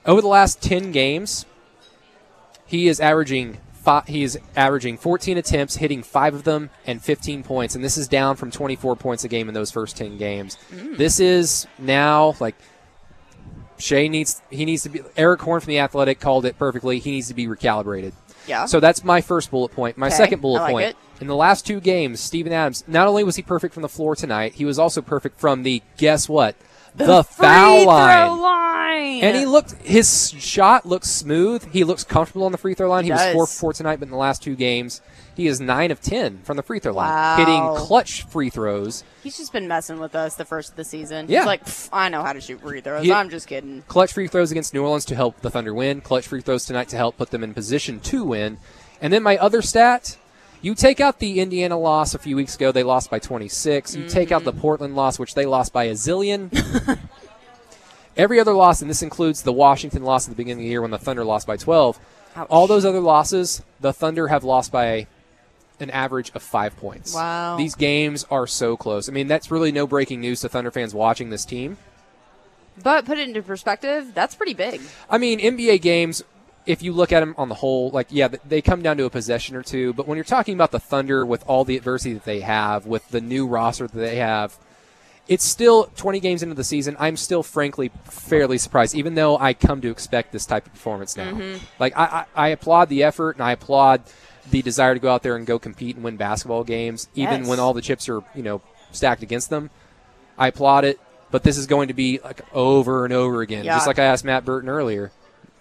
Over 0.07 0.21
the 0.21 0.29
last 0.29 0.63
10 0.63 0.91
games, 0.93 1.47
he 2.67 2.89
is 2.89 3.01
averaging 3.01 3.59
fi- 3.73 4.03
he 4.07 4.23
is 4.23 4.39
averaging 4.57 4.97
14 4.99 5.37
attempts, 5.39 5.77
hitting 5.77 6.03
five 6.03 6.35
of 6.35 6.45
them, 6.45 6.71
and 6.87 7.03
15 7.03 7.43
points. 7.43 7.75
And 7.75 7.85
this 7.85 7.97
is 7.97 8.09
down 8.09 8.37
from 8.37 8.51
24 8.51 8.97
points 8.97 9.25
a 9.25 9.29
game 9.29 9.49
in 9.49 9.55
those 9.55 9.71
first 9.71 9.97
10 9.97 10.17
games. 10.19 10.57
Mm. 10.73 10.97
This 10.97 11.21
is 11.21 11.67
now 11.79 12.35
like 12.41 12.55
Shai 13.79 14.09
needs 14.09 14.41
he 14.51 14.65
needs 14.65 14.83
to 14.85 14.89
be. 14.89 15.03
Erik 15.17 15.41
Horne 15.41 15.61
from 15.61 15.71
the 15.71 15.79
Athletic 15.81 16.21
called 16.21 16.45
it 16.47 16.59
perfectly. 16.59 16.99
He 16.99 17.11
needs 17.13 17.29
to 17.29 17.35
be 17.35 17.47
recalibrated. 17.47 18.13
Yeah. 18.47 18.67
So 18.67 18.81
that's 18.81 19.05
my 19.05 19.21
first 19.21 19.51
bullet 19.51 19.71
point. 19.73 19.97
My 19.97 20.07
Okay, 20.09 20.17
second 20.17 20.41
bullet 20.41 20.61
I 20.61 20.65
like 20.65 20.73
point. 20.73 20.87
it. 20.91 20.97
In 21.23 21.29
the 21.29 21.37
last 21.37 21.65
two 21.65 21.79
games, 21.79 22.19
Steven 22.19 22.53
Adams, 22.53 22.83
not 22.89 23.07
only 23.07 23.23
was 23.23 23.37
he 23.37 23.43
perfect 23.43 23.73
from 23.73 23.83
the 23.85 23.89
floor 23.89 24.17
tonight, 24.17 24.55
he 24.55 24.65
was 24.65 24.77
also 24.77 25.01
perfect 25.01 25.39
from 25.39 25.63
the 25.63 25.81
guess 25.97 26.29
what? 26.29 26.57
The, 26.97 27.23
foul 27.23 27.79
Free 27.79 27.87
line. 27.87 28.27
throw 28.27 28.35
line. 28.43 29.23
And 29.23 29.37
he 29.37 29.47
looked 29.47 29.73
his 29.85 30.33
shot 30.33 30.85
looks 30.85 31.09
smooth. 31.09 31.73
He 31.73 31.85
looks 31.85 32.03
comfortable 32.03 32.45
on 32.45 32.51
the 32.51 32.59
free 32.59 32.75
throw 32.75 32.91
line. 32.91 33.05
He, 33.05 33.11
He 33.11 33.13
was 33.13 33.33
four 33.33 33.47
for 33.47 33.53
four 33.53 33.73
tonight, 33.73 34.01
but 34.01 34.07
in 34.07 34.11
the 34.11 34.17
last 34.17 34.43
two 34.43 34.57
games, 34.57 35.01
he 35.37 35.47
is 35.47 35.61
nine 35.61 35.93
of 35.93 36.01
ten 36.03 36.39
from 36.43 36.57
the 36.57 36.63
free 36.65 36.81
throw 36.81 36.93
line, 36.93 37.09
Wow. 37.09 37.37
hitting 37.37 37.87
clutch 37.87 38.25
free 38.25 38.51
throws. 38.51 39.05
He's 39.23 39.37
just 39.39 39.53
been 39.53 39.69
messing 39.69 40.01
with 40.01 40.17
us 40.17 40.35
the 40.35 40.45
first 40.45 40.71
of 40.71 40.77
the 40.77 40.85
season. 40.85 41.27
Yeah. 41.29 41.43
He's 41.43 41.47
like, 41.47 41.63
I 41.93 42.09
know 42.09 42.25
how 42.25 42.33
to 42.33 42.41
shoot 42.41 42.61
free 42.61 42.81
throws. 42.81 43.05
He- 43.05 43.13
I'm 43.13 43.31
just 43.31 43.47
kidding. 43.47 43.83
Clutch 43.87 44.13
free 44.13 44.27
throws 44.27 44.51
against 44.51 44.75
New 44.75 44.83
Orleans 44.83 45.05
to 45.05 45.15
help 45.15 45.41
the 45.41 45.51
Thunder 45.51 45.73
win. 45.73 46.01
Clutch 46.01 46.27
free 46.27 46.41
throws 46.41 46.67
tonight 46.67 46.89
to 46.89 46.97
help 46.97 47.17
put 47.17 47.31
them 47.31 47.45
in 47.45 47.55
position 47.55 48.01
to 48.01 48.25
win. 48.25 48.59
And 49.01 49.13
then 49.13 49.23
my 49.23 49.37
other 49.39 49.63
stat, 49.63 50.17
you 50.63 50.75
take 50.75 51.01
out 51.01 51.19
the 51.19 51.41
Indiana 51.41 51.79
loss 51.79 52.15
a 52.15 52.19
few 52.19 52.37
weeks 52.37 52.55
ago, 52.55 52.73
they 52.73 52.85
lost 52.85 53.11
by 53.11 53.19
26. 53.19 53.97
You 53.97 54.09
take 54.09 54.33
out 54.33 54.45
the 54.45 54.53
mm-hmm. 54.53 54.61
Portland 54.61 54.97
loss, 54.97 55.19
which 55.19 55.35
they 55.35 55.45
lost 55.45 55.73
by 55.73 55.85
a 55.85 55.93
zillion. 55.93 56.51
Every 58.17 58.39
other 58.39 58.53
loss, 58.53 58.81
and 58.81 58.91
this 58.91 59.03
includes 59.03 59.43
the 59.43 59.53
Washington 59.53 60.05
loss 60.05 60.27
at 60.27 60.31
the 60.31 60.37
beginning 60.37 60.63
of 60.63 60.67
the 60.67 60.71
year 60.71 60.83
when 60.83 60.91
the 60.91 60.99
Thunder 60.99 61.25
lost 61.25 61.47
by 61.47 61.57
12, 61.57 61.99
Ouch. 62.37 62.47
all 62.49 62.67
those 62.67 62.85
other 62.85 63.01
losses, 63.01 63.63
the 63.81 63.93
Thunder 63.93 64.29
have 64.29 64.45
lost 64.45 64.71
by 64.71 65.07
an 65.81 65.91
average 65.91 66.31
of 66.35 66.43
five 66.43 66.77
points. 66.77 67.15
Wow. 67.15 67.57
These 67.57 67.75
games 67.75 68.25
are 68.31 68.47
so 68.47 68.77
close. 68.77 69.09
I 69.09 69.13
mean, 69.13 69.27
that's 69.27 69.51
really 69.51 69.73
no 69.73 69.87
breaking 69.87 70.21
news 70.21 70.43
to 70.43 70.49
Thunder 70.49 70.71
fans 70.71 70.95
watching 70.95 71.31
this 71.31 71.45
team. 71.45 71.77
But 72.83 73.05
put 73.05 73.19
it 73.19 73.29
into 73.29 73.43
perspective, 73.43 74.13
that's 74.15 74.35
pretty 74.35 74.55
big. 74.55 74.81
I 75.11 75.19
mean, 75.19 75.41
NBA 75.41 75.83
games, 75.83 76.23
if 76.67 76.83
you 76.83 76.93
look 76.93 77.13
at 77.13 77.21
them 77.21 77.35
on 77.39 77.49
the 77.49 77.55
whole, 77.57 77.91
like, 77.91 78.09
yeah, 78.11 78.29
they 78.47 78.63
come 78.63 78.83
down 78.83 78.97
to 78.99 79.05
a 79.05 79.11
possession 79.11 79.57
or 79.57 79.63
two. 79.63 79.93
But 79.93 80.07
when 80.07 80.17
you're 80.17 80.25
talking 80.25 80.55
about 80.55 80.71
the 80.71 80.79
Thunder 80.79 81.27
with 81.27 81.45
all 81.47 81.65
the 81.65 81.77
adversity 81.77 82.15
that 82.15 82.25
they 82.25 82.41
have, 82.41 82.87
with 82.87 83.09
the 83.09 83.21
new 83.21 83.47
roster 83.47 83.87
that 83.89 83.99
they 83.99 84.17
have, 84.17 84.57
it's 85.29 85.45
still 85.45 85.85
20 85.97 86.21
games 86.21 86.43
into 86.43 86.55
the 86.55 86.65
season. 86.65 86.97
I'm 86.99 87.17
still, 87.17 87.43
frankly, 87.43 87.91
fairly 88.05 88.59
surprised, 88.59 88.95
even 88.95 89.15
though 89.15 89.39
I 89.39 89.55
come 89.55 89.81
to 89.81 89.91
expect 89.91 90.33
this 90.33 90.47
type 90.47 90.67
of 90.67 90.73
performance 90.73 91.17
now. 91.17 91.33
Mm-hmm. 91.33 91.65
Like, 91.79 91.97
I, 91.97 92.05
I, 92.05 92.47
I 92.47 92.49
applaud 92.49 92.89
the 92.89 93.03
effort 93.05 93.37
and 93.37 93.43
I 93.45 93.53
applaud 93.53 94.03
the 94.51 94.63
desire 94.63 94.95
to 94.95 95.01
go 95.01 95.13
out 95.13 95.23
there 95.23 95.37
and 95.37 95.47
go 95.47 95.59
compete 95.59 95.95
and 95.97 96.05
win 96.05 96.17
basketball 96.17 96.65
games, 96.65 97.09
even 97.15 97.41
Yes. 97.41 97.49
when 97.49 97.61
all 97.61 97.73
the 97.73 97.81
chips 97.83 98.09
are, 98.09 98.23
you 98.35 98.43
know, 98.43 98.61
stacked 98.91 99.23
against 99.23 99.51
them. 99.51 99.71
I 100.37 100.49
applaud 100.49 100.85
it, 100.85 100.99
but 101.31 101.45
this 101.45 101.57
is 101.57 101.67
going 101.67 101.89
to 101.89 101.95
be 101.95 102.19
like 102.23 102.41
over 102.53 103.05
and 103.05 103.15
over 103.15 103.41
again. 103.43 103.65
Yeah. 103.65 103.77
Just 103.77 103.87
like 103.87 103.99
I 104.01 104.05
asked 104.05 104.25
Matt 104.25 104.45
Burton 104.45 104.69
earlier, 104.69 105.13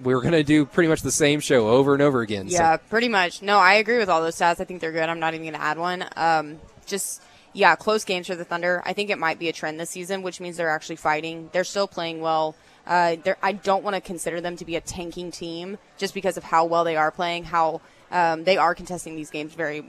we 0.03 0.13
are 0.13 0.19
going 0.21 0.31
to 0.33 0.43
do 0.43 0.65
pretty 0.65 0.89
much 0.89 1.01
the 1.01 1.11
same 1.11 1.39
show 1.39 1.67
over 1.69 1.93
and 1.93 2.01
over 2.01 2.21
again. 2.21 2.49
So- 2.49 2.57
Yeah, 2.57 2.77
pretty 2.77 3.07
much. 3.09 3.41
No, 3.41 3.57
I 3.57 3.75
agree 3.75 3.97
with 3.97 4.09
all 4.09 4.21
those 4.21 4.35
stats. 4.35 4.59
I 4.59 4.65
think 4.65 4.81
they're 4.81 4.91
good. 4.91 5.07
I'm 5.09 5.19
not 5.19 5.33
even 5.33 5.45
going 5.45 5.59
to 5.59 5.61
add 5.61 5.77
one. 5.77 6.05
Um, 6.15 6.59
just 6.85 7.21
yeah, 7.53 7.75
close 7.75 8.05
games 8.05 8.27
for 8.27 8.35
the 8.35 8.45
Thunder. 8.45 8.81
I 8.85 8.93
think 8.93 9.09
it 9.09 9.17
might 9.17 9.37
be 9.39 9.49
a 9.49 9.53
trend 9.53 9.79
this 9.79 9.89
season, 9.89 10.21
which 10.23 10.39
means 10.39 10.57
they're 10.57 10.69
actually 10.69 10.95
fighting. 10.95 11.49
They're 11.51 11.63
still 11.63 11.87
playing 11.87 12.21
well. 12.21 12.55
Uh, 12.87 13.15
I 13.43 13.51
don't 13.51 13.83
want 13.83 13.95
to 13.95 14.01
consider 14.01 14.41
them 14.41 14.55
to 14.57 14.65
be 14.65 14.75
a 14.75 14.81
tanking 14.81 15.29
team 15.31 15.77
just 15.97 16.13
because 16.13 16.35
of 16.37 16.43
how 16.43 16.65
well 16.65 16.83
they 16.83 16.95
are 16.95 17.11
playing, 17.11 17.43
how 17.43 17.81
um, 18.09 18.43
they 18.43 18.57
are 18.57 18.73
contesting 18.73 19.15
these 19.15 19.29
games 19.29 19.53
very, 19.53 19.85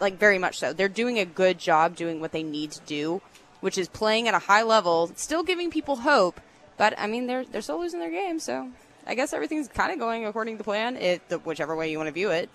like 0.00 0.18
very 0.18 0.38
much 0.38 0.58
so. 0.58 0.72
They're 0.72 0.88
doing 0.88 1.18
a 1.18 1.24
good 1.24 1.58
job 1.58 1.94
doing 1.96 2.20
what 2.20 2.32
they 2.32 2.42
need 2.42 2.72
to 2.72 2.80
do, 2.80 3.22
which 3.60 3.78
is 3.78 3.88
playing 3.88 4.26
at 4.26 4.34
a 4.34 4.40
high 4.40 4.62
level, 4.62 5.12
still 5.14 5.42
giving 5.44 5.70
people 5.70 5.96
hope. 5.96 6.40
But 6.76 6.94
I 6.98 7.06
mean, 7.06 7.26
they're 7.26 7.44
they're 7.44 7.62
still 7.62 7.78
losing 7.80 8.00
their 8.00 8.10
game, 8.10 8.40
so 8.40 8.70
I 9.06 9.14
guess 9.14 9.32
everything's 9.32 9.68
kind 9.68 9.92
of 9.92 9.98
going 9.98 10.26
according 10.26 10.58
to 10.58 10.64
plan, 10.64 10.96
it, 10.96 11.28
the, 11.28 11.38
whichever 11.38 11.76
way 11.76 11.90
you 11.90 11.98
want 11.98 12.08
to 12.08 12.12
view 12.12 12.30
it. 12.30 12.50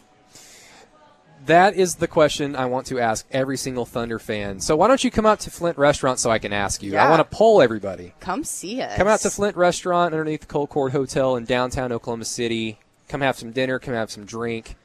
That 1.45 1.73
is 1.73 1.95
the 1.95 2.07
question 2.07 2.55
I 2.55 2.65
want 2.65 2.85
to 2.87 2.99
ask 2.99 3.25
every 3.31 3.57
single 3.57 3.85
Thunder 3.85 4.19
fan. 4.19 4.59
So 4.59 4.75
why 4.75 4.87
don't 4.87 5.03
you 5.03 5.09
come 5.09 5.25
out 5.25 5.39
to 5.41 5.49
Flint 5.49 5.77
Restaurant 5.77 6.19
so 6.19 6.29
I 6.29 6.37
can 6.37 6.53
ask 6.53 6.83
you? 6.83 6.95
I 6.97 7.09
want 7.09 7.19
to 7.19 7.35
poll 7.35 7.61
everybody. 7.63 8.13
Come 8.19 8.43
see 8.43 8.79
us. 8.81 8.95
Come 8.95 9.07
out 9.07 9.21
to 9.21 9.31
Flint 9.31 9.55
Restaurant 9.57 10.13
underneath 10.13 10.41
the 10.41 10.45
Colcord 10.47 10.91
Hotel 10.91 11.35
in 11.37 11.45
downtown 11.45 11.91
Oklahoma 11.91 12.25
City. 12.25 12.77
Come 13.07 13.21
have 13.21 13.37
some 13.37 13.51
dinner. 13.51 13.79
Come 13.79 13.95
have 13.95 14.11
some 14.11 14.25
drink. 14.25 14.75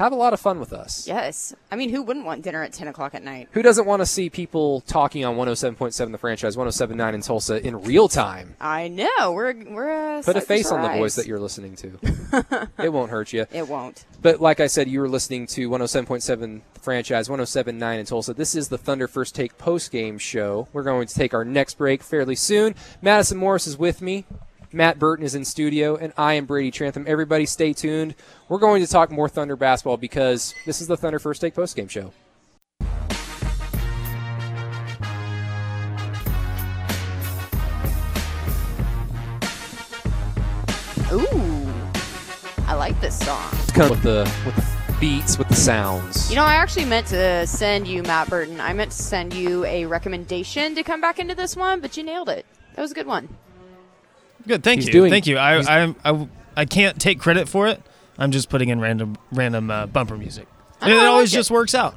Have 0.00 0.12
a 0.12 0.16
lot 0.16 0.32
of 0.32 0.40
fun 0.40 0.58
with 0.58 0.72
us. 0.72 1.06
Yes. 1.06 1.54
I 1.70 1.76
mean, 1.76 1.90
who 1.90 2.00
wouldn't 2.00 2.24
want 2.24 2.40
dinner 2.40 2.62
at 2.62 2.72
10 2.72 2.88
o'clock 2.88 3.14
at 3.14 3.22
night? 3.22 3.50
Who 3.50 3.60
doesn't 3.60 3.84
want 3.84 4.00
to 4.00 4.06
see 4.06 4.30
people 4.30 4.80
talking 4.86 5.26
on 5.26 5.36
107.7 5.36 6.10
the 6.10 6.16
franchise, 6.16 6.56
107.9 6.56 7.12
in 7.12 7.20
Tulsa 7.20 7.66
in 7.66 7.82
real 7.82 8.08
time? 8.08 8.56
I 8.62 8.88
know. 8.88 9.32
We're, 9.32 9.52
we're 9.52 10.20
a 10.20 10.22
Put 10.22 10.36
a 10.36 10.40
face 10.40 10.72
on 10.72 10.80
the 10.80 10.88
voice 10.88 11.16
that 11.16 11.26
you're 11.26 11.38
listening 11.38 11.76
to. 11.76 11.98
it 12.82 12.90
won't 12.90 13.10
hurt 13.10 13.34
you. 13.34 13.44
It 13.52 13.68
won't. 13.68 14.06
But 14.22 14.40
like 14.40 14.58
I 14.58 14.68
said, 14.68 14.88
you 14.88 15.00
were 15.00 15.08
listening 15.08 15.46
to 15.48 15.68
107.7 15.68 16.62
the 16.72 16.80
franchise, 16.80 17.28
107.9 17.28 17.98
in 17.98 18.06
Tulsa. 18.06 18.32
This 18.32 18.54
is 18.54 18.68
the 18.68 18.78
Thunder 18.78 19.06
First 19.06 19.34
Take 19.34 19.58
post 19.58 19.92
game 19.92 20.16
show. 20.16 20.66
We're 20.72 20.82
going 20.82 21.08
to 21.08 21.14
take 21.14 21.34
our 21.34 21.44
next 21.44 21.76
break 21.76 22.02
fairly 22.02 22.36
soon. 22.36 22.74
Madison 23.02 23.36
Morris 23.36 23.66
is 23.66 23.76
with 23.76 24.00
me. 24.00 24.24
Matt 24.72 25.00
Burton 25.00 25.24
is 25.24 25.34
in 25.34 25.44
studio, 25.44 25.96
and 25.96 26.12
I 26.16 26.34
am 26.34 26.46
Brady 26.46 26.70
Trantham. 26.70 27.04
Everybody, 27.08 27.44
stay 27.44 27.72
tuned. 27.72 28.14
We're 28.48 28.58
going 28.58 28.84
to 28.84 28.88
talk 28.88 29.10
more 29.10 29.28
Thunder 29.28 29.56
basketball 29.56 29.96
because 29.96 30.54
this 30.64 30.80
is 30.80 30.86
the 30.86 30.96
Thunder 30.96 31.18
First 31.18 31.40
Take 31.40 31.54
post 31.54 31.74
game 31.74 31.88
show. 31.88 32.12
Ooh. 41.12 41.66
I 42.68 42.74
like 42.74 43.00
this 43.00 43.18
song. 43.18 43.50
Come 43.74 43.90
with 43.90 44.04
the 44.04 44.32
with 44.46 44.54
the 44.54 44.96
beats, 45.00 45.36
with 45.36 45.48
the 45.48 45.56
sounds. 45.56 46.30
You 46.30 46.36
know, 46.36 46.44
I 46.44 46.54
actually 46.54 46.84
meant 46.84 47.08
to 47.08 47.44
send 47.48 47.88
you, 47.88 48.04
Matt 48.04 48.30
Burton, 48.30 48.60
I 48.60 48.72
meant 48.72 48.92
to 48.92 48.96
send 48.96 49.34
you 49.34 49.64
a 49.64 49.86
recommendation 49.86 50.76
to 50.76 50.84
come 50.84 51.00
back 51.00 51.18
into 51.18 51.34
this 51.34 51.56
one, 51.56 51.80
but 51.80 51.96
you 51.96 52.04
nailed 52.04 52.28
it. 52.28 52.46
That 52.76 52.82
was 52.82 52.92
a 52.92 52.94
good 52.94 53.08
one. 53.08 53.28
Good, 54.46 54.62
thank 54.62 54.78
He's 54.80 54.86
you, 54.86 54.92
doing- 54.92 55.10
thank 55.10 55.26
you. 55.26 55.36
I, 55.38 55.58
I, 55.84 55.94
I, 56.04 56.28
I 56.56 56.64
can't 56.64 57.00
take 57.00 57.18
credit 57.20 57.48
for 57.48 57.66
it. 57.68 57.82
I'm 58.18 58.30
just 58.32 58.48
putting 58.48 58.68
in 58.68 58.80
random, 58.80 59.16
random 59.32 59.70
uh, 59.70 59.86
bumper 59.86 60.16
music, 60.16 60.46
and 60.80 60.92
Oh, 60.92 60.96
it 60.96 61.00
I 61.02 61.06
always 61.06 61.30
like 61.30 61.34
it. 61.34 61.40
just 61.40 61.50
works 61.50 61.74
out. 61.74 61.96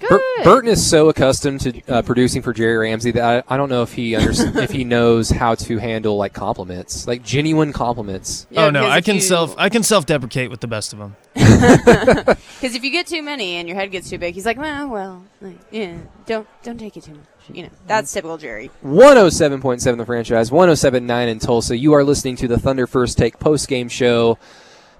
Good. 0.00 0.08
Bur- 0.10 0.20
Burton 0.42 0.70
is 0.70 0.84
so 0.84 1.08
accustomed 1.08 1.60
to 1.60 1.80
uh, 1.88 2.02
producing 2.02 2.42
for 2.42 2.52
Jerry 2.52 2.76
Ramsey 2.88 3.12
that 3.12 3.44
I, 3.48 3.54
I 3.54 3.56
don't 3.56 3.68
know 3.68 3.82
if 3.82 3.92
he 3.92 4.16
under- 4.16 4.32
if 4.60 4.72
he 4.72 4.82
knows 4.82 5.30
how 5.30 5.54
to 5.54 5.78
handle 5.78 6.16
like 6.16 6.32
compliments, 6.32 7.06
like 7.06 7.22
genuine 7.22 7.72
compliments. 7.72 8.46
Yeah, 8.50 8.64
oh 8.66 8.70
no, 8.70 8.86
I 8.86 9.00
can 9.00 9.14
you- 9.16 9.20
self, 9.20 9.54
I 9.56 9.68
can 9.68 9.84
self-deprecate 9.84 10.50
with 10.50 10.60
the 10.60 10.66
best 10.66 10.92
of 10.92 10.98
them. 10.98 11.16
Because 12.64 12.74
if 12.76 12.82
you 12.82 12.90
get 12.90 13.06
too 13.06 13.22
many 13.22 13.56
and 13.56 13.68
your 13.68 13.76
head 13.76 13.90
gets 13.90 14.08
too 14.08 14.16
big, 14.18 14.34
he's 14.34 14.46
like, 14.46 14.56
well, 14.56 14.88
well, 14.88 15.24
like, 15.42 15.58
yeah, 15.70 15.98
don't 16.26 16.46
don't 16.62 16.78
take 16.78 16.96
it 16.96 17.04
too 17.04 17.12
much. 17.12 17.24
You 17.52 17.64
know, 17.64 17.68
mm-hmm. 17.68 17.86
that's 17.86 18.12
typical 18.12 18.38
Jerry. 18.38 18.70
107.7 18.84 19.96
the 19.98 20.06
franchise, 20.06 20.50
107.9 20.50 21.28
in 21.28 21.38
Tulsa. 21.38 21.76
You 21.76 21.92
are 21.92 22.04
listening 22.04 22.36
to 22.36 22.48
the 22.48 22.58
Thunder 22.58 22.86
First 22.86 23.18
Take 23.18 23.38
post 23.38 23.68
game 23.68 23.88
show. 23.88 24.38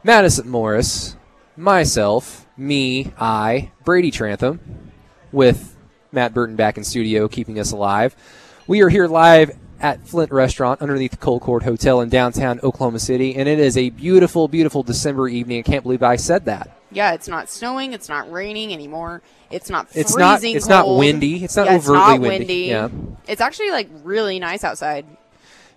Madison 0.02 0.48
Morris, 0.48 1.16
myself, 1.56 2.46
me, 2.56 3.12
I, 3.18 3.72
Brady 3.84 4.10
Trantham, 4.10 4.60
with 5.32 5.74
Matt 6.12 6.34
Burton 6.34 6.56
back 6.56 6.76
in 6.76 6.84
studio, 6.84 7.26
keeping 7.28 7.58
us 7.58 7.72
alive. 7.72 8.14
We 8.66 8.82
are 8.82 8.90
here 8.90 9.06
live 9.06 9.56
at 9.80 10.06
Flint 10.06 10.30
Restaurant 10.30 10.80
underneath 10.80 11.12
the 11.12 11.16
Colcord 11.16 11.62
Hotel 11.62 12.00
in 12.00 12.08
downtown 12.08 12.60
Oklahoma 12.62 12.98
City, 12.98 13.34
and 13.34 13.48
it 13.48 13.58
is 13.58 13.76
a 13.76 13.90
beautiful, 13.90 14.48
beautiful 14.48 14.82
December 14.82 15.28
evening. 15.28 15.58
I 15.58 15.62
can't 15.62 15.82
believe 15.82 16.02
I 16.02 16.16
said 16.16 16.44
that. 16.44 16.78
Yeah, 16.94 17.12
it's 17.12 17.28
not 17.28 17.50
snowing. 17.50 17.92
It's 17.92 18.08
not 18.08 18.30
raining 18.30 18.72
anymore. 18.72 19.20
It's 19.50 19.68
not 19.68 19.88
freezing 19.88 20.00
It's 20.02 20.16
not- 20.16 20.42
it's 20.44 20.66
not 20.68 20.88
windy. 20.88 21.44
It's 21.44 21.56
not 21.56 21.66
yeah, 21.66 21.76
overtly 21.76 21.96
it's 21.98 22.08
not 22.08 22.20
windy. 22.20 22.28
windy. 22.38 22.54
Yeah. 22.66 22.88
It's 23.28 23.40
actually 23.40 23.70
like 23.70 23.88
really 24.02 24.38
nice 24.38 24.64
outside. 24.64 25.04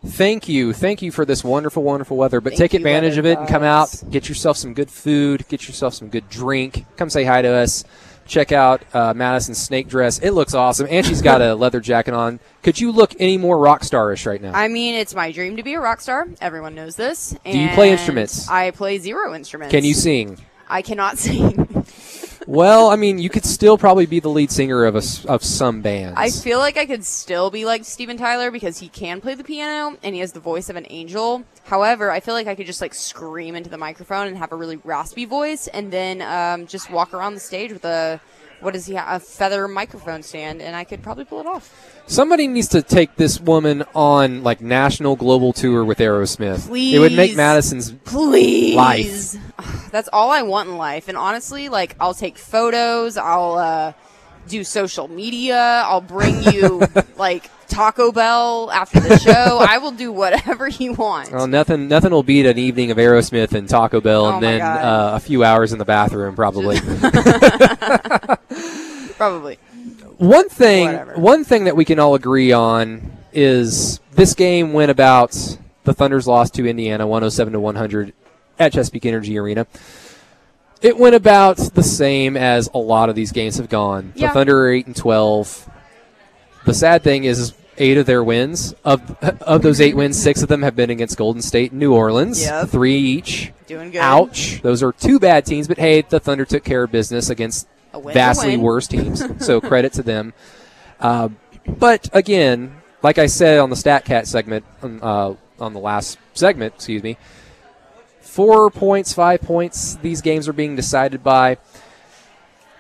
Thank 0.06 0.48
you. 0.48 0.74
Thank 0.74 1.02
you 1.02 1.12
for 1.12 1.26
this 1.26 1.44
wonderful, 1.44 1.84
wonderful 1.84 2.18
weather. 2.18 2.40
But 2.40 2.52
Thank 2.52 2.72
take 2.72 2.74
advantage 2.76 3.18
of 3.18 3.26
it 3.26 3.40
and 3.40 3.48
come 3.48 3.64
out, 3.64 3.92
get 4.12 4.30
yourself 4.30 4.56
some 4.58 4.74
good 4.74 4.92
food, 4.92 5.48
get 5.50 5.68
yourself 5.68 5.96
some 5.96 6.08
good 6.10 6.30
drink. 6.30 6.86
Come 6.98 7.10
say 7.10 7.24
hi 7.24 7.42
to 7.42 7.50
us. 7.50 7.84
Check 8.28 8.52
out 8.52 8.84
uh, 8.94 9.14
Madison's 9.16 9.58
snake 9.62 9.88
dress. 9.88 10.20
It 10.20 10.32
looks 10.32 10.54
awesome. 10.54 10.86
And 10.90 11.06
she's 11.06 11.22
got 11.22 11.42
a 11.42 11.56
leather 11.64 11.80
jacket 11.80 12.14
on. 12.14 12.40
Could 12.62 12.80
you 12.80 12.92
look 12.92 13.14
any 13.20 13.38
more 13.38 13.58
rock 13.58 13.82
starish 13.84 14.26
right 14.26 14.42
now? 14.42 14.52
I 14.54 14.68
mean, 14.68 14.96
it's 14.96 15.16
my 15.16 15.32
dream 15.32 15.56
to 15.56 15.64
be 15.64 15.76
a 15.76 15.80
rock 15.80 16.02
star. 16.02 16.28
Everyone 16.42 16.76
knows 16.76 16.96
this. 16.98 17.36
Do 17.46 17.58
you 17.58 17.70
play 17.70 17.92
instruments? 17.92 18.50
I 18.50 18.72
play 18.72 18.98
zero 19.00 19.34
instruments. 19.34 19.72
Can 19.72 19.84
you 19.86 19.94
sing? 19.94 20.38
I 20.70 20.82
cannot 20.82 21.18
sing. 21.18 21.86
Well, 22.48 22.90
I 22.90 22.96
mean, 22.96 23.20
you 23.20 23.30
could 23.30 23.44
still 23.44 23.78
probably 23.78 24.06
be 24.06 24.22
the 24.22 24.30
lead 24.30 24.52
singer 24.52 24.86
of 24.86 24.96
a 24.96 25.02
of 25.30 25.44
some 25.44 25.82
bands. 25.82 26.16
I 26.18 26.30
feel 26.30 26.60
like 26.60 26.78
I 26.78 26.86
could 26.86 27.04
still 27.04 27.52
be 27.52 27.66
like 27.66 27.84
Steven 27.84 28.16
Tyler 28.16 28.52
because 28.52 28.80
he 28.80 28.88
can 28.88 29.20
play 29.20 29.36
the 29.36 29.44
piano 29.44 29.98
and 30.02 30.16
he 30.16 30.22
has 30.22 30.32
the 30.32 30.40
voice 30.40 30.70
of 30.70 30.78
an 30.78 30.88
angel. 30.90 31.44
However, 31.66 32.10
I 32.10 32.22
feel 32.22 32.34
like 32.34 32.48
I 32.48 32.56
could 32.56 32.66
just 32.66 32.80
like 32.80 32.94
scream 32.94 33.58
into 33.58 33.70
the 33.70 33.78
microphone 33.78 34.28
and 34.28 34.38
have 34.38 34.54
a 34.54 34.56
really 34.56 34.78
raspy 34.86 35.26
voice 35.26 35.68
and 35.68 35.92
then 35.92 36.22
um, 36.22 36.68
just 36.68 36.90
walk 36.90 37.14
around 37.14 37.34
the 37.34 37.42
stage 37.42 37.74
with 37.74 37.84
a 37.84 38.22
what 38.62 38.74
does 38.74 38.86
he 38.86 38.94
have? 38.94 39.22
A 39.22 39.24
feather 39.24 39.68
microphone 39.68 40.24
stand 40.24 40.62
and 40.62 40.74
I 40.74 40.86
could 40.86 41.04
probably 41.04 41.26
pull 41.26 41.42
it 41.42 41.48
off. 41.48 41.97
Somebody 42.08 42.48
needs 42.48 42.70
to 42.70 42.82
take 42.82 43.16
this 43.18 43.40
woman 43.40 43.84
on 43.94 44.42
like 44.44 44.62
national 44.62 45.18
global 45.18 45.52
tour 45.52 45.84
with 45.84 46.00
Aerosmith. 46.00 46.68
Please. 46.68 46.96
It 46.96 47.00
would 47.00 47.14
make. 47.14 47.36
Madison's 47.36 47.92
Please. 48.06 48.76
Life. 48.76 49.36
That's 49.92 50.10
all 50.14 50.32
I 50.32 50.44
want 50.44 50.70
in 50.70 50.78
life. 50.78 51.10
And 51.10 51.18
honestly, 51.18 51.70
like 51.70 51.96
I'll 52.00 52.14
take 52.14 52.38
photos, 52.38 53.18
I'll 53.18 53.56
uh, 53.56 53.94
do 54.48 54.64
social 54.64 55.08
media, 55.10 55.84
I'll 55.86 56.02
bring 56.02 56.42
you 56.44 56.82
like 57.18 57.50
Taco 57.68 58.14
Bell 58.14 58.72
after 58.72 59.02
the 59.02 59.20
show. 59.20 59.60
I 59.60 59.78
will 59.80 59.92
do 59.92 60.12
whatever 60.12 60.68
you 60.70 60.94
want. 60.94 61.32
Well, 61.32 61.48
nothing, 61.48 61.90
nothing 61.90 62.12
will 62.12 62.24
beat 62.24 62.46
an 62.46 62.58
evening 62.58 62.92
of 62.92 62.98
Aerosmith 62.98 63.52
and 63.54 63.68
Taco 63.68 64.00
Bell, 64.00 64.26
Oh 64.28 64.34
and 64.36 64.44
then 64.44 64.62
uh, 64.62 65.12
a 65.16 65.20
few 65.20 65.44
hours 65.44 65.74
in 65.74 65.80
the 65.80 65.86
bathroom, 65.86 66.36
probably. 66.36 66.80
Probably. 69.18 69.58
One 70.18 70.50
thing, 70.50 70.86
Whatever. 70.86 71.14
one 71.20 71.44
thing 71.44 71.64
that 71.66 71.76
we 71.76 71.86
can 71.86 72.00
all 72.00 72.16
agree 72.16 72.52
on 72.52 73.12
is 73.34 74.00
this 74.12 74.34
game 74.34 74.74
went 74.74 74.92
about. 74.92 75.58
The 75.84 75.94
Thunder's 75.94 76.28
lost 76.28 76.54
to 76.56 76.68
Indiana, 76.68 77.08
107 77.08 77.54
to 77.54 77.60
100, 77.62 78.14
at 78.60 78.74
Chesapeake 78.74 79.06
Energy 79.06 79.38
Arena. 79.38 79.66
It 80.82 80.98
went 80.98 81.16
about 81.16 81.58
the 81.58 81.82
same 81.84 82.36
as 82.36 82.70
a 82.74 82.78
lot 82.78 83.08
of 83.10 83.16
these 83.16 83.32
games 83.32 83.56
have 83.58 83.70
gone. 83.70 84.12
Yeah. 84.16 84.28
The 84.28 84.34
Thunder 84.34 84.66
are 84.66 84.72
eight 84.72 84.86
and 84.86 84.96
12. 84.96 85.70
The 86.66 86.74
sad 86.74 87.04
thing 87.04 87.24
is, 87.24 87.40
is 87.40 87.54
eight 87.78 87.98
of 87.98 88.06
their 88.06 88.24
wins 88.24 88.74
of 88.84 89.18
of 89.44 89.62
those 89.62 89.80
eight 89.80 89.96
wins, 89.96 90.22
six 90.22 90.42
of 90.42 90.50
them 90.50 90.62
have 90.64 90.76
been 90.76 90.90
against 90.90 91.16
Golden 91.18 91.42
State 91.42 91.72
and 91.72 91.80
New 91.80 91.94
Orleans. 91.94 92.42
Yep. 92.44 92.70
Three 92.70 92.98
each. 92.98 93.54
Doing 93.68 93.92
good. 93.92 94.00
Ouch. 94.02 94.62
Those 94.62 94.84
are 94.84 94.92
two 94.92 95.20
bad 95.20 95.46
teams, 95.46 95.68
but 95.68 95.78
hey, 95.78 96.02
the 96.02 96.20
Thunder 96.20 96.44
took 96.44 96.64
care 96.64 96.84
of 96.84 96.92
business 96.92 97.30
against 97.30 97.66
A 97.66 97.68
win's 97.68 97.77
a 97.77 97.77
vastly 98.14 98.58
worse 98.58 98.88
teams. 98.88 99.24
so 99.46 99.62
credit 99.62 99.94
to 99.94 100.04
them. 100.04 100.34
Uh, 101.00 101.30
but 101.68 102.10
again, 102.14 102.78
like 103.04 103.18
I 103.18 103.28
said 103.28 103.60
on 103.60 103.70
the 103.70 103.76
StatCat 103.76 104.26
segment, 104.26 104.66
um, 104.82 105.00
uh, 105.02 105.34
on 105.60 105.74
the 105.74 105.80
last 105.80 106.18
segment, 106.34 106.76
excuse 106.76 107.04
me, 107.04 107.18
four 108.22 108.70
points, 108.70 109.14
five 109.14 109.42
points, 109.42 109.96
these 109.96 110.22
games 110.22 110.48
are 110.48 110.54
being 110.54 110.76
decided 110.76 111.24
by. 111.24 111.58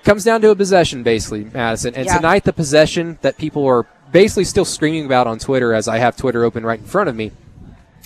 Comes 0.04 0.24
down 0.24 0.40
to 0.42 0.52
a 0.52 0.56
possession, 0.56 1.04
basically, 1.04 1.46
Madison. 1.46 1.94
And 1.96 2.06
Yeah. 2.06 2.16
tonight, 2.16 2.44
the 2.46 2.54
possession 2.54 3.18
that 3.22 3.38
people 3.38 3.66
are 3.66 3.86
basically 4.12 4.46
still 4.46 4.64
screaming 4.66 5.06
about 5.06 5.28
on 5.28 5.38
Twitter, 5.38 5.74
as 5.74 5.88
I 5.88 5.98
have 5.98 6.16
Twitter 6.16 6.44
open 6.46 6.66
right 6.66 6.80
in 6.80 6.86
front 6.86 7.10
of 7.10 7.16
me, 7.16 7.32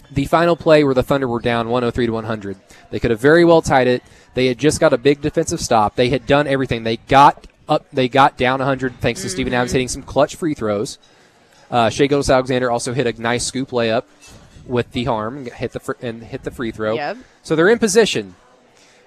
the 0.09 0.25
final 0.25 0.55
play 0.55 0.83
where 0.83 0.93
the 0.93 1.03
Thunder 1.03 1.27
were 1.27 1.39
down 1.39 1.69
103 1.69 2.07
to 2.07 2.11
100. 2.13 2.57
They 2.89 2.99
could 2.99 3.11
have 3.11 3.19
very 3.19 3.45
well 3.45 3.61
tied 3.61 3.87
it. 3.87 4.03
They 4.33 4.47
had 4.47 4.57
just 4.57 4.79
got 4.79 4.93
a 4.93 4.97
big 4.97 5.21
defensive 5.21 5.59
stop. 5.59 5.95
They 5.95 6.09
had 6.09 6.25
done 6.25 6.47
everything. 6.47 6.83
They 6.83 6.97
got 6.97 7.47
up. 7.67 7.85
They 7.91 8.07
got 8.07 8.37
down 8.37 8.59
100 8.59 8.99
thanks 8.99 9.21
to 9.21 9.29
Steven 9.29 9.53
Adams 9.53 9.71
hitting 9.71 9.87
some 9.87 10.03
clutch 10.03 10.35
free 10.35 10.53
throws. 10.53 10.97
Uh, 11.69 11.89
Shai 11.89 12.07
Gilgeous-Alexander 12.07 12.69
also 12.69 12.93
hit 12.93 13.07
a 13.07 13.21
nice 13.21 13.45
scoop 13.45 13.69
layup 13.69 14.03
with 14.65 14.91
the 14.91 15.05
harm 15.05 15.37
and 15.37 15.47
hit 15.47 15.71
the 15.71 15.79
fr- 15.79 15.93
and 16.01 16.23
hit 16.23 16.43
the 16.43 16.51
free 16.51 16.71
throw. 16.71 16.95
Yep. 16.95 17.17
So 17.43 17.55
they're 17.55 17.69
in 17.69 17.79
position. 17.79 18.35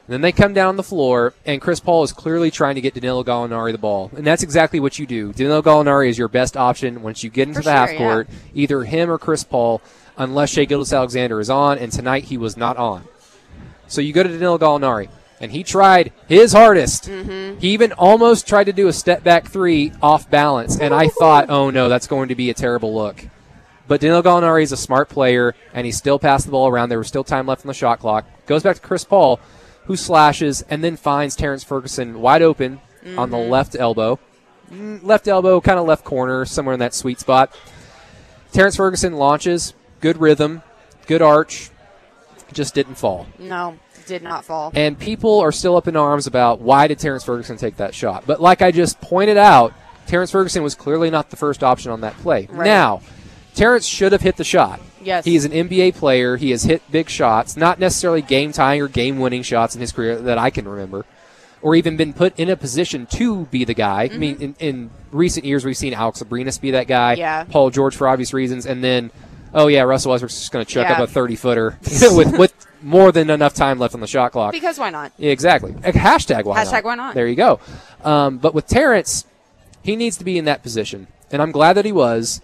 And 0.07 0.13
then 0.13 0.21
they 0.21 0.33
come 0.33 0.53
down 0.53 0.69
on 0.69 0.77
the 0.77 0.83
floor, 0.83 1.33
and 1.47 1.63
Chris 1.63 1.81
Paul 1.81 2.03
is 2.03 2.13
clearly 2.13 2.51
trying 2.51 2.75
to 2.75 2.83
get 2.83 2.93
Danilo 2.93 3.25
Gallinari 3.25 3.73
the 3.73 3.79
ball, 3.79 4.11
and 4.15 4.27
that's 4.27 4.43
exactly 4.43 4.79
what 4.79 4.99
you 4.99 5.07
do. 5.07 5.33
Danilo 5.33 5.63
Gallinari 5.63 6.11
is 6.11 6.19
your 6.19 6.29
best 6.29 6.59
option 6.59 7.03
once 7.03 7.25
you 7.25 7.31
get 7.31 7.49
into 7.49 7.61
For 7.61 7.65
the 7.65 7.71
sure, 7.71 7.79
half 7.79 7.93
yeah. 7.93 7.99
court. 7.99 8.29
Either 8.55 8.83
him 8.85 9.11
or 9.11 9.17
Chris 9.17 9.45
Paul, 9.45 9.81
unless 10.19 10.51
Shai 10.51 10.67
Gilgeous-Alexander 10.67 11.41
is 11.41 11.49
on, 11.49 11.79
and 11.79 11.91
tonight 11.91 12.25
he 12.25 12.37
was 12.37 12.55
not 12.55 12.77
on. 12.77 13.05
So 13.89 14.01
you 14.01 14.13
go 14.13 14.23
to 14.23 14.29
Danilo 14.29 14.59
Gallinari, 14.59 15.09
and 15.41 15.53
he 15.53 15.63
tried 15.63 16.13
his 16.29 16.53
hardest. 16.53 17.05
Mm-hmm. 17.09 17.59
He 17.61 17.71
even 17.71 17.93
almost 17.93 18.47
tried 18.49 18.65
to 18.65 18.73
do 18.73 18.89
a 18.89 18.93
step 18.93 19.23
back 19.23 19.47
three 19.49 19.93
off 20.03 20.31
balance, 20.31 20.79
and 20.79 20.95
I 20.95 21.09
thought, 21.09 21.51
oh 21.51 21.71
no, 21.71 21.89
that's 21.89 22.07
going 22.07 22.29
to 22.29 22.35
be 22.35 22.51
a 22.51 22.55
terrible 22.55 22.95
look. 22.95 23.27
But 23.87 24.01
Danilo 24.01 24.23
Gallinari 24.23 24.63
is 24.63 24.73
a 24.73 24.77
smart 24.79 25.09
player, 25.11 25.55
and 25.75 25.85
he 25.85 25.93
still 25.93 26.19
passed 26.19 26.47
the 26.47 26.53
ball 26.53 26.69
around. 26.69 26.89
There 26.89 26.99
was 26.99 27.09
still 27.09 27.25
time 27.25 27.47
left 27.47 27.63
on 27.65 27.69
the 27.69 27.75
shot 27.75 28.01
clock. 28.01 28.25
Goes 28.47 28.63
back 28.63 28.77
to 28.77 28.83
Chris 28.83 29.05
Paul, 29.05 29.39
who 29.85 29.97
slashes 29.97 30.63
and 30.71 30.83
then 30.83 30.97
finds 30.97 31.37
Terrence 31.37 31.63
Ferguson 31.63 32.21
wide 32.23 32.41
open 32.41 32.81
on 33.19 33.29
the 33.31 33.37
left 33.37 33.77
elbow. 33.79 34.19
Mm, 34.73 35.05
Left 35.05 35.29
elbow, 35.29 35.61
kind 35.61 35.79
of 35.79 35.85
left 35.87 36.05
corner, 36.05 36.47
somewhere 36.47 36.73
in 36.73 36.81
that 36.81 36.95
sweet 36.95 37.21
spot. 37.21 37.55
Terrence 38.53 38.77
Ferguson 38.77 39.13
launches, 39.15 39.75
good 40.01 40.17
rhythm, 40.19 40.63
good 41.07 41.21
arch, 41.21 41.69
just 42.53 42.75
didn't 42.75 42.97
fall. 42.97 43.27
No, 43.39 43.77
did 44.07 44.23
not 44.23 44.45
fall. 44.45 44.73
And 44.75 44.99
people 44.99 45.41
are 45.41 45.53
still 45.53 45.77
up 45.77 45.89
in 45.89 45.97
arms 45.97 46.27
about 46.27 46.61
why 46.61 46.87
did 46.87 46.99
Terrence 46.99 47.25
Ferguson 47.25 47.57
take 47.57 47.77
that 47.77 47.95
shot. 47.95 48.25
But 48.27 48.41
like 48.41 48.63
I 48.63 48.71
just 48.71 49.01
pointed 49.01 49.37
out, 49.37 49.73
Terrence 50.07 50.31
Ferguson 50.31 50.63
was 50.63 50.75
clearly 50.75 51.11
not 51.11 51.31
the 51.31 51.37
first 51.37 51.63
option 51.63 51.91
on 51.91 52.03
that 52.03 52.15
play. 52.19 52.47
Right. 52.51 52.67
Now, 52.67 53.01
Terrence 53.55 53.87
should 53.87 54.13
have 54.13 54.21
hit 54.21 54.37
the 54.37 54.45
shot. 54.45 54.81
Yes. 55.03 55.25
He 55.25 55.37
is 55.37 55.45
an 55.45 55.53
NBA 55.53 55.95
player. 55.97 56.37
He 56.37 56.51
has 56.51 56.65
hit 56.65 56.83
big 56.91 57.09
shots, 57.09 57.57
not 57.57 57.79
necessarily 57.79 58.21
game 58.23 58.53
tying 58.53 58.81
or 58.83 58.89
game 58.89 59.19
winning 59.19 59.43
shots 59.43 59.75
in 59.75 59.81
his 59.81 59.93
career 59.93 60.17
that 60.17 60.39
I 60.39 60.51
can 60.51 60.67
remember, 60.67 61.05
or 61.63 61.75
even 61.75 61.97
been 61.97 62.13
put 62.15 62.39
in 62.39 62.49
a 62.51 62.57
position 62.57 63.07
to 63.13 63.45
be 63.47 63.65
the 63.65 63.75
guy. 63.75 64.11
I 64.13 64.17
mean, 64.17 64.37
in, 64.41 64.55
in 64.59 64.91
recent 65.13 65.45
years, 65.47 65.65
we've 65.65 65.77
seen 65.77 65.95
Alex 65.95 66.23
Abrines 66.23 66.61
be 66.61 66.73
that 66.73 66.87
guy, 66.87 67.13
Mm-hmm. 67.15 67.21
Yeah. 67.21 67.45
Paul 67.45 67.71
George 67.71 67.95
for 67.97 68.09
obvious 68.09 68.33
reasons, 68.33 68.67
and 68.67 68.83
then, 68.83 69.11
oh, 69.55 69.69
yeah, 69.69 69.83
Russell 69.83 70.11
Westbrook's 70.11 70.39
just 70.39 70.53
going 70.53 70.65
to 70.65 70.71
chuck 70.71 70.89
Yeah. 70.89 70.95
up 71.03 71.09
a 71.09 71.11
30 71.11 71.37
footer 71.37 71.79
with, 72.13 72.37
with 72.39 72.67
more 72.83 73.13
than 73.13 73.31
enough 73.31 73.55
time 73.55 73.79
left 73.79 73.95
on 73.95 74.01
the 74.01 74.07
shot 74.07 74.33
clock. 74.33 74.53
because 74.53 74.79
why 74.79 74.91
not? 74.91 75.13
Yeah, 75.17 75.31
exactly. 75.31 75.73
Hashtag 75.73 76.45
why 76.45 76.63
not? 76.63 76.67
Hashtag 76.73 76.85
why 76.85 76.95
not? 76.95 77.15
There 77.15 77.27
you 77.27 77.37
go. 77.37 77.61
Um, 78.03 78.39
but 78.39 78.55
with 78.55 78.67
Terrence, 78.67 79.25
he 79.83 79.97
needs 79.97 80.17
to 80.19 80.25
be 80.25 80.37
in 80.39 80.45
that 80.47 80.63
position, 80.63 81.07
and 81.31 81.41
I'm 81.41 81.53
glad 81.53 81.75
that 81.75 81.85
he 81.85 81.93
was. 81.93 82.41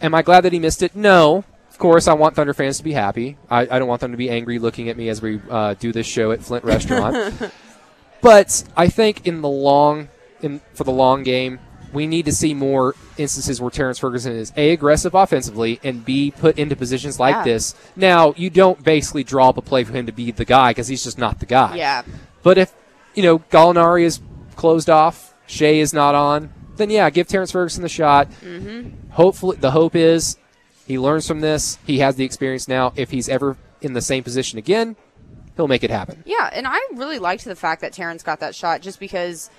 Am 0.00 0.14
I 0.14 0.22
glad 0.22 0.40
that 0.42 0.52
he 0.52 0.58
missed 0.58 0.82
it? 0.82 0.96
No. 0.96 1.44
Of 1.70 1.78
course, 1.78 2.06
I 2.08 2.14
want 2.14 2.34
Thunder 2.36 2.54
fans 2.54 2.78
to 2.78 2.84
be 2.84 2.92
happy. 2.92 3.36
I, 3.48 3.60
I 3.62 3.78
don't 3.78 3.88
want 3.88 4.00
them 4.00 4.10
to 4.10 4.16
be 4.16 4.28
angry 4.30 4.58
looking 4.58 4.88
at 4.88 4.96
me 4.96 5.08
as 5.08 5.22
we 5.22 5.40
uh, 5.48 5.74
do 5.74 5.92
this 5.92 6.06
show 6.06 6.30
at 6.32 6.42
Flint 6.42 6.64
Restaurant. 6.64 7.34
but 8.20 8.64
I 8.76 8.88
think 8.88 9.26
in 9.26 9.40
the 9.42 9.48
long, 9.48 10.08
in 10.40 10.60
for 10.74 10.84
the 10.84 10.92
long 10.92 11.22
game, 11.22 11.60
we 11.92 12.06
need 12.06 12.24
to 12.24 12.32
see 12.32 12.54
more 12.54 12.94
instances 13.18 13.60
where 13.60 13.70
Terrence 13.70 13.98
Ferguson 13.98 14.32
is 14.34 14.52
a 14.56 14.70
aggressive 14.70 15.14
offensively 15.14 15.78
and 15.84 16.04
b 16.04 16.30
put 16.30 16.58
into 16.58 16.74
positions 16.76 17.20
like 17.20 17.34
Yeah. 17.36 17.44
this. 17.44 17.74
Now, 17.96 18.34
you 18.36 18.50
don't 18.50 18.82
basically 18.82 19.24
draw 19.24 19.50
up 19.50 19.56
a 19.58 19.62
play 19.62 19.84
for 19.84 19.92
him 19.92 20.06
to 20.06 20.12
be 20.12 20.30
the 20.30 20.44
guy 20.44 20.70
because 20.70 20.88
he's 20.88 21.04
just 21.04 21.18
not 21.18 21.40
the 21.40 21.46
guy. 21.46 21.76
Yeah. 21.76 22.02
But 22.42 22.58
if 22.58 22.72
you 23.14 23.22
know 23.22 23.38
Gallinari 23.50 24.04
is 24.04 24.20
closed 24.56 24.88
off, 24.90 25.34
Shai 25.46 25.74
is 25.74 25.92
not 25.92 26.14
on, 26.14 26.52
then 26.76 26.90
yeah, 26.90 27.10
give 27.10 27.28
Terrence 27.28 27.52
Ferguson 27.52 27.82
the 27.82 27.88
shot. 27.88 28.30
Mm-hmm. 28.42 29.10
Hopefully, 29.10 29.56
the 29.60 29.72
hope 29.72 29.94
is 29.94 30.36
he 30.86 30.98
learns 30.98 31.26
from 31.28 31.40
this. 31.40 31.78
He 31.86 31.98
has 31.98 32.16
the 32.16 32.24
experience 32.24 32.66
now. 32.68 32.92
If 32.96 33.10
he's 33.10 33.28
ever 33.28 33.56
in 33.80 33.92
the 33.92 34.00
same 34.00 34.22
position 34.24 34.58
again, 34.58 34.96
he'll 35.56 35.68
make 35.68 35.84
it 35.84 35.90
happen. 35.90 36.22
Yeah, 36.24 36.48
and 36.52 36.66
I 36.66 36.78
really 36.94 37.18
liked 37.18 37.44
the 37.44 37.54
fact 37.56 37.82
that 37.82 37.92
Terrence 37.92 38.22
got 38.22 38.40
that 38.40 38.54
shot 38.54 38.80
just 38.80 38.98
because 38.98 39.50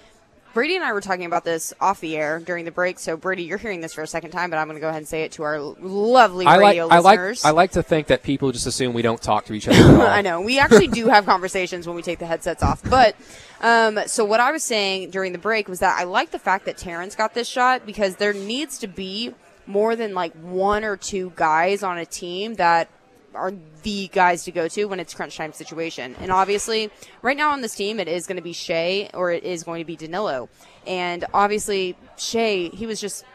Brady 0.53 0.75
and 0.75 0.83
I 0.83 0.93
were 0.93 1.01
talking 1.01 1.25
about 1.25 1.43
this 1.43 1.73
off 1.81 1.99
the 1.99 2.15
air 2.15 2.39
during 2.39 2.65
the 2.65 2.71
break. 2.71 2.99
So 2.99 3.17
Brady, 3.17 3.43
you're 3.43 3.57
hearing 3.57 3.81
this 3.81 3.93
for 3.93 4.03
a 4.03 4.07
second 4.07 4.31
time, 4.31 4.51
but 4.51 4.57
I'm 4.57 4.67
going 4.67 4.75
to 4.75 4.81
go 4.81 4.87
ahead 4.87 4.99
and 4.99 5.07
say 5.07 5.23
it 5.23 5.31
to 5.33 5.43
our 5.43 5.59
lovely 5.59 6.45
I 6.45 6.57
like 6.57 6.67
radio 6.67 6.87
I 6.89 6.99
like. 6.99 7.19
I 7.43 7.49
like 7.49 7.71
to 7.71 7.81
think 7.81 8.07
that 8.07 8.21
people 8.21 8.51
just 8.51 8.67
assume 8.67 8.93
we 8.93 9.01
don't 9.01 9.21
talk 9.21 9.45
to 9.45 9.53
each 9.53 9.67
other. 9.67 10.01
I 10.03 10.21
know. 10.21 10.41
We 10.41 10.59
actually 10.59 10.87
do 10.87 11.07
have 11.07 11.25
conversations 11.25 11.87
when 11.87 11.95
we 11.95 12.03
take 12.03 12.19
the 12.19 12.27
headsets 12.27 12.61
off. 12.61 12.81
But 12.87 13.15
um, 13.61 13.99
so 14.05 14.25
what 14.25 14.39
I 14.39 14.51
was 14.51 14.61
saying 14.61 15.09
during 15.09 15.31
the 15.31 15.39
break 15.39 15.67
was 15.67 15.79
that 15.79 15.99
I 15.99 16.03
like 16.03 16.29
the 16.29 16.39
fact 16.39 16.65
that 16.65 16.77
Terrence 16.77 17.15
got 17.15 17.33
this 17.33 17.47
shot 17.47 17.85
because 17.85 18.17
there 18.17 18.33
needs 18.33 18.77
to 18.79 18.87
be 18.87 19.33
more 19.65 19.95
than 19.95 20.13
like 20.13 20.33
one 20.35 20.83
or 20.83 20.97
two 20.97 21.33
guys 21.35 21.81
on 21.81 21.97
a 21.97 22.05
team 22.05 22.55
that 22.55 22.89
are 23.35 23.53
the 23.83 24.07
guys 24.09 24.43
to 24.45 24.51
go 24.51 24.67
to 24.67 24.85
when 24.85 24.99
it's 24.99 25.13
crunch 25.13 25.37
time 25.37 25.53
situation. 25.53 26.15
And 26.19 26.31
obviously, 26.31 26.89
right 27.21 27.37
now 27.37 27.51
on 27.51 27.61
this 27.61 27.75
team, 27.75 27.99
it 27.99 28.07
is 28.07 28.27
going 28.27 28.37
to 28.37 28.43
be 28.43 28.53
Shai 28.53 29.09
or 29.13 29.31
it 29.31 29.43
is 29.43 29.63
going 29.63 29.79
to 29.79 29.85
be 29.85 29.95
Danilo. 29.95 30.49
And 30.87 31.25
obviously, 31.33 31.95
Shai, 32.17 32.69
he 32.73 32.85
was 32.85 32.99
just 32.99 33.25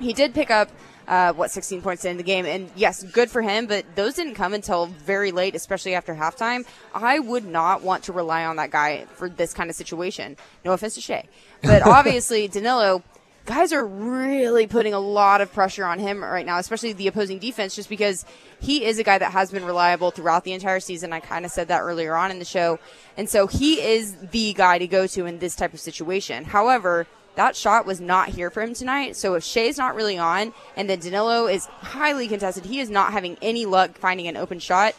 he 0.00 0.12
did 0.12 0.34
pick 0.34 0.50
up 0.50 0.70
uh, 1.06 1.32
what 1.32 1.50
16 1.50 1.82
points 1.82 2.04
in 2.04 2.16
the 2.16 2.22
game, 2.22 2.46
and 2.46 2.70
yes, 2.76 3.02
good 3.02 3.30
for 3.30 3.42
him. 3.42 3.66
But 3.66 3.84
those 3.94 4.14
didn't 4.14 4.34
come 4.34 4.54
until 4.54 4.86
very 4.86 5.32
late, 5.32 5.54
especially 5.54 5.94
after 5.94 6.14
halftime. 6.14 6.66
I 6.94 7.18
would 7.18 7.44
not 7.44 7.82
want 7.82 8.04
to 8.04 8.12
rely 8.12 8.44
on 8.44 8.56
that 8.56 8.70
guy 8.70 9.04
for 9.14 9.28
this 9.28 9.52
kind 9.52 9.68
of 9.68 9.76
situation. 9.76 10.36
No 10.64 10.72
offense 10.72 10.94
to 10.94 11.00
Shai, 11.00 11.24
but 11.62 11.82
obviously 11.86 12.48
Danilo. 12.48 13.02
Guys 13.46 13.74
are 13.74 13.86
really 13.86 14.66
putting 14.66 14.94
a 14.94 14.98
lot 14.98 15.42
of 15.42 15.52
pressure 15.52 15.84
on 15.84 15.98
him 15.98 16.24
right 16.24 16.46
now, 16.46 16.58
especially 16.58 16.94
the 16.94 17.08
opposing 17.08 17.38
defense, 17.38 17.76
just 17.76 17.90
because 17.90 18.24
he 18.58 18.86
is 18.86 18.98
a 18.98 19.04
guy 19.04 19.18
that 19.18 19.32
has 19.32 19.50
been 19.50 19.66
reliable 19.66 20.10
throughout 20.10 20.44
the 20.44 20.52
entire 20.52 20.80
season. 20.80 21.12
I 21.12 21.20
kind 21.20 21.44
of 21.44 21.50
said 21.50 21.68
that 21.68 21.82
earlier 21.82 22.16
on 22.16 22.30
in 22.30 22.38
the 22.38 22.46
show. 22.46 22.78
And 23.18 23.28
so 23.28 23.46
he 23.46 23.82
is 23.82 24.16
the 24.16 24.54
guy 24.54 24.78
to 24.78 24.86
go 24.86 25.06
to 25.08 25.26
in 25.26 25.40
this 25.40 25.56
type 25.56 25.74
of 25.74 25.80
situation. 25.80 26.44
However, 26.44 27.06
that 27.34 27.54
shot 27.54 27.84
was 27.84 28.00
not 28.00 28.30
here 28.30 28.48
for 28.48 28.62
him 28.62 28.72
tonight. 28.72 29.14
So 29.14 29.34
if 29.34 29.44
Shai's 29.44 29.76
not 29.76 29.94
really 29.94 30.16
on 30.16 30.54
and 30.74 30.88
then 30.88 31.00
Danilo 31.00 31.46
is 31.46 31.66
highly 31.66 32.28
contested, 32.28 32.64
he 32.64 32.80
is 32.80 32.88
not 32.88 33.12
having 33.12 33.36
any 33.42 33.66
luck 33.66 33.98
finding 33.98 34.26
an 34.26 34.38
open 34.38 34.58
shot. 34.58 34.94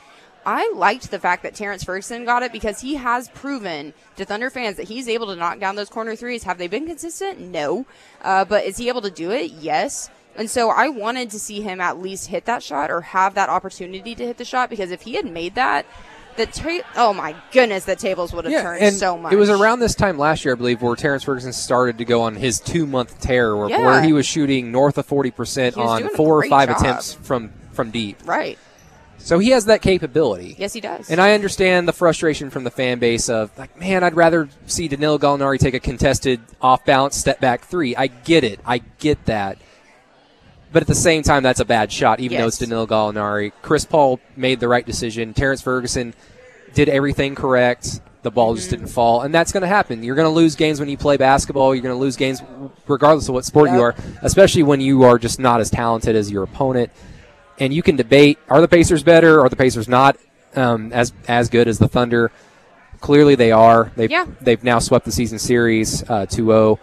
I 0.45 0.71
liked 0.75 1.09
the 1.11 1.19
fact 1.19 1.43
that 1.43 1.55
Terrence 1.55 1.83
Ferguson 1.83 2.23
got 2.25 2.43
it 2.43 2.51
because 2.51 2.79
he 2.81 2.95
has 2.95 3.29
proven 3.29 3.93
to 4.17 4.25
Thunder 4.25 4.49
fans 4.49 4.77
that 4.77 4.87
he's 4.87 5.07
able 5.07 5.27
to 5.27 5.35
knock 5.35 5.59
down 5.59 5.75
those 5.75 5.89
corner 5.89 6.15
threes. 6.15 6.43
Have 6.43 6.57
they 6.57 6.67
been 6.67 6.85
consistent? 6.85 7.39
No. 7.39 7.85
Uh, 8.21 8.45
but 8.45 8.63
is 8.65 8.77
he 8.77 8.87
able 8.87 9.01
to 9.01 9.09
do 9.11 9.31
it? 9.31 9.51
Yes. 9.51 10.09
And 10.35 10.49
so 10.49 10.69
I 10.69 10.89
wanted 10.89 11.29
to 11.31 11.39
see 11.39 11.61
him 11.61 11.79
at 11.81 11.99
least 11.99 12.27
hit 12.27 12.45
that 12.45 12.61
shot 12.61 12.91
or 12.91 13.01
have 13.01 13.33
that 13.35 13.49
opportunity 13.49 14.13
to 14.15 14.25
hit 14.25 14.37
the 14.37 14.45
shot 14.45 14.69
because 14.69 14.91
if 14.91 15.01
he 15.01 15.13
had 15.15 15.25
made 15.25 15.55
that, 15.55 15.85
the 16.35 16.45
ta- 16.45 16.81
oh 16.97 17.13
my 17.13 17.33
goodness, 17.53 17.85
the 17.85 17.95
tables 17.95 18.33
would 18.33 18.43
have 18.43 18.61
turned 18.61 18.83
and 18.83 18.93
so 18.93 19.17
much. 19.17 19.31
It 19.31 19.37
was 19.37 19.49
around 19.49 19.79
this 19.79 19.95
time 19.95 20.17
last 20.17 20.43
year, 20.43 20.53
I 20.53 20.57
believe, 20.57 20.81
where 20.81 20.93
Terrence 20.97 21.23
Ferguson 21.23 21.53
started 21.53 21.97
to 21.99 22.05
go 22.05 22.23
on 22.23 22.35
his 22.35 22.59
two 22.59 22.85
month 22.85 23.21
tear, 23.21 23.55
where, 23.55 23.69
Yeah. 23.69 23.85
where 23.85 24.01
he 24.03 24.11
was 24.11 24.25
shooting 24.25 24.69
north 24.73 24.97
of 24.97 25.05
forty 25.05 25.31
percent 25.31 25.77
on 25.77 26.09
four 26.09 26.39
or 26.43 26.49
five 26.49 26.67
job. 26.67 26.77
attempts 26.81 27.13
from 27.13 27.53
from 27.71 27.91
deep. 27.91 28.17
right. 28.25 28.59
So 29.25 29.39
he 29.39 29.49
has 29.49 29.65
that 29.65 29.81
capability. 29.81 30.55
Yes, 30.59 30.71
he 30.73 30.81
does. 30.81 31.09
And 31.09 31.19
I 31.19 31.33
understand 31.33 31.87
the 31.87 31.93
frustration 31.93 32.51
from 32.51 32.63
the 32.63 32.69
fan 32.69 32.99
base 32.99 33.27
of 33.27 33.49
like, 33.57 33.75
man, 33.79 34.03
I'd 34.03 34.15
rather 34.15 34.47
see 34.67 34.87
Danilo 34.87 35.17
Gallinari 35.17 35.57
take 35.57 35.73
a 35.73 35.79
contested 35.79 36.39
off 36.61 36.85
balance 36.85 37.15
step 37.17 37.39
back 37.39 37.65
three. 37.65 37.95
I 37.95 38.05
get 38.05 38.43
it. 38.43 38.59
I 38.63 38.77
get 38.99 39.25
that. 39.25 39.57
But 40.71 40.83
at 40.83 40.87
the 40.87 40.93
same 40.93 41.23
time, 41.23 41.41
that's 41.41 41.59
a 41.59 41.65
bad 41.65 41.91
shot, 41.91 42.19
even 42.19 42.37
though 42.37 42.45
it's 42.47 42.59
Danilo 42.59 42.85
Gallinari. 42.85 43.51
Chris 43.63 43.83
Paul 43.83 44.19
made 44.35 44.59
the 44.59 44.67
right 44.67 44.85
decision. 44.85 45.33
Terrence 45.33 45.61
Ferguson 45.61 46.13
did 46.75 46.87
everything 46.87 47.33
correct. 47.33 48.01
The 48.21 48.29
ball 48.29 48.53
just 48.53 48.67
Mm-hmm. 48.67 48.75
didn't 48.81 48.91
fall. 48.91 49.21
And 49.21 49.33
that's 49.33 49.51
going 49.51 49.61
to 49.61 49.67
happen. 49.67 50.03
You're 50.03 50.15
going 50.15 50.27
to 50.29 50.35
lose 50.35 50.55
games 50.55 50.79
when 50.79 50.87
you 50.89 50.97
play 50.97 51.17
basketball. 51.17 51.73
You're 51.73 51.81
going 51.83 51.95
to 51.95 51.99
lose 51.99 52.15
games 52.15 52.43
regardless 52.87 53.27
of 53.27 53.33
what 53.33 53.45
sport 53.45 53.71
you 53.71 53.81
are, 53.81 53.95
especially 54.21 54.61
when 54.63 54.81
you 54.81 55.01
are 55.03 55.17
just 55.17 55.39
not 55.39 55.61
as 55.61 55.71
talented 55.71 56.15
as 56.15 56.29
your 56.29 56.43
opponent 56.43 56.91
and 57.59 57.73
you 57.73 57.81
can 57.83 57.95
debate: 57.95 58.39
Are 58.49 58.61
the 58.61 58.67
Pacers 58.67 59.03
better? 59.03 59.41
Are 59.41 59.49
the 59.49 59.55
Pacers 59.55 59.87
not 59.87 60.17
um, 60.55 60.91
as 60.93 61.13
as 61.27 61.49
good 61.49 61.67
as 61.67 61.79
the 61.79 61.87
Thunder? 61.87 62.31
Clearly, 63.01 63.35
they 63.35 63.51
are. 63.51 63.91
They've 63.95 64.09
Yeah. 64.09 64.25
they've 64.41 64.63
now 64.63 64.79
swept 64.79 65.05
the 65.05 65.11
season 65.11 65.37
series 65.37 66.01
uh, 66.09 66.25
2-0. 66.25 66.79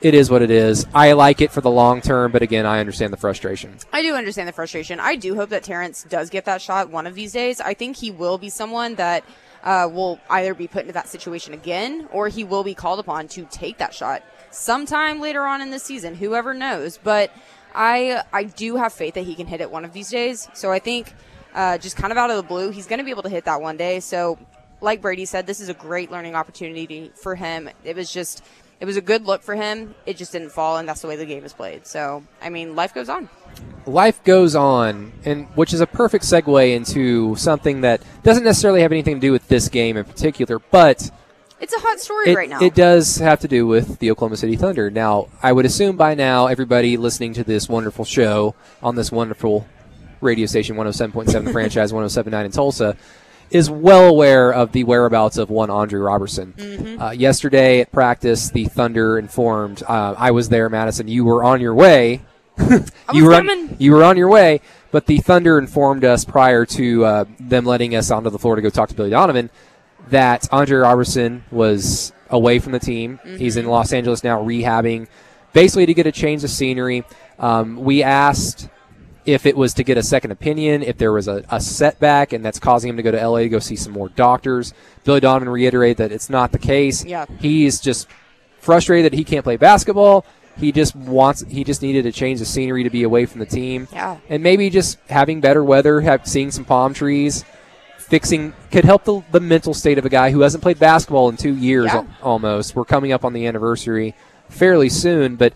It 0.00 0.14
is 0.14 0.30
what 0.30 0.42
it 0.42 0.50
is. 0.50 0.86
I 0.94 1.12
like 1.14 1.40
it 1.40 1.50
for 1.50 1.60
the 1.60 1.70
long 1.70 2.00
term, 2.00 2.30
but 2.30 2.42
again, 2.42 2.64
I 2.66 2.78
understand 2.78 3.12
the 3.12 3.16
frustration. 3.16 3.74
I 3.92 4.02
do 4.02 4.14
understand 4.14 4.46
the 4.46 4.52
frustration. 4.52 5.00
I 5.00 5.16
do 5.16 5.34
hope 5.34 5.48
that 5.50 5.64
Terrence 5.64 6.04
does 6.08 6.30
get 6.30 6.44
that 6.44 6.62
shot 6.62 6.90
one 6.90 7.06
of 7.08 7.16
these 7.16 7.32
days. 7.32 7.60
I 7.60 7.74
think 7.74 7.96
he 7.96 8.12
will 8.12 8.38
be 8.38 8.48
someone 8.48 8.94
that 8.94 9.24
uh, 9.64 9.88
will 9.92 10.20
either 10.30 10.54
be 10.54 10.68
put 10.68 10.82
into 10.82 10.92
that 10.92 11.08
situation 11.08 11.52
again 11.52 12.08
or 12.12 12.28
he 12.28 12.44
will 12.44 12.62
be 12.62 12.74
called 12.74 13.00
upon 13.00 13.26
to 13.26 13.44
take 13.50 13.78
that 13.78 13.92
shot 13.92 14.22
sometime 14.52 15.20
later 15.20 15.44
on 15.44 15.60
in 15.60 15.70
the 15.70 15.80
season. 15.80 16.14
Whoever 16.14 16.54
knows. 16.54 16.96
But 17.02 17.32
I 17.74 18.22
I 18.32 18.44
do 18.44 18.76
have 18.76 18.92
faith 18.92 19.14
that 19.14 19.24
he 19.24 19.34
can 19.34 19.46
hit 19.46 19.60
it 19.60 19.70
one 19.70 19.84
of 19.84 19.92
these 19.92 20.10
days. 20.10 20.48
So 20.54 20.72
I 20.72 20.78
think 20.78 21.12
uh, 21.54 21.78
just 21.78 21.96
kind 21.96 22.12
of 22.12 22.18
out 22.18 22.30
of 22.30 22.36
the 22.36 22.42
blue, 22.42 22.70
he's 22.70 22.86
going 22.86 22.98
to 22.98 23.04
be 23.04 23.10
able 23.10 23.22
to 23.24 23.28
hit 23.28 23.44
that 23.44 23.60
one 23.60 23.76
day. 23.76 24.00
So 24.00 24.38
like 24.80 25.00
Brady 25.02 25.24
said, 25.24 25.46
this 25.46 25.60
is 25.60 25.68
a 25.68 25.74
great 25.74 26.10
learning 26.10 26.34
opportunity 26.34 27.10
for 27.14 27.34
him. 27.34 27.68
It 27.84 27.96
was 27.96 28.12
just. 28.12 28.44
It 28.80 28.84
was 28.84 28.96
a 28.96 29.00
good 29.00 29.26
look 29.26 29.42
for 29.42 29.56
him. 29.56 29.96
It 30.06 30.16
just 30.16 30.30
didn't 30.30 30.50
fall, 30.50 30.76
and 30.76 30.88
that's 30.88 31.00
the 31.00 31.08
way 31.08 31.16
the 31.16 31.26
game 31.26 31.44
is 31.44 31.52
played. 31.52 31.84
So, 31.84 32.22
I 32.40 32.48
mean, 32.48 32.76
life 32.76 32.94
goes 32.94 33.08
on. 33.08 33.28
life 33.86 34.22
goes 34.22 34.54
on, 34.54 35.12
and 35.24 35.46
which 35.56 35.72
is 35.72 35.80
a 35.80 35.86
perfect 35.86 36.24
segue 36.24 36.74
into 36.74 37.34
something 37.36 37.80
that 37.80 38.02
doesn't 38.22 38.44
necessarily 38.44 38.82
have 38.82 38.92
anything 38.92 39.16
to 39.16 39.20
do 39.20 39.32
with 39.32 39.48
this 39.48 39.68
game 39.68 39.96
in 39.96 40.04
particular, 40.04 40.58
but 40.58 41.10
It's 41.60 41.74
a 41.74 41.80
hot 41.80 41.98
story 41.98 42.30
it, 42.30 42.36
right 42.36 42.48
now. 42.48 42.60
it 42.60 42.74
does 42.74 43.16
have 43.16 43.40
to 43.40 43.48
do 43.48 43.66
with 43.66 43.98
the 43.98 44.10
Oklahoma 44.10 44.36
City 44.36 44.56
Thunder. 44.56 44.90
Now, 44.90 45.28
I 45.42 45.52
would 45.52 45.66
assume 45.66 45.96
by 45.96 46.14
now 46.14 46.46
everybody 46.46 46.96
listening 46.96 47.34
to 47.34 47.44
this 47.44 47.68
wonderful 47.68 48.04
show 48.04 48.54
on 48.82 48.94
this 48.94 49.10
wonderful 49.10 49.66
radio 50.20 50.46
station 50.46 50.76
107.7 50.76 51.52
franchise 51.52 51.92
107.9 51.92 52.44
in 52.44 52.50
Tulsa 52.52 52.96
is 53.50 53.70
well 53.70 54.08
aware 54.08 54.52
of 54.52 54.72
the 54.72 54.84
whereabouts 54.84 55.36
of 55.36 55.50
one 55.50 55.70
Andre 55.70 55.98
Roberson. 55.98 56.52
Mm-hmm. 56.56 57.00
Uh, 57.00 57.10
yesterday 57.12 57.80
at 57.80 57.90
practice, 57.90 58.50
the 58.50 58.66
Thunder 58.66 59.18
informed 59.18 59.82
uh, 59.82 60.14
I 60.16 60.30
was 60.30 60.50
there, 60.50 60.68
Madison. 60.68 61.08
You 61.08 61.24
were 61.24 61.42
on 61.42 61.60
your 61.60 61.74
way. 61.74 62.22
you 63.12 63.24
were 63.24 63.34
on, 63.34 63.46
coming. 63.46 63.76
you 63.78 63.92
were 63.92 64.04
on 64.04 64.16
your 64.16 64.28
way, 64.28 64.60
but 64.90 65.06
the 65.06 65.18
Thunder 65.18 65.58
informed 65.58 66.04
us 66.04 66.24
prior 66.24 66.66
to 66.66 67.04
uh, 67.04 67.24
them 67.40 67.64
letting 67.64 67.94
us 67.94 68.10
onto 68.10 68.30
the 68.30 68.38
floor 68.38 68.56
to 68.56 68.62
go 68.62 68.68
talk 68.68 68.90
to 68.90 68.94
Billy 68.94 69.10
Donovan 69.10 69.50
that 70.10 70.48
Andre 70.52 70.78
Roberson 70.78 71.44
was 71.50 72.12
away 72.30 72.58
from 72.58 72.72
the 72.72 72.78
team. 72.78 73.20
He's 73.24 73.56
in 73.56 73.66
Los 73.66 73.92
Angeles 73.92 74.22
now 74.22 74.42
rehabbing, 74.42 75.08
basically 75.52 75.86
to 75.86 75.94
get 75.94 76.06
a 76.06 76.12
change 76.12 76.44
of 76.44 76.50
scenery. 76.50 77.04
Um, 77.38 77.76
we 77.76 78.02
asked 78.02 78.68
if 79.24 79.44
it 79.44 79.56
was 79.56 79.74
to 79.74 79.84
get 79.84 79.98
a 79.98 80.02
second 80.02 80.30
opinion, 80.30 80.82
if 80.82 80.96
there 80.96 81.12
was 81.12 81.28
a, 81.28 81.44
a 81.50 81.60
setback, 81.60 82.32
and 82.32 82.42
that's 82.42 82.58
causing 82.58 82.88
him 82.88 82.96
to 82.96 83.02
go 83.02 83.10
to 83.10 83.28
LA 83.28 83.40
to 83.40 83.48
go 83.48 83.58
see 83.58 83.76
some 83.76 83.92
more 83.92 84.08
doctors. 84.08 84.72
Billy 85.04 85.20
Donovan 85.20 85.48
reiterated 85.50 85.98
that 85.98 86.12
it's 86.12 86.30
not 86.30 86.50
the 86.50 86.58
case. 86.58 87.04
Yeah. 87.04 87.26
He's 87.38 87.78
just 87.80 88.08
frustrated 88.58 89.12
that 89.12 89.16
he 89.16 89.24
can't 89.24 89.44
play 89.44 89.56
basketball. 89.56 90.24
He 90.56 90.72
just 90.72 90.96
wants. 90.96 91.44
He 91.46 91.62
just 91.62 91.82
needed 91.82 92.02
to 92.04 92.12
change 92.12 92.40
the 92.40 92.46
scenery 92.46 92.82
to 92.82 92.90
be 92.90 93.02
away 93.04 93.26
from 93.26 93.40
the 93.40 93.46
team. 93.46 93.86
Yeah. 93.92 94.16
And 94.28 94.42
maybe 94.42 94.70
just 94.70 94.98
having 95.08 95.40
better 95.40 95.62
weather, 95.62 96.00
have, 96.00 96.26
seeing 96.26 96.50
some 96.50 96.64
palm 96.64 96.94
trees, 96.94 97.44
fixing 98.08 98.52
could 98.70 98.84
help 98.84 99.04
the, 99.04 99.22
the 99.32 99.40
mental 99.40 99.74
state 99.74 99.98
of 99.98 100.04
a 100.04 100.08
guy 100.08 100.30
who 100.30 100.40
hasn't 100.40 100.62
played 100.62 100.78
basketball 100.78 101.28
in 101.28 101.36
two 101.36 101.54
years 101.54 101.86
Yeah. 101.86 101.96
al- 101.98 102.08
almost. 102.22 102.74
We're 102.74 102.84
coming 102.84 103.12
up 103.12 103.24
on 103.24 103.32
the 103.32 103.46
anniversary 103.46 104.14
fairly 104.48 104.88
soon, 104.88 105.36
but 105.36 105.52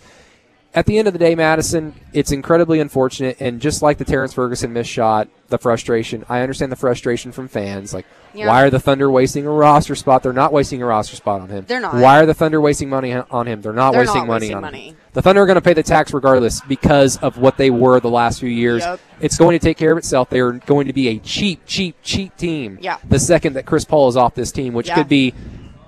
at 0.75 0.87
the 0.87 0.99
end 0.99 1.07
of 1.07 1.13
the 1.13 1.19
day, 1.19 1.35
Madison, 1.35 1.95
it's 2.13 2.33
incredibly 2.33 2.81
unfortunate. 2.81 3.37
And 3.41 3.61
just 3.61 3.83
like 3.83 3.99
the 3.99 4.05
Terrence 4.05 4.33
Ferguson 4.33 4.73
missed 4.73 4.91
shot, 4.91 5.29
the 5.49 5.59
frustration, 5.59 6.25
I 6.29 6.41
understand 6.41 6.73
the 6.73 6.77
frustration 6.77 7.33
from 7.33 7.49
fans. 7.49 7.93
Like, 7.93 8.07
Yeah. 8.35 8.49
why 8.49 8.63
are 8.63 8.71
the 8.71 8.81
Thunder 8.81 9.11
wasting 9.11 9.47
a 9.47 9.51
roster 9.51 9.95
spot? 9.95 10.23
They're 10.23 10.33
not 10.33 10.53
wasting 10.53 10.83
a 10.83 10.87
roster 10.87 11.17
spot 11.17 11.41
on 11.41 11.49
him. 11.49 11.65
They're 11.69 11.81
not. 11.81 11.95
Why 11.95 12.21
are 12.21 12.27
the 12.27 12.35
Thunder 12.35 12.61
wasting 12.61 12.89
money 12.89 13.13
on 13.13 13.47
him? 13.47 13.61
They're 13.63 13.73
not 13.73 13.93
They're 13.93 14.01
wasting 14.03 14.21
not 14.23 14.27
money 14.27 14.45
wasting 14.47 14.57
on 14.57 14.61
money. 14.63 14.89
him. 14.91 14.97
The 15.13 15.23
Thunder 15.23 15.43
are 15.43 15.47
going 15.47 15.57
to 15.57 15.61
pay 15.63 15.75
the 15.75 15.83
tax 15.83 16.15
regardless 16.15 16.61
because 16.63 17.17
of 17.19 17.37
what 17.39 17.57
they 17.59 17.71
were 17.71 18.01
the 18.01 18.09
last 18.11 18.41
few 18.41 18.49
years. 18.49 18.83
Yep. 18.83 19.01
It's 19.21 19.37
going 19.37 19.59
to 19.59 19.65
take 19.65 19.77
care 19.77 19.93
of 19.93 19.99
itself. 19.99 20.31
They 20.31 20.41
are 20.41 20.53
going 20.53 20.87
to 20.87 20.93
be 20.93 21.09
a 21.09 21.19
cheap, 21.19 21.61
cheap, 21.67 21.97
cheap 22.03 22.37
team. 22.37 22.79
Yeah. 22.81 22.97
The 23.09 23.19
second 23.19 23.53
that 23.55 23.67
Chris 23.67 23.85
Paul 23.85 24.09
is 24.09 24.17
off 24.17 24.35
this 24.35 24.51
team, 24.53 24.73
which 24.73 24.89
Yeah. 24.89 24.95
could 24.95 25.09
be 25.09 25.35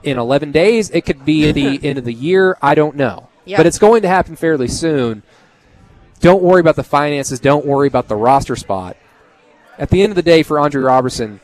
in 0.02 0.18
11 0.18 0.52
days, 0.52 0.90
it 0.90 1.06
could 1.06 1.24
be 1.24 1.48
at 1.48 1.54
the 1.54 1.80
end 1.82 1.98
of 1.98 2.04
the 2.04 2.12
year. 2.12 2.58
I 2.60 2.74
don't 2.74 2.96
know. 2.96 3.28
Yeah. 3.46 3.56
But 3.56 3.66
it's 3.66 3.78
going 3.78 4.02
to 4.02 4.08
happen 4.08 4.36
fairly 4.36 4.68
soon. 4.68 5.22
Don't 6.20 6.42
worry 6.42 6.60
about 6.60 6.76
the 6.76 6.84
finances. 6.84 7.40
Don't 7.40 7.66
worry 7.66 7.88
about 7.88 8.08
the 8.08 8.16
roster 8.16 8.56
spot. 8.56 8.96
At 9.78 9.90
the 9.90 10.02
end 10.02 10.10
of 10.12 10.16
the 10.16 10.22
day, 10.22 10.42
for 10.42 10.58
Andre 10.60 10.82
Roberson, 10.82 11.40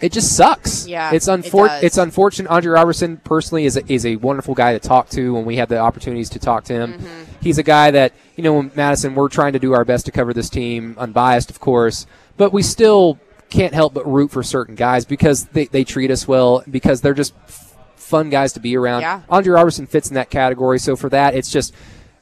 it 0.00 0.12
just 0.12 0.36
sucks. 0.36 0.86
Yeah, 0.86 1.12
it's 1.12 1.28
it 1.28 1.40
unfor-. 1.40 1.82
It's 1.82 1.98
unfortunate. 1.98 2.50
Andre 2.50 2.72
Roberson 2.72 3.16
personally 3.18 3.64
is 3.64 3.76
a, 3.76 3.92
is 3.92 4.06
a 4.06 4.16
wonderful 4.16 4.54
guy 4.54 4.72
to 4.72 4.78
talk 4.78 5.08
to 5.10 5.34
when 5.34 5.44
we 5.44 5.56
have 5.56 5.68
the 5.68 5.78
opportunities 5.78 6.30
to 6.30 6.38
talk 6.38 6.64
to 6.64 6.74
him. 6.74 6.94
Mm-hmm. 6.94 7.24
He's 7.40 7.58
a 7.58 7.62
guy 7.62 7.90
that 7.90 8.12
you 8.38 8.44
know, 8.44 8.54
when 8.54 8.70
Madison, 8.76 9.16
we're 9.16 9.28
trying 9.28 9.54
to 9.54 9.58
do 9.58 9.72
our 9.72 9.84
best 9.84 10.06
to 10.06 10.12
cover 10.12 10.32
this 10.32 10.48
team, 10.48 10.94
unbiased, 10.96 11.50
of 11.50 11.58
course, 11.58 12.06
but 12.36 12.52
we 12.52 12.62
still 12.62 13.18
can't 13.50 13.74
help 13.74 13.94
but 13.94 14.06
root 14.06 14.30
for 14.30 14.44
certain 14.44 14.76
guys 14.76 15.04
because 15.04 15.46
they, 15.46 15.66
they 15.66 15.82
treat 15.82 16.10
us 16.10 16.28
well 16.28 16.62
because 16.70 17.00
they're 17.00 17.14
just 17.14 17.34
f- 17.48 17.74
fun 17.96 18.30
guys 18.30 18.52
to 18.52 18.60
be 18.60 18.76
around. 18.76 19.00
Yeah. 19.00 19.22
Andre 19.28 19.54
Roberson 19.54 19.86
fits 19.86 20.08
in 20.08 20.14
that 20.14 20.30
category. 20.30 20.78
So 20.78 20.94
for 20.94 21.08
that, 21.08 21.34
it's 21.34 21.50
just 21.50 21.74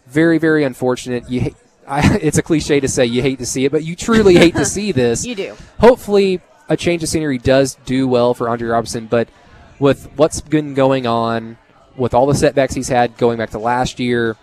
very, 0.06 0.38
very 0.38 0.64
unfortunate. 0.64 1.28
You, 1.28 1.40
ha- 1.42 1.56
I, 1.88 2.16
it's 2.16 2.38
a 2.38 2.42
cliche 2.42 2.80
to 2.80 2.88
say 2.88 3.04
you 3.06 3.22
hate 3.22 3.38
to 3.40 3.46
see 3.46 3.64
it, 3.66 3.72
but 3.72 3.84
you 3.84 3.94
truly 3.94 4.36
hate 4.36 4.56
to 4.56 4.64
see 4.76 4.90
this. 4.92 5.26
You 5.26 5.34
do. 5.34 5.56
Hopefully, 5.78 6.40
a 6.68 6.76
change 6.76 7.02
of 7.02 7.08
scenery 7.08 7.38
does 7.38 7.76
do 7.84 8.08
well 8.08 8.34
for 8.34 8.48
Andre 8.48 8.68
Roberson, 8.68 9.06
but 9.06 9.28
with 9.78 10.10
what's 10.16 10.40
been 10.40 10.74
going 10.74 11.06
on, 11.06 11.58
with 11.96 12.14
all 12.14 12.26
the 12.26 12.34
setbacks 12.34 12.74
he's 12.74 12.88
had 12.88 13.16
going 13.16 13.38
back 13.38 13.50
to 13.50 13.58
last 13.58 14.00
year, 14.00 14.36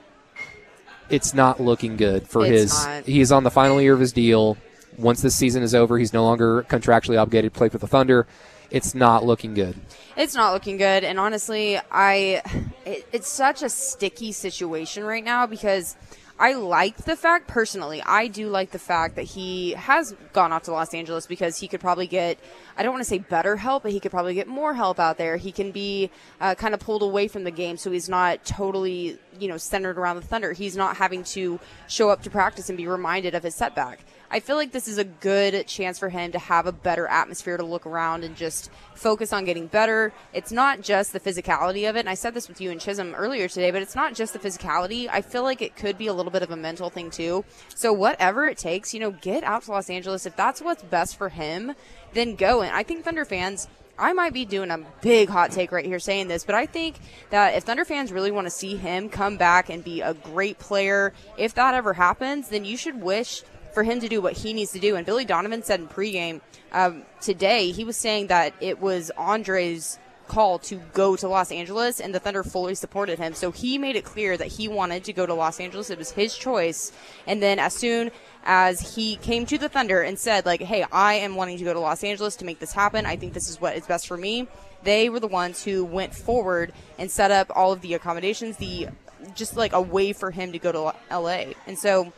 it's 1.09 1.33
not 1.33 1.59
looking 1.59 1.97
good 1.97 2.27
for 2.27 2.45
It's 2.45 2.61
his. 2.61 2.85
not. 2.85 3.03
He 3.05 3.21
is 3.21 3.31
on 3.31 3.43
the 3.43 3.51
final 3.51 3.81
year 3.81 3.93
of 3.93 3.99
his 3.99 4.11
deal. 4.13 4.57
Once 4.97 5.21
this 5.21 5.35
season 5.35 5.63
is 5.63 5.73
over, 5.73 5.97
he's 5.97 6.13
no 6.13 6.23
longer 6.23 6.63
contractually 6.63 7.19
obligated 7.19 7.53
to 7.53 7.57
play 7.57 7.69
for 7.69 7.77
the 7.77 7.87
Thunder. 7.87 8.27
It's 8.69 8.95
not 8.95 9.23
looking 9.23 9.53
good. 9.53 9.75
It's 10.15 10.33
not 10.33 10.53
looking 10.53 10.77
good, 10.77 11.03
and 11.03 11.19
honestly, 11.19 11.79
I 11.91 12.41
it, 12.85 13.05
it's 13.11 13.27
such 13.27 13.61
a 13.61 13.69
sticky 13.69 14.31
situation 14.31 15.03
right 15.03 15.23
now 15.23 15.45
because 15.45 15.95
I 16.39 16.53
like 16.53 16.97
the 16.97 17.15
fact 17.15 17.47
personally. 17.47 18.01
I 18.03 18.27
do 18.27 18.49
like 18.49 18.71
the 18.71 18.79
fact 18.79 19.15
that 19.15 19.23
he 19.23 19.71
has 19.71 20.15
gone 20.33 20.51
off 20.51 20.63
to 20.63 20.71
Los 20.71 20.93
Angeles 20.93 21.27
because 21.27 21.59
he 21.59 21.67
could 21.67 21.79
probably 21.79 22.07
get 22.07 22.39
I 22.75 22.81
don't 22.81 22.91
want 22.91 23.01
to 23.03 23.09
say 23.09 23.19
better 23.19 23.55
help, 23.55 23.83
but 23.83 23.91
he 23.91 23.99
could 23.99 24.11
probably 24.11 24.33
get 24.33 24.47
more 24.47 24.73
help 24.73 24.99
out 24.99 25.17
there. 25.17 25.37
He 25.37 25.51
can 25.51 25.71
be 25.71 26.09
uh, 26.41 26.55
kind 26.55 26.73
of 26.73 26.79
pulled 26.79 27.03
away 27.03 27.27
from 27.27 27.43
the 27.43 27.51
game, 27.51 27.77
so 27.77 27.91
he's 27.91 28.09
not 28.09 28.43
totally 28.45 29.19
you 29.39 29.47
know 29.47 29.57
centered 29.57 29.97
around 29.97 30.15
the 30.15 30.23
Thunder. 30.23 30.53
He's 30.53 30.75
not 30.75 30.97
having 30.97 31.23
to 31.25 31.59
show 31.87 32.09
up 32.09 32.23
to 32.23 32.31
practice 32.31 32.67
and 32.67 32.77
be 32.77 32.87
reminded 32.87 33.35
of 33.35 33.43
his 33.43 33.53
setback. 33.53 34.03
I 34.33 34.39
feel 34.39 34.55
like 34.55 34.71
this 34.71 34.87
is 34.87 34.97
a 34.97 35.03
good 35.03 35.67
chance 35.67 35.99
for 35.99 36.09
him 36.09 36.31
to 36.31 36.39
have 36.39 36.65
a 36.65 36.71
better 36.71 37.05
atmosphere 37.05 37.55
to 37.55 37.63
look 37.63 37.85
around 37.85 38.23
and 38.23 38.35
just 38.35 38.71
focus 38.95 39.31
on 39.31 39.45
getting 39.45 39.67
better. 39.67 40.11
It's 40.33 40.51
not 40.51 40.81
just 40.81 41.13
the 41.13 41.19
physicality 41.19 41.87
of 41.87 41.95
it. 41.95 41.99
And 41.99 42.09
I 42.09 42.15
said 42.15 42.33
this 42.33 42.47
with 42.47 42.59
you 42.59 42.71
and 42.71 42.81
Chisholm 42.81 43.13
earlier 43.13 43.47
today, 43.47 43.69
but 43.69 43.83
it's 43.83 43.93
not 43.93 44.15
just 44.15 44.33
the 44.33 44.39
physicality. 44.39 45.07
I 45.07 45.21
feel 45.21 45.43
like 45.43 45.61
it 45.61 45.75
could 45.75 45.99
be 45.99 46.07
a 46.07 46.13
little 46.13 46.31
bit 46.31 46.41
of 46.41 46.49
a 46.49 46.55
mental 46.55 46.89
thing 46.89 47.11
too. 47.11 47.45
So 47.75 47.93
whatever 47.93 48.47
it 48.47 48.57
takes, 48.57 48.91
you 48.91 48.99
know, 48.99 49.11
get 49.11 49.43
out 49.43 49.65
to 49.65 49.71
Los 49.71 49.87
Angeles. 49.87 50.25
If 50.25 50.35
that's 50.35 50.63
what's 50.63 50.81
best 50.81 51.15
for 51.15 51.29
him, 51.29 51.75
then 52.13 52.33
go. 52.33 52.63
And 52.63 52.75
I 52.75 52.81
think 52.81 53.05
Thunder 53.05 53.25
fans 53.25 53.67
I 53.99 54.13
might 54.13 54.33
be 54.33 54.45
doing 54.45 54.71
a 54.71 54.79
big 55.01 55.29
hot 55.29 55.51
take 55.51 55.71
right 55.71 55.85
here 55.85 55.99
saying 55.99 56.27
this, 56.27 56.43
but 56.43 56.55
I 56.55 56.65
think 56.65 56.95
that 57.29 57.53
if 57.53 57.65
Thunder 57.65 57.85
fans 57.85 58.11
really 58.11 58.31
want 58.31 58.47
to 58.47 58.51
see 58.51 58.75
him 58.75 59.07
come 59.07 59.37
back 59.37 59.69
and 59.69 59.83
be 59.83 60.01
a 60.01 60.15
great 60.15 60.57
player, 60.57 61.13
if 61.37 61.53
that 61.53 61.75
ever 61.75 61.93
happens, 61.93 62.49
then 62.49 62.65
you 62.65 62.75
should 62.75 62.99
wish 62.99 63.43
for 63.73 63.83
him 63.83 63.99
to 63.99 64.07
do 64.07 64.21
what 64.21 64.33
he 64.33 64.53
needs 64.53 64.71
to 64.71 64.79
do. 64.79 64.95
And 64.95 65.05
Billy 65.05 65.25
Donovan 65.25 65.63
said 65.63 65.79
in 65.79 65.87
pregame 65.87 66.41
um, 66.71 67.03
today, 67.21 67.71
he 67.71 67.83
was 67.83 67.97
saying 67.97 68.27
that 68.27 68.53
it 68.59 68.79
was 68.79 69.11
Andre's 69.17 69.97
call 70.27 70.57
to 70.57 70.75
go 70.93 71.15
to 71.15 71.27
Los 71.27 71.51
Angeles, 71.51 71.99
and 71.99 72.13
the 72.13 72.19
Thunder 72.19 72.43
fully 72.43 72.75
supported 72.75 73.19
him. 73.19 73.33
So 73.33 73.51
he 73.51 73.77
made 73.77 73.95
it 73.95 74.05
clear 74.05 74.37
that 74.37 74.47
he 74.47 74.67
wanted 74.67 75.03
to 75.05 75.13
go 75.13 75.25
to 75.25 75.33
Los 75.33 75.59
Angeles. 75.59 75.89
It 75.89 75.97
was 75.97 76.11
his 76.11 76.35
choice. 76.35 76.91
And 77.27 77.41
then 77.41 77.59
as 77.59 77.73
soon 77.73 78.11
as 78.45 78.95
he 78.95 79.17
came 79.17 79.45
to 79.47 79.57
the 79.57 79.69
Thunder 79.69 80.01
and 80.01 80.17
said, 80.17 80.45
like, 80.45 80.61
hey, 80.61 80.85
I 80.91 81.15
am 81.15 81.35
wanting 81.35 81.57
to 81.57 81.63
go 81.63 81.73
to 81.73 81.79
Los 81.79 82.03
Angeles 82.03 82.35
to 82.37 82.45
make 82.45 82.59
this 82.59 82.73
happen. 82.73 83.05
I 83.05 83.15
think 83.15 83.33
this 83.33 83.49
is 83.49 83.59
what 83.59 83.75
is 83.75 83.85
best 83.85 84.07
for 84.07 84.17
me. 84.17 84.47
They 84.83 85.09
were 85.09 85.19
the 85.19 85.27
ones 85.27 85.63
who 85.63 85.85
went 85.85 86.13
forward 86.13 86.73
and 86.97 87.09
set 87.09 87.31
up 87.31 87.51
all 87.55 87.71
of 87.71 87.81
the 87.81 87.93
accommodations, 87.93 88.57
the 88.57 88.87
just 89.35 89.55
like 89.55 89.71
a 89.71 89.81
way 89.81 90.11
for 90.11 90.31
him 90.31 90.51
to 90.51 90.59
go 90.59 90.71
to 90.71 90.93
LA. 91.15 91.53
And 91.67 91.77
so 91.77 92.11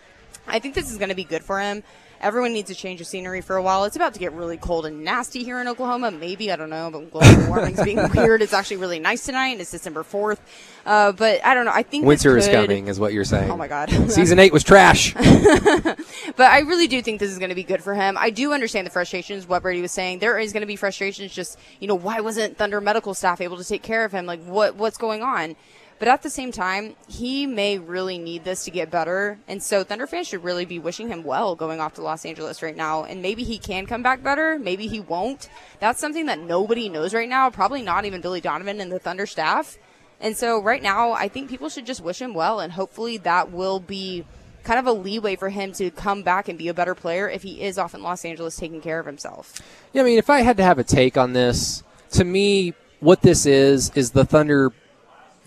I 0.48 0.60
think 0.60 0.76
this 0.76 0.91
is 0.91 0.98
going 0.98 1.10
to 1.10 1.16
be 1.16 1.24
good 1.24 1.43
for 1.43 1.60
him. 1.60 1.84
Everyone 2.22 2.54
needs 2.54 2.72
a 2.72 2.76
change 2.76 3.02
of 3.02 3.08
scenery 3.08 3.41
for 3.41 3.56
a 3.56 3.62
while. 3.62 3.84
It's 3.84 3.96
about 3.96 4.14
to 4.14 4.20
get 4.20 4.32
really 4.32 4.58
cold 4.58 4.86
and 4.86 5.04
nasty 5.04 5.43
here 5.43 5.60
in 5.60 5.68
Oklahoma. 5.68 6.12
Maybe 6.12 6.52
I 6.52 6.56
don't 6.56 6.70
know, 6.70 6.89
but 6.89 7.12
global 7.12 7.48
warming's 7.50 7.84
being 7.84 8.00
weird. 8.14 8.41
It's 8.41 8.54
actually 8.54 8.78
really 8.78 9.00
nice 9.00 9.26
tonight. 9.26 9.60
It's 9.60 9.72
December 9.72 10.04
fourth, 10.04 10.41
uh, 10.86 11.12
but 11.12 11.46
I 11.46 11.54
don't 11.54 11.66
know. 11.66 11.74
I 11.74 11.84
think 11.84 12.06
Winter 12.06 12.38
is 12.38 12.48
coming, 12.48 12.88
is 12.88 13.00
what 13.00 13.14
you're 13.14 13.26
saying. 13.26 13.52
Oh 13.52 13.58
my 13.58 13.68
god! 13.68 13.89
Season 14.10 14.39
eight 14.39 14.54
was 14.54 14.64
trash. 14.64 15.14
But 16.36 16.52
I 16.52 16.60
really 16.60 16.88
do 16.88 17.02
think 17.02 17.20
this 17.20 17.32
is 17.32 17.39
going 17.39 17.50
to 17.50 17.56
be 17.56 17.64
good 17.64 17.82
for 17.82 17.93
him. 17.93 18.18
I 18.18 18.30
do 18.30 18.52
understand 18.52 18.86
the 18.86 18.91
frustrations. 18.91 19.48
What 19.48 19.62
Brady 19.62 19.82
was 19.82 19.91
saying, 19.91 20.20
there 20.20 20.38
is 20.38 20.52
going 20.52 20.62
to 20.62 20.68
be 20.68 20.76
frustrations. 20.76 21.34
Just 21.34 21.58
you 21.80 21.88
know, 21.88 21.96
why 21.96 22.20
wasn't 22.20 22.58
Thunder 22.58 22.82
medical 22.82 23.14
staff 23.14 23.39
able 23.39 23.58
to 23.58 23.64
take 23.64 23.84
care 23.84 24.04
of 24.04 24.12
him? 24.12 24.26
Like, 24.26 24.43
what 24.43 24.76
what's 24.76 24.98
going 24.98 25.22
on? 25.22 25.56
But 25.98 26.10
at 26.10 26.24
the 26.24 26.30
same 26.30 26.52
time, 26.52 26.96
he 27.08 27.46
may 27.46 27.80
really 27.80 28.18
need 28.18 28.43
this 28.43 28.66
to 28.66 28.72
get 28.72 28.91
better, 28.91 29.39
and 29.48 29.64
so 29.64 29.84
Thunder 29.84 30.08
fans 30.08 30.28
should 30.28 30.43
really 30.43 30.66
be 30.66 30.78
wishing 30.78 31.08
him 31.08 31.24
well 31.24 31.56
going 31.56 31.80
off 31.80 31.93
to 31.93 32.02
Los 32.02 32.26
Angeles 32.26 32.62
right 32.62 32.76
now. 32.76 33.06
And 33.06 33.22
maybe 33.22 33.43
he 33.43 33.58
can 33.58 33.86
come 33.86 34.04
back 34.04 34.22
better. 34.22 34.60
Maybe 34.60 34.88
he 34.88 35.00
won't. 35.00 35.50
That's 35.80 36.02
something 36.02 36.26
that 36.26 36.39
nobody 36.39 36.89
knows 36.89 37.14
right 37.14 37.30
now. 37.30 37.50
Probably 37.50 37.82
not 37.82 38.04
even 38.04 38.20
Billy 38.20 38.41
Donovan 38.41 38.82
and 38.82 38.91
the 38.91 39.00
Thunder 39.00 39.26
staff. 39.26 39.78
And 40.20 40.36
so 40.36 40.62
right 40.62 40.84
now, 40.84 41.14
I 41.14 41.30
think 41.30 41.50
people 41.50 41.70
should 41.70 41.86
just 41.86 42.02
wish 42.02 42.22
him 42.22 42.34
well, 42.34 42.60
and 42.60 42.74
hopefully 42.74 43.18
that 43.20 43.52
will 43.52 43.80
be 43.80 44.26
kind 44.64 44.80
of 44.80 44.88
a 44.88 44.91
leeway 44.91 45.38
for 45.38 45.50
him 45.50 45.72
to 45.74 45.91
come 45.91 46.24
back 46.24 46.50
and 46.50 46.58
be 46.58 46.68
a 46.68 46.74
better 46.74 46.96
player 46.96 47.30
if 47.30 47.43
he 47.43 47.62
is 47.62 47.78
off 47.78 47.93
in 47.93 48.02
Los 48.02 48.26
Angeles 48.26 48.58
taking 48.58 48.82
care 48.82 49.00
of 49.00 49.06
himself. 49.06 49.62
Yeah, 49.93 50.02
I 50.02 50.06
mean, 50.06 50.18
if 50.18 50.30
I 50.30 50.41
had 50.41 50.58
to 50.58 50.64
have 50.64 50.80
a 50.80 50.84
take 50.84 51.18
on 51.18 51.34
this, 51.34 51.84
to 52.12 52.26
me, 52.26 52.74
what 53.00 53.22
this 53.22 53.46
is 53.46 53.91
is 53.96 54.12
the 54.12 54.26
Thunder. 54.26 54.74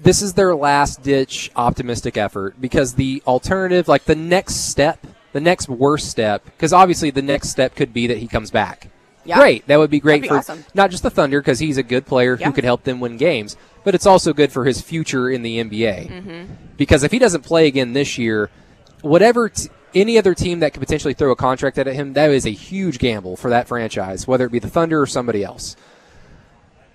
This 0.01 0.23
is 0.23 0.35
their 0.35 0.55
last 0.55 1.03
ditch 1.03 1.51
optimistic 1.57 2.17
effort 2.17 2.61
because 2.61 2.95
the 2.95 3.23
alternative, 3.27 3.89
like 3.89 4.05
the 4.05 4.15
next 4.15 4.69
step, 4.71 5.05
the 5.33 5.41
next 5.41 5.69
worst 5.69 6.09
step, 6.09 6.45
because 6.45 6.73
obviously 6.73 7.11
the 7.11 7.23
next 7.23 7.49
step 7.51 7.75
could 7.75 7.93
be 7.93 8.07
that 8.07 8.19
he 8.19 8.29
comes 8.29 8.51
back. 8.51 8.91
Yeah. 9.25 9.37
Great, 9.39 9.67
that 9.67 9.77
would 9.79 9.91
be 9.91 10.01
great 10.01 10.23
be 10.23 10.29
for 10.29 10.39
awesome. 10.39 10.65
not 10.73 10.91
just 10.91 11.03
the 11.03 11.11
Thunder 11.11 11.41
because 11.41 11.59
he's 11.59 11.77
a 11.77 11.83
good 11.83 12.07
player 12.07 12.37
Yeah. 12.39 12.47
who 12.47 12.53
could 12.53 12.65
help 12.65 12.85
them 12.85 13.01
win 13.01 13.17
games, 13.19 13.57
but 13.85 13.95
it's 13.95 14.07
also 14.07 14.33
good 14.33 14.53
for 14.53 14.65
his 14.65 14.81
future 14.81 15.29
in 15.29 15.43
the 15.43 15.59
NBA. 15.59 16.09
Mm-hmm. 16.09 16.53
Because 16.79 17.03
if 17.03 17.11
he 17.13 17.19
doesn't 17.19 17.43
play 17.43 17.67
again 17.67 17.93
this 17.93 18.17
year, 18.17 18.49
whatever 19.03 19.51
t- 19.51 19.69
any 19.95 20.17
other 20.17 20.35
team 20.35 20.61
that 20.61 20.73
could 20.73 20.81
potentially 20.81 21.13
throw 21.13 21.31
a 21.33 21.37
contract 21.37 21.77
at 21.77 21.87
him, 21.87 22.15
that 22.15 22.31
is 22.31 22.47
a 22.47 22.51
huge 22.51 22.99
gamble 22.99 23.37
for 23.37 23.51
that 23.51 23.69
franchise, 23.69 24.27
whether 24.27 24.47
it 24.47 24.53
be 24.53 24.61
the 24.61 24.71
Thunder 24.71 25.01
or 25.03 25.07
somebody 25.07 25.43
else. 25.45 25.77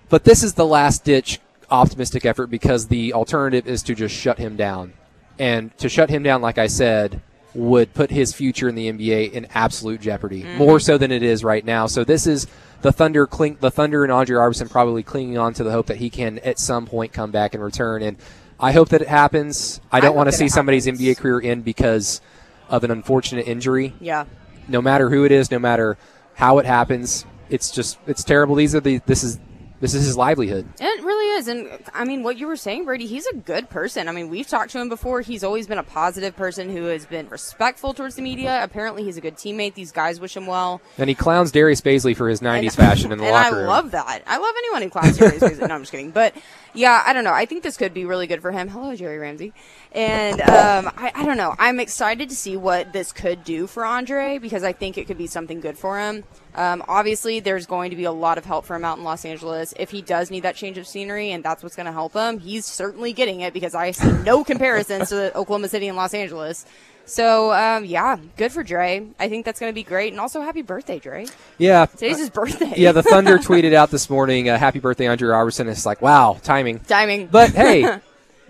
But 0.08 0.24
this 0.24 0.42
is 0.42 0.54
the 0.54 0.66
last 0.66 1.04
ditch 1.04 1.38
optimistic 1.70 2.24
effort 2.24 2.48
because 2.48 2.88
the 2.88 3.12
alternative 3.14 3.66
is 3.66 3.82
to 3.84 3.94
just 3.94 4.14
shut 4.14 4.38
him 4.38 4.56
down. 4.56 4.92
And 5.38 5.76
to 5.78 5.88
shut 5.88 6.10
him 6.10 6.22
down, 6.22 6.42
like 6.42 6.58
I 6.58 6.66
said, 6.68 7.20
would 7.54 7.94
put 7.94 8.10
his 8.10 8.32
future 8.32 8.68
in 8.68 8.74
the 8.74 8.90
NBA 8.92 9.32
in 9.32 9.46
absolute 9.54 10.00
jeopardy, 10.00 10.44
more 10.56 10.78
so 10.80 10.98
than 10.98 11.10
it 11.12 11.22
is 11.22 11.42
right 11.44 11.64
now. 11.64 11.86
So 11.86 12.04
this 12.04 12.26
is 12.26 12.46
the 12.82 12.92
Thunder 12.92 13.26
cling, 13.26 13.58
the 13.60 13.70
Thunder 13.70 14.02
and 14.04 14.12
Andre 14.12 14.36
Roberson 14.36 14.68
probably 14.68 15.02
clinging 15.02 15.38
on 15.38 15.54
to 15.54 15.64
the 15.64 15.70
hope 15.72 15.86
that 15.86 15.96
he 15.98 16.10
can 16.10 16.38
at 16.40 16.58
some 16.58 16.86
point 16.86 17.12
come 17.12 17.30
back 17.30 17.54
and 17.54 17.62
return. 17.62 18.02
And 18.02 18.16
I 18.60 18.72
hope 18.72 18.90
that 18.90 19.02
it 19.02 19.08
happens. 19.08 19.80
I 19.90 20.00
don't 20.00 20.10
hope 20.10 20.16
want 20.16 20.28
to 20.30 20.36
see 20.36 20.48
somebody's. 20.48 20.86
NBA 20.86 21.16
career 21.18 21.40
end 21.42 21.64
because 21.64 22.20
of 22.68 22.84
an 22.84 22.90
unfortunate 22.90 23.46
injury 23.46 23.94
Yeah. 24.00 24.24
no 24.68 24.80
matter 24.80 25.10
who 25.10 25.24
it 25.24 25.32
is, 25.32 25.50
no 25.50 25.58
matter 25.58 25.96
how 26.34 26.58
it 26.58 26.66
happens, 26.66 27.24
it's 27.50 27.70
just 27.70 27.98
it's 28.06 28.22
terrible. 28.24 28.54
These 28.54 28.74
are 28.74 28.80
the 28.80 28.98
this 29.06 29.22
is 29.24 29.38
this 29.80 29.94
is 29.94 30.04
his 30.06 30.16
livelihood. 30.16 30.66
It 30.80 30.84
really 30.84 30.93
is. 31.34 31.48
And 31.48 31.68
I 31.92 32.04
mean, 32.04 32.22
what 32.22 32.38
you 32.38 32.46
were 32.46 32.56
saying, 32.56 32.84
Brady, 32.84 33.06
he's 33.06 33.26
a 33.26 33.34
good 33.36 33.68
person. 33.70 34.08
I 34.08 34.12
mean, 34.12 34.28
we've 34.30 34.46
talked 34.48 34.70
to 34.72 34.80
him 34.80 34.88
before. 34.88 35.20
He's 35.20 35.44
always 35.44 35.66
been 35.66 35.78
a 35.78 35.82
positive 35.82 36.34
person 36.36 36.70
who 36.74 36.84
has 36.84 37.04
been 37.06 37.28
respectful 37.28 37.92
towards 37.94 38.14
the 38.14 38.22
media. 38.22 38.62
Apparently, 38.64 39.04
he's 39.04 39.16
a 39.16 39.20
good 39.20 39.36
teammate. 39.36 39.74
These 39.74 39.92
guys 39.92 40.20
wish 40.20 40.36
him 40.36 40.46
well. 40.46 40.80
And 40.98 41.08
he 41.08 41.14
clowns 41.14 41.52
Darius 41.52 41.80
Bazley 41.80 42.16
for 42.16 42.28
his 42.28 42.40
'90s 42.40 42.62
And- 42.62 42.72
fashion 42.74 43.12
in 43.12 43.18
the 43.18 43.24
and 43.26 43.32
locker 43.32 43.56
I 43.56 43.58
room. 43.58 43.66
love 43.68 43.90
that. 43.92 44.22
I 44.26 44.38
love 44.38 44.54
anyone 44.58 44.82
who 44.82 44.90
clowns 44.90 45.18
Jerry 45.18 45.38
Ramsey. 45.38 45.60
No, 45.66 45.74
I'm 45.74 45.82
just 45.82 45.92
kidding. 45.92 46.10
But 46.10 46.34
yeah, 46.72 47.02
I 47.06 47.12
don't 47.12 47.24
know. 47.24 47.32
I 47.32 47.44
think 47.46 47.62
this 47.62 47.76
could 47.76 47.92
be 47.94 48.04
really 48.04 48.26
good 48.26 48.40
for 48.42 48.50
him. 48.52 48.68
Hello, 48.68 48.94
Jerry 48.96 49.18
Ramsey. 49.18 49.52
And 49.92 50.40
um, 50.40 50.90
I, 50.96 51.12
I 51.14 51.24
don't 51.24 51.36
know. 51.36 51.54
I'm 51.58 51.78
excited 51.80 52.28
to 52.30 52.34
see 52.36 52.56
what 52.56 52.92
this 52.92 53.12
could 53.12 53.44
do 53.44 53.66
for 53.66 53.84
Andre 53.84 54.38
because 54.38 54.64
I 54.64 54.72
think 54.72 54.98
it 54.98 55.06
could 55.06 55.18
be 55.18 55.26
something 55.26 55.60
good 55.60 55.78
for 55.78 55.98
him. 56.00 56.24
Um, 56.54 56.84
obviously, 56.86 57.40
there's 57.40 57.66
going 57.66 57.90
to 57.90 57.96
be 57.96 58.04
a 58.04 58.12
lot 58.12 58.38
of 58.38 58.44
help 58.44 58.64
for 58.64 58.76
him 58.76 58.84
out 58.84 58.98
in 58.98 59.04
Los 59.04 59.24
Angeles. 59.24 59.74
If 59.76 59.90
he 59.90 60.02
does 60.02 60.30
need 60.30 60.40
that 60.44 60.54
change 60.56 60.78
of 60.78 60.86
scenery 60.86 61.30
and 61.32 61.42
that's 61.42 61.62
what's 61.62 61.74
going 61.76 61.86
to 61.86 61.92
help 61.92 62.12
him, 62.14 62.38
he's 62.38 62.64
certainly 62.64 63.12
getting 63.12 63.40
it 63.40 63.52
because 63.52 63.74
I 63.74 63.90
see 63.90 64.10
no 64.22 64.44
comparisons 64.44 65.08
to 65.08 65.34
Oklahoma 65.36 65.68
City 65.68 65.88
and 65.88 65.96
Los 65.96 66.14
Angeles. 66.14 66.64
So, 67.06 67.52
um, 67.52 67.84
yeah, 67.84 68.16
good 68.36 68.50
for 68.52 68.62
Dre. 68.62 69.06
I 69.18 69.28
think 69.28 69.44
that's 69.44 69.60
going 69.60 69.70
to 69.70 69.74
be 69.74 69.82
great. 69.82 70.12
And 70.12 70.20
also, 70.20 70.40
happy 70.40 70.62
birthday, 70.62 70.98
Dre. 70.98 71.26
Yeah, 71.58 71.84
Today's 71.86 72.18
his 72.18 72.30
birthday. 72.30 72.72
yeah. 72.76 72.92
The 72.92 73.02
Thunder 73.02 73.36
tweeted 73.38 73.74
out 73.74 73.90
this 73.90 74.08
morning, 74.08 74.48
uh, 74.48 74.56
"Happy 74.56 74.78
birthday, 74.78 75.06
Andre 75.06 75.28
Roberson." 75.28 75.68
It's 75.68 75.84
like, 75.84 76.00
wow, 76.00 76.38
timing. 76.42 76.78
Timing. 76.80 77.26
But 77.26 77.50
hey, 77.50 77.80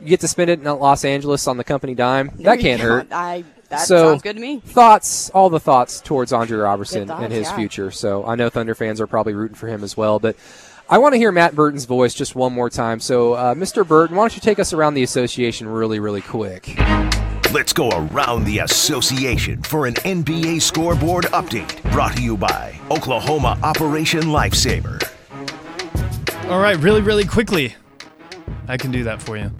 you 0.00 0.06
get 0.06 0.20
to 0.20 0.28
spend 0.28 0.50
it 0.50 0.60
in 0.60 0.64
Los 0.66 1.04
Angeles 1.04 1.48
on 1.48 1.56
the 1.56 1.64
company 1.64 1.96
dime. 1.96 2.30
That 2.40 2.60
can't 2.60 2.80
hurt. 2.80 3.08
I 3.10 3.42
that 3.78 3.86
so 3.86 4.10
sounds 4.10 4.22
good 4.22 4.36
to 4.36 4.42
me. 4.42 4.60
Thoughts, 4.60 5.30
all 5.30 5.50
the 5.50 5.60
thoughts 5.60 6.00
towards 6.00 6.32
Andre 6.32 6.58
Roberson 6.58 7.06
thoughts, 7.06 7.22
and 7.22 7.32
his 7.32 7.48
yeah. 7.48 7.56
future. 7.56 7.90
So 7.90 8.24
I 8.26 8.34
know 8.34 8.50
Thunder 8.50 8.74
fans 8.74 9.00
are 9.00 9.06
probably 9.06 9.34
rooting 9.34 9.56
for 9.56 9.68
him 9.68 9.84
as 9.84 9.96
well. 9.96 10.18
But 10.18 10.36
I 10.88 10.98
want 10.98 11.14
to 11.14 11.18
hear 11.18 11.32
Matt 11.32 11.54
Burton's 11.54 11.86
voice 11.86 12.12
just 12.12 12.34
one 12.34 12.52
more 12.52 12.68
time. 12.68 13.00
So, 13.00 13.32
uh, 13.32 13.54
Mr. 13.54 13.86
Burton, 13.86 14.16
why 14.16 14.24
don't 14.24 14.34
you 14.34 14.40
take 14.40 14.58
us 14.58 14.74
around 14.74 14.94
the 14.94 15.02
association 15.02 15.66
really, 15.66 15.98
really 15.98 16.20
quick? 16.20 16.78
Let's 17.54 17.72
go 17.72 17.88
around 17.88 18.44
the 18.44 18.58
association 18.58 19.62
for 19.62 19.86
an 19.86 19.94
NBA 19.94 20.60
scoreboard 20.60 21.24
update 21.26 21.80
brought 21.92 22.16
to 22.16 22.22
you 22.22 22.36
by 22.36 22.78
Oklahoma 22.90 23.58
Operation 23.62 24.24
Lifesaver. 24.24 25.02
All 26.50 26.60
right, 26.60 26.76
really, 26.76 27.00
really 27.00 27.24
quickly. 27.24 27.74
I 28.68 28.76
can 28.76 28.90
do 28.90 29.04
that 29.04 29.22
for 29.22 29.38
you. 29.38 29.50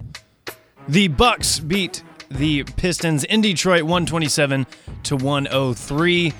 The 0.87 1.07
Bucks 1.07 1.59
beat 1.59 2.03
the 2.29 2.63
Pistons 2.63 3.23
in 3.23 3.41
Detroit 3.41 3.83
127 3.83 4.65
to 5.03 5.15
103. 5.15 6.33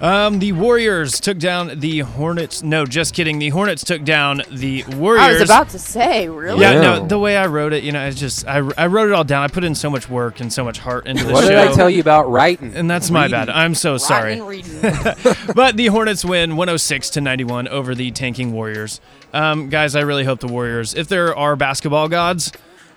Um, 0.00 0.38
the 0.40 0.52
Warriors 0.52 1.20
took 1.20 1.38
down 1.38 1.78
the 1.78 2.00
Hornets. 2.00 2.62
No, 2.62 2.84
just 2.84 3.14
kidding. 3.14 3.38
The 3.38 3.50
Hornets 3.50 3.84
took 3.84 4.02
down 4.02 4.42
the 4.50 4.82
Warriors. 4.96 5.22
I 5.22 5.32
was 5.32 5.42
about 5.42 5.68
to 5.70 5.78
say, 5.78 6.28
really? 6.28 6.60
Yeah, 6.60 6.72
Yeah. 6.72 6.80
no, 6.98 7.06
the 7.06 7.18
way 7.18 7.36
I 7.36 7.46
wrote 7.46 7.72
it, 7.72 7.84
you 7.84 7.92
know, 7.92 8.04
it's 8.04 8.18
just 8.18 8.46
I, 8.46 8.56
I 8.76 8.88
wrote 8.88 9.08
it 9.08 9.12
all 9.12 9.24
down. 9.24 9.44
I 9.44 9.48
put 9.48 9.62
in 9.62 9.74
so 9.74 9.88
much 9.88 10.10
work 10.10 10.40
and 10.40 10.52
so 10.52 10.64
much 10.64 10.78
heart 10.78 11.06
into 11.06 11.22
the 11.22 11.28
show. 11.30 11.34
What 11.34 11.48
did 11.48 11.56
I 11.56 11.72
tell 11.72 11.88
you 11.88 12.00
about 12.00 12.30
writing? 12.30 12.74
And 12.74 12.90
that's 12.90 13.10
my 13.10 13.28
bad. 13.28 13.48
I'm 13.48 13.74
so 13.74 13.96
sorry. 13.96 14.40
Writing 14.40 14.64
and 14.74 14.84
reading. 15.24 15.34
But 15.54 15.76
the 15.76 15.86
Hornets 15.86 16.24
win 16.24 16.56
106 16.56 17.10
to 17.10 17.20
91 17.20 17.68
over 17.68 17.94
the 17.94 18.10
tanking 18.10 18.52
Warriors. 18.52 19.00
Um, 19.32 19.68
guys, 19.68 19.94
I 19.94 20.00
really 20.00 20.24
hope 20.24 20.40
the 20.40 20.48
Warriors, 20.48 20.94
if 20.94 21.08
there 21.08 21.34
are 21.36 21.54
basketball 21.56 22.08
gods, 22.08 22.52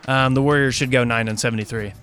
um, 0.07 0.33
the 0.33 0.41
Warriors 0.41 0.73
should 0.73 0.89
go 0.91 1.03
9 1.03 1.27
and 1.27 1.39
73. 1.39 1.93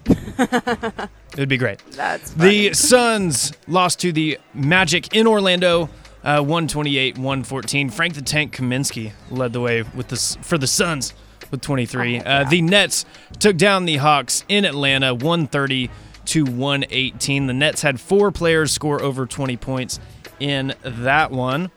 It'd 1.33 1.49
be 1.49 1.57
great. 1.57 1.81
That's 1.91 2.33
funny. 2.33 2.69
The 2.69 2.75
Suns 2.75 3.53
lost 3.67 4.01
to 4.01 4.13
the 4.13 4.39
Magic 4.53 5.15
in 5.15 5.27
Orlando, 5.27 5.89
uh, 6.23 6.41
128 6.41 7.19
114. 7.19 7.91
Frank 7.91 8.15
the 8.15 8.23
Tank 8.23 8.55
Kaminsky 8.55 9.13
led 9.31 9.53
the 9.53 9.61
way 9.61 9.83
with 9.83 10.09
this 10.09 10.37
for 10.43 10.59
the 10.59 10.67
Suns 10.67 11.15
with 11.51 11.61
23. 11.61 12.21
Uh, 12.21 12.45
the 12.45 12.63
Nets 12.63 13.05
took 13.39 13.57
down 13.57 13.85
the 13.85 13.97
Hawks 13.97 14.45
in 14.49 14.65
Atlanta, 14.65 15.15
130 15.15 15.91
to 16.27 16.45
118. 16.45 17.47
The 17.47 17.53
Nets 17.53 17.83
had 17.83 18.01
four 18.01 18.33
players 18.33 18.73
score 18.73 19.03
over 19.03 19.27
20 19.27 19.57
points 19.57 20.01
in 20.41 20.75
that 20.83 21.31
one. 21.31 21.71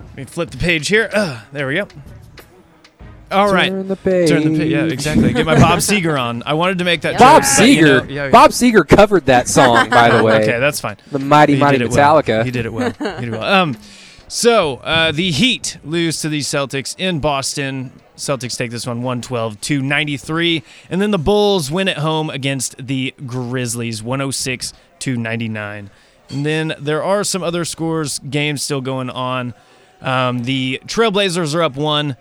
Let 0.00 0.16
me 0.16 0.24
flip 0.24 0.50
the 0.50 0.58
page 0.58 0.88
here. 0.88 1.08
Ugh, 1.12 1.42
there 1.52 1.66
we 1.66 1.76
go. 1.76 1.88
All 3.32 3.52
right. 3.52 3.70
Turn 3.70 3.88
the 3.88 3.96
page. 3.96 4.28
Turn 4.28 4.52
the 4.52 4.58
page. 4.58 4.70
Yeah, 4.70 4.84
exactly. 4.84 5.32
Get 5.32 5.46
my 5.46 5.56
Bob 5.58 5.78
Seger 5.80 6.20
on. 6.20 6.42
I 6.44 6.54
wanted 6.54 6.78
to 6.78 6.84
make 6.84 7.02
that. 7.02 7.18
Bob 7.18 7.42
joke, 7.42 7.52
but, 7.58 7.68
you 7.68 7.82
know, 7.82 8.00
Seger. 8.00 8.08
yeah, 8.08 8.24
yeah. 8.26 8.30
Bob 8.30 8.50
Seger 8.50 8.86
covered 8.86 9.26
that 9.26 9.48
song, 9.48 9.90
by 9.90 10.10
the 10.16 10.22
way. 10.22 10.42
Okay, 10.42 10.58
that's 10.58 10.80
fine. 10.80 10.96
the 11.10 11.18
mighty, 11.18 11.56
mighty 11.56 11.78
did 11.78 11.86
it 11.86 11.90
well. 11.92 12.22
Metallica. 12.22 12.44
He 12.44 12.50
did 12.50 12.66
it 12.66 12.72
well. 12.72 12.90
He 12.90 13.04
did 13.04 13.24
it 13.24 13.30
well. 13.32 13.42
Um, 13.42 13.76
so 14.28 14.76
uh, 14.76 15.12
the 15.12 15.30
Heat 15.30 15.78
lose 15.84 16.20
to 16.22 16.28
the 16.28 16.40
Celtics 16.40 16.94
in 16.98 17.20
Boston. 17.20 17.92
Celtics 18.16 18.56
take 18.56 18.70
this 18.70 18.86
one 18.86 18.98
112 19.02 19.60
to 19.62 19.82
93, 19.82 20.62
and 20.90 21.02
then 21.02 21.10
the 21.10 21.18
Bulls 21.18 21.70
win 21.70 21.88
at 21.88 21.98
home 21.98 22.30
against 22.30 22.86
the 22.86 23.14
Grizzlies 23.26 24.02
106 24.02 24.72
to 25.00 25.16
99. 25.16 25.90
And 26.30 26.46
then 26.46 26.74
there 26.78 27.02
are 27.02 27.24
some 27.24 27.42
other 27.42 27.64
scores 27.64 28.18
games 28.20 28.62
still 28.62 28.80
going 28.80 29.10
on. 29.10 29.54
Um, 30.00 30.44
the 30.44 30.80
Trailblazers 30.86 31.54
are 31.54 31.62
up 31.62 31.76
one 31.76 32.16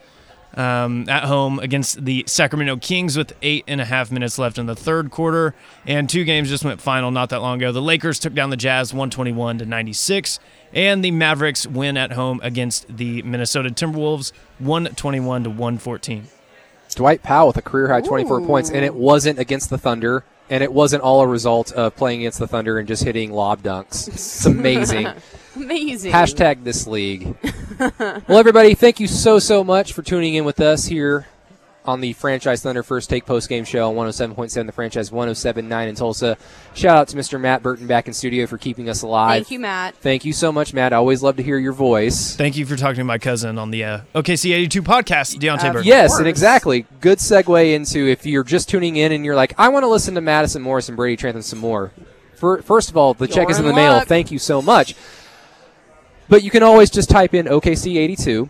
um, 0.55 1.07
at 1.09 1.23
home 1.23 1.59
against 1.59 2.03
the 2.03 2.23
Sacramento 2.27 2.77
Kings 2.77 3.17
with 3.17 3.33
eight 3.41 3.63
and 3.67 3.79
a 3.79 3.85
half 3.85 4.11
minutes 4.11 4.37
left 4.37 4.57
in 4.57 4.65
the 4.65 4.75
third 4.75 5.11
quarter. 5.11 5.53
And 5.85 6.09
two 6.09 6.23
games 6.23 6.49
just 6.49 6.63
went 6.63 6.81
final 6.81 7.11
not 7.11 7.29
that 7.29 7.41
long 7.41 7.57
ago. 7.57 7.71
The 7.71 7.81
Lakers 7.81 8.19
took 8.19 8.33
down 8.33 8.49
the 8.49 8.57
Jazz 8.57 8.93
121 8.93 9.59
to 9.59 9.65
96, 9.65 10.39
and 10.73 11.03
the 11.03 11.11
Mavericks 11.11 11.65
win 11.65 11.97
at 11.97 12.13
home 12.13 12.39
against 12.43 12.95
the 12.95 13.21
Minnesota 13.23 13.69
Timberwolves 13.69 14.31
121 14.59 15.43
to 15.43 15.49
114. 15.49 16.27
Dwight 16.95 17.23
Powell 17.23 17.47
with 17.47 17.57
a 17.57 17.61
career 17.61 17.87
high 17.87 18.01
24 18.01 18.41
points, 18.41 18.69
and 18.69 18.83
it 18.83 18.93
wasn't 18.93 19.39
against 19.39 19.69
the 19.69 19.77
Thunder, 19.77 20.25
and 20.49 20.61
it 20.61 20.73
wasn't 20.73 21.01
all 21.01 21.21
a 21.21 21.27
result 21.27 21.71
of 21.71 21.95
playing 21.95 22.19
against 22.19 22.39
the 22.39 22.47
Thunder 22.47 22.77
and 22.79 22.87
just 22.87 23.03
hitting 23.03 23.31
lob 23.31 23.63
dunks. 23.63 24.09
It's 24.09 24.45
amazing. 24.45 25.07
Amazing. 25.55 26.11
Hashtag 26.11 26.63
this 26.63 26.87
league. 26.87 27.35
well, 27.79 28.37
everybody, 28.37 28.73
thank 28.75 28.99
you 28.99 29.07
so, 29.07 29.39
so 29.39 29.63
much 29.63 29.93
for 29.93 30.01
tuning 30.01 30.35
in 30.35 30.45
with 30.45 30.59
us 30.59 30.85
here 30.85 31.27
on 31.83 31.99
the 31.99 32.13
Franchise 32.13 32.61
Thunder 32.61 32.83
First 32.83 33.09
Take 33.09 33.25
Post 33.25 33.49
Game 33.49 33.63
Show 33.65 33.89
on 33.89 33.95
107.7, 34.09 34.67
the 34.67 34.71
franchise 34.71 35.09
107.9 35.09 35.87
in 35.89 35.95
Tulsa. 35.95 36.37
Shout 36.75 36.95
out 36.95 37.07
to 37.07 37.17
Mr. 37.17 37.41
Matt 37.41 37.63
Burton 37.63 37.87
back 37.87 38.07
in 38.07 38.13
studio 38.13 38.45
for 38.45 38.59
keeping 38.59 38.87
us 38.87 39.01
alive. 39.01 39.31
Thank 39.41 39.49
you, 39.51 39.59
Matt. 39.59 39.95
Thank 39.95 40.23
you 40.23 40.31
so 40.31 40.51
much, 40.51 40.75
Matt. 40.75 40.93
I 40.93 40.97
always 40.97 41.23
love 41.23 41.37
to 41.37 41.43
hear 41.43 41.57
your 41.57 41.73
voice. 41.73 42.35
Thank 42.35 42.55
you 42.55 42.67
for 42.67 42.75
talking 42.75 42.97
to 42.97 43.03
my 43.03 43.17
cousin 43.17 43.57
on 43.57 43.71
the 43.71 43.83
uh, 43.83 44.01
OKC 44.13 44.53
82 44.53 44.83
podcast, 44.83 45.39
Deonte 45.39 45.63
Uh, 45.63 45.73
Burton. 45.73 45.87
Yes, 45.87 46.19
and 46.19 46.27
exactly. 46.27 46.85
Good 46.99 47.17
segue 47.17 47.73
into 47.73 48.07
if 48.07 48.27
you're 48.27 48.43
just 48.43 48.69
tuning 48.69 48.97
in 48.97 49.11
and 49.11 49.25
you're 49.25 49.35
like, 49.35 49.55
I 49.57 49.69
want 49.69 49.81
to 49.83 49.87
listen 49.87 50.13
to 50.15 50.21
Madison 50.21 50.61
Morris 50.61 50.87
and 50.87 50.95
Brady 50.95 51.17
Trantham 51.17 51.41
some 51.41 51.59
more. 51.59 51.91
For, 52.35 52.61
first 52.61 52.91
of 52.91 52.97
all, 52.97 53.15
the 53.15 53.27
check 53.27 53.43
You're 53.47 53.51
is 53.51 53.59
in 53.59 53.65
in 53.65 53.69
the 53.69 53.75
mail. 53.75 53.99
Thank 54.01 54.31
you 54.31 54.37
so 54.39 54.61
much. 54.61 54.93
But 56.31 56.43
you 56.43 56.49
can 56.49 56.63
always 56.63 56.89
just 56.89 57.09
type 57.09 57.33
in 57.33 57.45
OKC82 57.47 58.47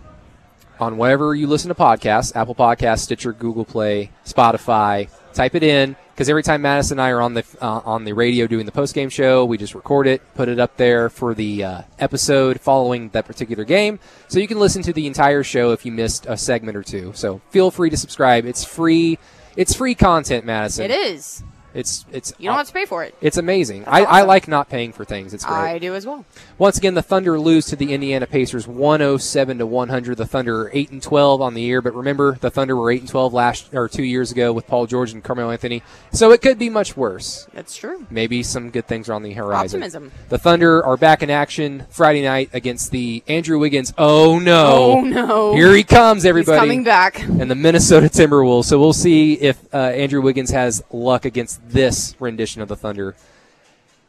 on 0.79 0.97
wherever 0.99 1.33
you 1.33 1.47
listen 1.47 1.69
to 1.69 1.73
podcasts 1.73 2.35
Apple 2.35 2.53
Podcasts, 2.53 2.99
Stitcher, 2.99 3.33
Google 3.33 3.65
Play, 3.65 4.11
Spotify. 4.23 5.09
Type 5.33 5.55
it 5.55 5.63
in 5.63 5.95
because 6.13 6.29
every 6.29 6.43
time 6.43 6.61
Madison 6.61 6.99
and 6.99 7.01
I 7.01 7.09
are 7.09 7.21
on 7.21 7.33
the 7.33 7.43
uh, 7.59 7.81
on 7.83 8.03
the 8.03 8.13
radio 8.13 8.45
doing 8.45 8.67
the 8.67 8.71
post 8.71 8.93
game 8.93 9.09
show, 9.09 9.45
we 9.45 9.57
just 9.57 9.73
record 9.73 10.05
it, 10.05 10.21
put 10.35 10.47
it 10.47 10.59
up 10.59 10.77
there 10.77 11.09
for 11.09 11.33
the 11.33 11.63
uh, 11.63 11.81
episode 11.97 12.61
following 12.61 13.09
that 13.09 13.25
particular 13.25 13.63
game, 13.63 13.99
so 14.27 14.37
you 14.37 14.47
can 14.47 14.59
listen 14.59 14.83
to 14.83 14.93
the 14.93 15.07
entire 15.07 15.41
show 15.41 15.71
if 15.71 15.83
you 15.83 15.91
missed 15.91 16.27
a 16.27 16.37
segment 16.37 16.77
or 16.77 16.83
two. 16.83 17.13
So 17.15 17.41
feel 17.49 17.71
free 17.71 17.89
to 17.89 17.97
subscribe. 17.97 18.45
It's 18.45 18.63
free. 18.63 19.17
It's 19.57 19.73
free 19.73 19.95
content, 19.95 20.45
Madison. 20.45 20.85
It 20.85 20.91
is. 20.91 21.43
It's 21.73 22.05
it's 22.11 22.33
You 22.37 22.49
don't 22.49 22.57
have 22.57 22.67
to 22.67 22.73
pay 22.73 22.85
for 22.85 23.03
it. 23.03 23.15
it's 23.21 23.37
amazing. 23.37 23.85
I, 23.85 24.01
I 24.01 24.03
awesome. 24.03 24.27
like 24.27 24.47
not 24.47 24.69
paying 24.69 24.91
for 24.91 25.05
things. 25.05 25.33
It's 25.33 25.45
great. 25.45 25.55
I 25.55 25.79
do 25.79 25.93
as 25.95 26.05
well. 26.05 26.25
Once 26.57 26.77
again, 26.77 26.93
the 26.93 27.01
Thunder 27.01 27.39
lose 27.39 27.65
to 27.67 27.75
the 27.75 27.93
Indiana 27.93 28.27
Pacers 28.27 28.67
107 28.67 29.57
to 29.59 29.65
100. 29.65 30.17
The 30.17 30.25
Thunder 30.25 30.63
are 30.63 30.71
8 30.73 30.91
and 30.91 31.01
12 31.01 31.41
on 31.41 31.53
the 31.53 31.61
year, 31.61 31.81
but 31.81 31.93
remember 31.93 32.37
the 32.41 32.49
Thunder 32.49 32.75
were 32.75 32.91
8 32.91 33.01
and 33.01 33.09
12 33.09 33.33
last 33.33 33.73
or 33.73 33.87
2 33.87 34.03
years 34.03 34.31
ago 34.31 34.51
with 34.51 34.67
Paul 34.67 34.85
George 34.85 35.13
and 35.13 35.23
Carmelo 35.23 35.51
Anthony. 35.51 35.81
So 36.11 36.31
it 36.31 36.41
could 36.41 36.59
be 36.59 36.69
much 36.69 36.97
worse. 36.97 37.47
That's 37.53 37.75
true. 37.75 38.05
Maybe 38.09 38.43
some 38.43 38.69
good 38.69 38.87
things 38.87 39.07
are 39.09 39.13
on 39.13 39.23
the 39.23 39.33
horizon. 39.33 39.81
Optimism. 39.81 40.11
The 40.29 40.37
Thunder 40.37 40.83
are 40.85 40.97
back 40.97 41.23
in 41.23 41.29
action 41.29 41.85
Friday 41.89 42.23
night 42.23 42.49
against 42.53 42.91
the 42.91 43.23
Andrew 43.27 43.59
Wiggins. 43.59 43.93
Oh 43.97 44.39
no. 44.39 44.61
Oh, 44.97 45.01
no. 45.01 45.55
Here 45.55 45.73
he 45.73 45.83
comes 45.83 46.25
everybody. 46.25 46.57
He's 46.57 46.61
coming 46.61 46.83
back. 46.83 47.21
And 47.21 47.49
the 47.49 47.55
Minnesota 47.55 48.07
Timberwolves. 48.07 48.65
So 48.65 48.79
we'll 48.79 48.93
see 48.93 49.33
if 49.33 49.61
uh, 49.73 49.77
Andrew 49.77 50.21
Wiggins 50.21 50.49
has 50.51 50.83
luck 50.91 51.25
against 51.25 51.60
this 51.67 52.15
rendition 52.19 52.61
of 52.61 52.67
the 52.67 52.75
Thunder 52.75 53.15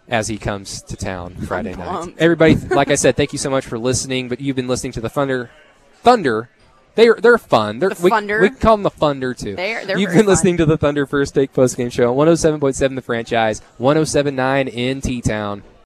as 0.08 0.28
he 0.28 0.36
comes 0.38 0.82
to 0.82 0.96
town 0.96 1.34
Friday 1.46 1.74
night. 1.74 2.14
Everybody, 2.18 2.56
like 2.56 2.90
I 2.90 2.96
said, 2.96 3.16
thank 3.16 3.32
you 3.32 3.38
so 3.38 3.50
much 3.50 3.64
for 3.66 3.78
listening. 3.78 4.28
But 4.28 4.40
you've 4.40 4.56
been 4.56 4.68
listening 4.68 4.92
to 4.92 5.00
the 5.00 5.08
Thunder. 5.10 5.50
Thunder. 6.02 6.48
They're 6.94 7.14
they're 7.14 7.38
fun. 7.38 7.78
They're, 7.78 7.88
The 7.90 8.02
we, 8.02 8.10
Thunder. 8.10 8.40
we 8.42 8.50
call 8.50 8.76
them 8.76 8.82
the 8.82 8.90
Thunder 8.90 9.32
too. 9.32 9.56
They're- 9.56 9.86
they're 9.86 9.96
You've 9.98 10.12
been 10.12 10.26
listening 10.26 10.54
fun. 10.58 10.66
to 10.66 10.72
the 10.72 10.76
Thunder 10.76 11.06
First 11.06 11.34
Take 11.34 11.52
Post 11.54 11.76
Game 11.78 11.88
Show, 11.88 12.14
107.7 12.14 12.96
the 12.96 13.00
franchise, 13.00 13.62
107.9 13.80 14.68
in 14.68 15.00
T 15.00 15.22
Town. 15.22 15.62